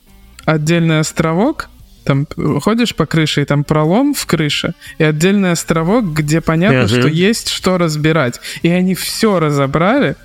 [0.46, 1.70] отдельный островок,
[2.04, 2.28] там
[2.62, 7.50] ходишь по крыше, и там пролом в крыше, и отдельный островок, где понятно, что есть
[7.50, 8.40] что разбирать.
[8.62, 10.16] И они все разобрали,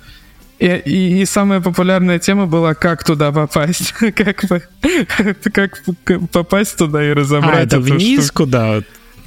[0.57, 3.93] и, и, и самая популярная тема была, как туда попасть.
[4.15, 4.45] как,
[5.53, 5.81] как
[6.31, 7.55] попасть туда и разобрать.
[7.55, 8.43] А, это вниз штуку.
[8.43, 8.81] куда?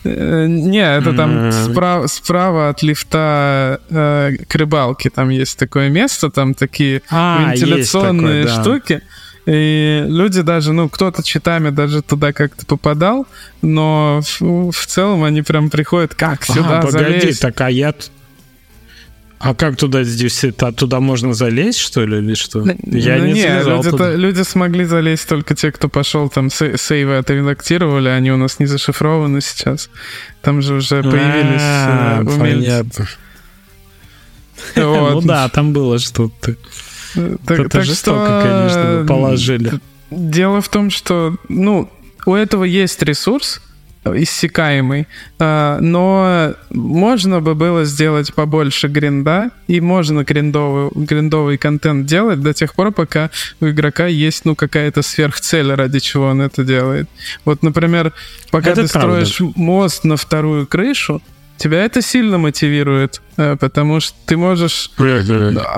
[0.04, 5.10] Э, не, это там справа, справа от лифта э, к рыбалке.
[5.10, 8.62] Там есть такое место, там такие а, вентиляционные такое, да.
[8.62, 9.02] штуки.
[9.48, 13.26] И люди даже, ну, кто-то читами даже туда как-то попадал,
[13.62, 17.40] но в, в целом они прям приходят, как сюда ага, погоди, залезть?
[17.40, 17.94] так а я...
[19.38, 22.58] А как туда здесь это туда можно залезть, что ли, или что?
[22.58, 24.14] Я ну, не нет, люди, туда.
[24.14, 29.40] люди смогли залезть только те, кто пошел там сейвы отредактировали, они у нас не зашифрованы
[29.40, 29.88] сейчас.
[30.42, 32.38] Там же уже появились а, умельцы.
[32.38, 33.08] Понятно.
[34.76, 36.54] Ну да, там было что-то.
[37.14, 38.42] Так, Это так жестоко, что...
[38.42, 39.72] конечно, положили.
[40.10, 41.90] Дело в том, что, ну,
[42.26, 43.60] у этого есть ресурс,
[44.04, 45.06] иссякаемый,
[45.38, 52.54] а, но можно бы было сделать побольше гринда, и можно гриндовый, гриндовый контент делать до
[52.54, 53.30] тех пор, пока
[53.60, 57.08] у игрока есть, ну, какая-то сверхцель, ради чего он это делает.
[57.44, 58.12] Вот, например,
[58.50, 59.24] пока это ты правда.
[59.26, 61.22] строишь мост на вторую крышу,
[61.58, 64.90] тебя это сильно мотивирует, э, потому что ты можешь...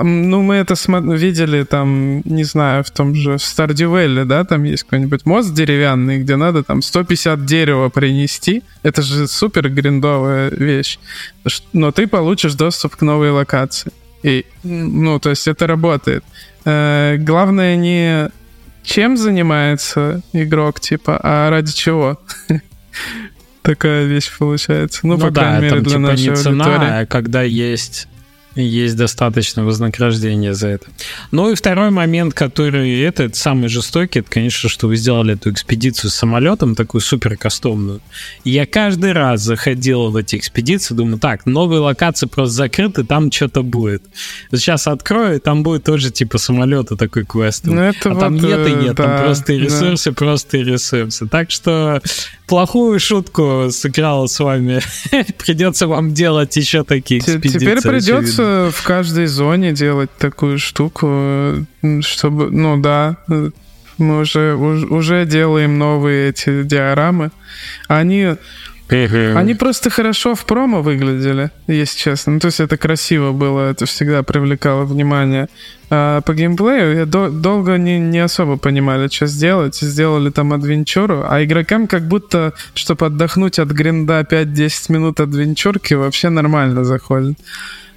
[0.01, 0.75] Ну, мы это
[1.15, 6.35] видели там, не знаю, в том же Стардювелле, да, там есть какой-нибудь мост деревянный, где
[6.35, 8.63] надо там 150 дерева принести.
[8.83, 10.99] Это же супер гриндовая вещь.
[11.73, 13.91] Но ты получишь доступ к новой локации.
[14.23, 16.23] И, ну, то есть это работает.
[16.65, 18.29] Э, главное не
[18.83, 22.19] чем занимается игрок, типа, а ради чего.
[23.61, 25.01] такая вещь получается.
[25.03, 26.91] Ну, ну по да, крайней мере, там, для типа нашей не цена, аудитории.
[26.91, 28.07] а когда есть
[28.55, 30.87] есть достаточно вознаграждения за это.
[31.31, 35.51] Ну и второй момент, который это, это самый жестокий, это, конечно, что вы сделали эту
[35.51, 38.01] экспедицию с самолетом, такую супер кастомную.
[38.43, 43.31] И я каждый раз заходил в эти экспедиции, думаю, так, новые локации просто закрыты, там
[43.31, 44.03] что-то будет.
[44.51, 47.65] Сейчас открою, там будет тоже типа самолета такой квест.
[47.65, 50.15] Ну, это а вот, там нет и нет, да, там просто ресурсы, да.
[50.15, 51.27] просто ресурсы.
[51.27, 52.01] Так что
[52.51, 54.81] плохую шутку сыграл с вами.
[55.37, 57.59] Придется вам делать еще такие экспедиции.
[57.59, 61.65] Теперь придется придется в каждой зоне делать такую штуку,
[62.01, 63.17] чтобы, ну да,
[63.97, 67.31] мы уже, уже делаем новые эти диорамы.
[67.87, 68.35] Они
[69.37, 72.33] они просто хорошо в промо выглядели, если честно.
[72.33, 75.47] Ну, то есть это красиво было, это всегда привлекало внимание.
[75.89, 79.77] А по геймплею я до- долго не, не особо понимали, что сделать.
[79.77, 86.27] Сделали там адвенчуру, а игрокам как будто, чтобы отдохнуть от гринда 5-10 минут адвенчурки, вообще
[86.29, 87.37] нормально заходит.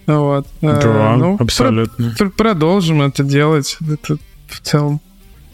[0.07, 0.47] Вот.
[0.61, 2.15] Э, да, ну, абсолютно.
[2.19, 3.79] Про- продолжим это делать.
[3.81, 4.19] Это
[4.49, 5.01] в целом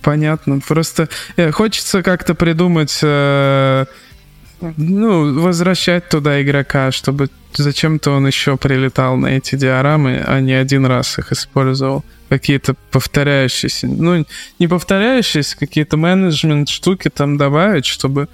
[0.03, 0.61] понятно.
[0.67, 3.85] Просто э, хочется как-то придумать, э,
[4.77, 10.87] ну, возвращать туда игрока, чтобы зачем-то он еще прилетал на эти диорамы, а не один
[10.87, 12.05] раз их использовал.
[12.29, 14.25] Какие-то повторяющиеся, ну,
[14.59, 18.29] не повторяющиеся, какие-то менеджмент штуки там добавить, чтобы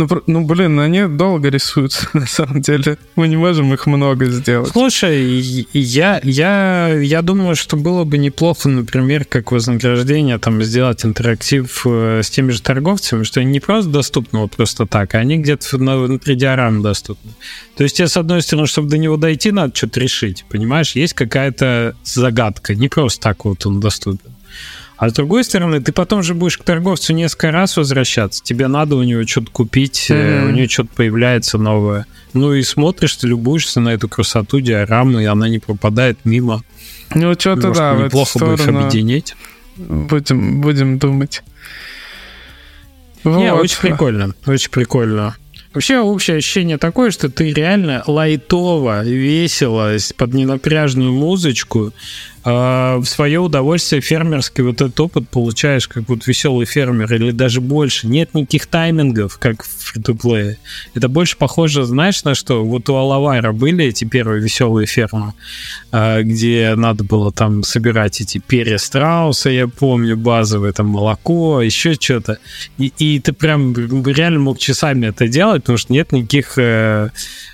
[0.00, 2.96] Ну, ну, блин, они долго рисуются, на самом деле.
[3.16, 4.70] Мы не можем их много сделать.
[4.70, 11.82] Слушай, я, я, я думаю, что было бы неплохо, например, как вознаграждение, там, сделать интерактив
[11.84, 15.36] э, с теми же торговцами, что они не просто доступны вот просто так, а они
[15.36, 17.32] где-то внутри диорам доступны.
[17.76, 20.92] То есть тебе, с одной стороны, чтобы до него дойти, надо что-то решить, понимаешь?
[20.92, 24.29] Есть какая-то загадка, не просто так вот он доступен.
[25.00, 28.44] А с другой стороны, ты потом же будешь к торговцу несколько раз возвращаться.
[28.44, 30.48] Тебе надо у него что-то купить, mm-hmm.
[30.48, 32.04] у него что-то появляется новое.
[32.34, 36.62] Ну и смотришь, ты любуешься на эту красоту диорамы, и она не пропадает мимо.
[37.14, 39.36] Ну, что-то да, неплохо бы их объединить.
[39.78, 41.44] Будем, будем думать.
[43.24, 43.62] Не, вот.
[43.62, 45.34] очень прикольно, очень прикольно.
[45.72, 51.94] Вообще общее ощущение такое, что ты реально лайтово, весело, под ненапряжную музычку
[52.42, 57.60] а, в свое удовольствие фермерский вот этот опыт получаешь как вот веселый фермер или даже
[57.60, 58.06] больше.
[58.06, 60.56] Нет никаких таймингов, как в фри
[60.94, 62.64] Это больше похоже, знаешь, на что?
[62.64, 65.34] Вот у Алавайра были эти первые веселые фермы,
[65.92, 71.94] а, где надо было там собирать эти перья страуса, я помню, базовое там молоко, еще
[71.94, 72.38] что-то.
[72.78, 73.74] И, и ты прям
[74.06, 77.10] реально мог часами это делать, потому что нет никаких э,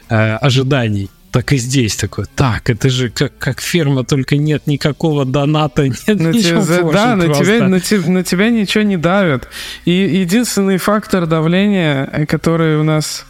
[0.08, 5.24] э, ожиданий так и здесь такой, так, это же как, как фирма, только нет никакого
[5.24, 9.48] доната, нет на ничего тебя, Да, на тебя, на, тебя, на тебя ничего не давят.
[9.84, 13.26] И единственный фактор давления, э, который у нас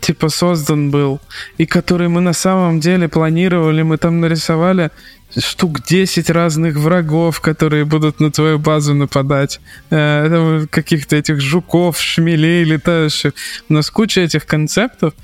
[0.00, 1.20] типа создан был,
[1.58, 4.90] и который мы на самом деле планировали, мы там нарисовали
[5.38, 9.60] штук 10 разных врагов, которые будут на твою базу нападать.
[9.90, 13.32] Э, каких-то этих жуков, шмелей летающих.
[13.68, 15.14] У нас куча этих концептов,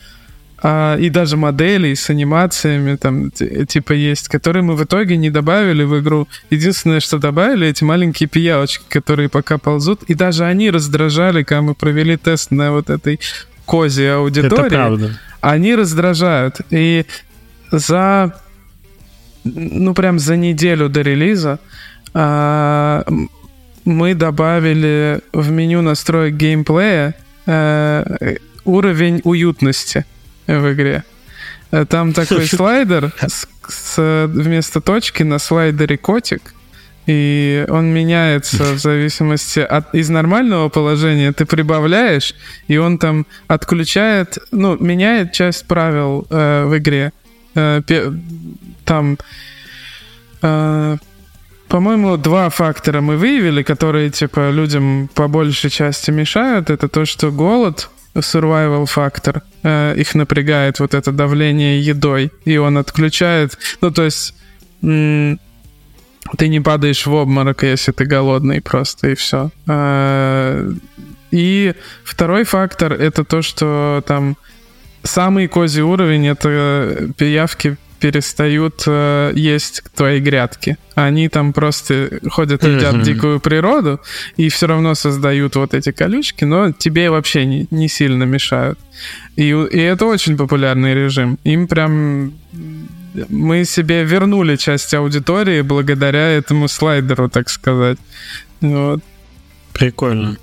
[0.62, 5.84] а, и даже моделей с анимациями там типа есть, которые мы в итоге не добавили
[5.84, 6.28] в игру.
[6.50, 11.74] Единственное, что добавили, эти маленькие пиявочки, которые пока ползут, и даже они раздражали, когда мы
[11.74, 13.20] провели тест на вот этой
[13.66, 14.66] козе аудитории.
[14.66, 15.20] Это правда.
[15.40, 16.60] Они раздражают.
[16.70, 17.04] И
[17.70, 18.34] за
[19.44, 21.60] ну прям за неделю до релиза
[22.14, 23.04] а,
[23.84, 27.14] мы добавили в меню настроек геймплея
[27.46, 28.04] а,
[28.64, 30.04] уровень уютности
[30.46, 31.04] в игре.
[31.70, 36.54] Э, там такой слайдер с, с, вместо точки на слайдере котик.
[37.06, 42.34] И он меняется в зависимости от из нормального положения ты прибавляешь,
[42.66, 47.12] и он там отключает, ну, меняет часть правил э, в игре.
[47.54, 48.12] Э, пе,
[48.84, 49.18] там,
[50.42, 50.96] э,
[51.68, 56.70] по-моему, два фактора мы выявили, которые типа людям по большей части мешают.
[56.70, 59.42] Это то, что голод survival фактор.
[59.68, 63.58] Э, их напрягает вот это давление едой, и он отключает.
[63.80, 64.32] Ну, то есть
[64.80, 69.50] ты не падаешь в обморок, если ты голодный просто, и все.
[69.66, 70.72] Э,
[71.32, 71.74] и
[72.04, 74.36] второй фактор— это то, что там
[75.02, 80.76] самый козий уровень— это пиявки перестают э, есть твои грядки.
[80.94, 84.00] Они там просто ходят, едят дикую природу
[84.36, 88.78] и все равно создают вот эти колючки, но тебе вообще не, не сильно мешают.
[89.36, 91.38] И, и это очень популярный режим.
[91.44, 92.32] Им прям
[93.28, 97.98] мы себе вернули часть аудитории благодаря этому слайдеру, так сказать.
[98.60, 99.00] Вот.
[99.72, 100.36] Прикольно.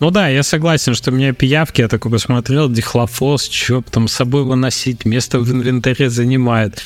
[0.00, 4.44] Ну да, я согласен, что мне пиявки, я такой посмотрел, дихлофос, что там с собой
[4.44, 6.82] выносить, место в инвентаре занимает.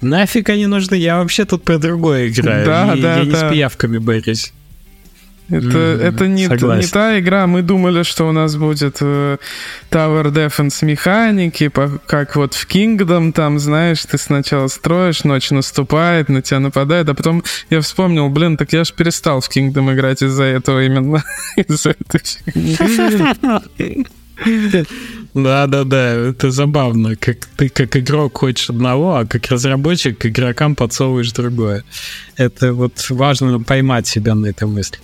[0.00, 2.66] Нафиг они нужны, я вообще тут про другое играю.
[2.66, 3.30] Да, и, да, я да.
[3.30, 4.52] не с пиявками борюсь.
[5.48, 7.46] Это, mm, это не, не та игра.
[7.46, 9.36] Мы думали, что у нас будет э,
[9.90, 16.28] Tower Defense механики, по, как вот в Kingdom, там, знаешь, ты сначала строишь, ночь наступает,
[16.28, 20.22] на тебя нападает, а потом я вспомнил, блин, так я ж перестал в Kingdom играть
[20.22, 21.22] из-за этого именно.
[21.56, 22.20] из-за этой
[25.34, 27.16] Да, да, да, это забавно.
[27.16, 31.84] Как ты как игрок хочешь одного, а как разработчик к игрокам подсовываешь другое.
[32.36, 34.98] Это вот важно поймать себя на этой мысли.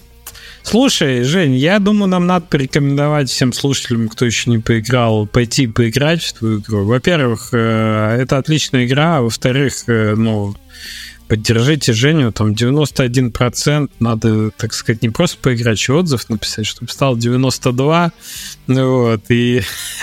[0.63, 6.23] Слушай, Жень, я думаю, нам надо порекомендовать всем слушателям, кто еще не поиграл, пойти поиграть
[6.23, 6.85] в твою игру.
[6.85, 10.55] Во-первых, э, это отличная игра, а во-вторых, э, ну,
[11.33, 17.17] поддержите Женю, там 91%, надо, так сказать, не просто поиграть, еще отзыв написать, чтобы стал
[17.17, 18.13] 92,
[18.67, 19.63] ну вот, и,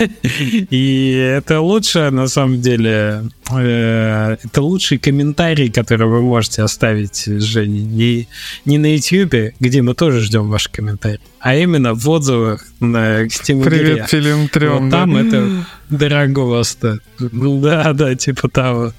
[0.70, 7.82] и это лучше, на самом деле, э, это лучший комментарий, который вы можете оставить Жене,
[7.82, 8.26] не,
[8.64, 13.62] не на YouTube, где мы тоже ждем ваши комментарии, а именно в отзывах на Steam
[13.62, 14.48] Привет, Трем.
[14.80, 17.02] Вот там это дорого стоит.
[17.20, 18.92] Да, да, типа того.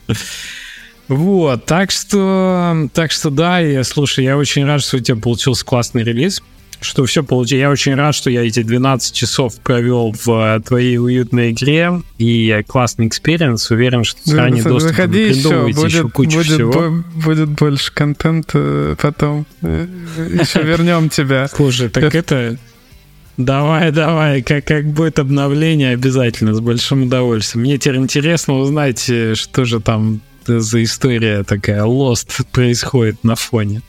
[1.12, 5.66] Вот, так что, так что да, я, слушай, я очень рад, что у тебя получился
[5.66, 6.42] классный релиз.
[6.80, 7.60] что все получилось.
[7.60, 12.64] Я очень рад, что я эти 12 часов провел в э, твоей уютной игре, и
[12.66, 13.70] классный experience.
[13.72, 17.04] Уверен, что в ранний доступ Заходи еще, будет, еще кучу будет, всего.
[17.14, 19.46] будет больше контента потом.
[19.62, 21.50] Еще вернем тебя.
[21.50, 22.58] Слушай, так это...
[23.36, 27.64] Давай, давай, как, как будет обновление, обязательно, с большим удовольствием.
[27.64, 33.82] Мне теперь интересно узнать, э, что же там за история такая Lost происходит на фоне.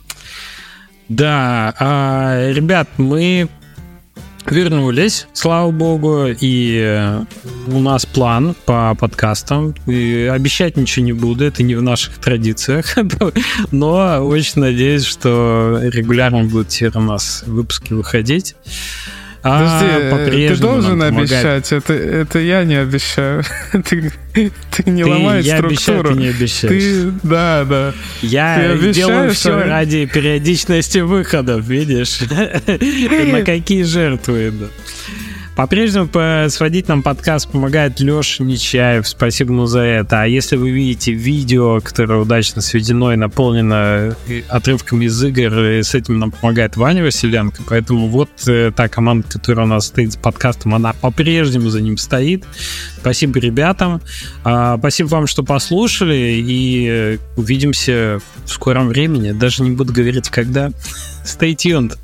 [1.08, 3.48] Да, а, ребят, мы
[4.46, 7.20] вернулись, слава богу, и
[7.68, 9.74] у нас план по подкастам.
[9.86, 12.96] И обещать ничего не буду, это не в наших традициях,
[13.70, 18.54] но очень надеюсь, что регулярно будут теперь у нас выпуски выходить.
[19.42, 23.42] Подожди, а, ты должен обещать, это, это я не обещаю.
[23.72, 26.10] ты, ты не ты, ломай я структуру.
[26.10, 26.82] Обещаю, ты не обещаешь.
[26.82, 27.92] Ты, да, да.
[28.22, 29.64] Я делаю все а...
[29.64, 32.20] ради периодичности выходов, видишь?
[32.30, 34.70] На какие жертвы идут.
[35.62, 36.08] По-прежнему
[36.50, 39.06] сводить нам подкаст помогает Леша Нечаев.
[39.06, 40.22] Спасибо ему за это.
[40.22, 44.16] А если вы видите видео, которое удачно сведено и наполнено
[44.48, 45.52] отрывками из игр,
[45.84, 47.62] с этим нам помогает Ваня Василенко.
[47.68, 51.96] Поэтому вот э, та команда, которая у нас стоит с подкастом, она по-прежнему за ним
[51.96, 52.42] стоит.
[52.98, 54.00] Спасибо ребятам.
[54.42, 56.42] А, спасибо вам, что послушали.
[56.44, 59.30] И э, увидимся в скором времени.
[59.30, 60.72] Даже не буду говорить, когда.
[61.24, 61.96] Stay tuned.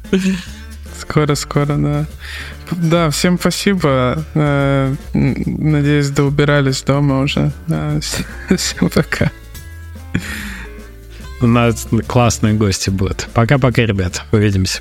[1.01, 2.07] Скоро-скоро, да.
[2.71, 4.25] Да, всем спасибо.
[4.35, 7.53] Э, надеюсь, доубирались дома уже.
[8.57, 9.31] Всем пока.
[11.41, 13.29] У нас классные гости будут.
[13.33, 14.25] Пока-пока, ребят.
[14.33, 14.81] Увидимся.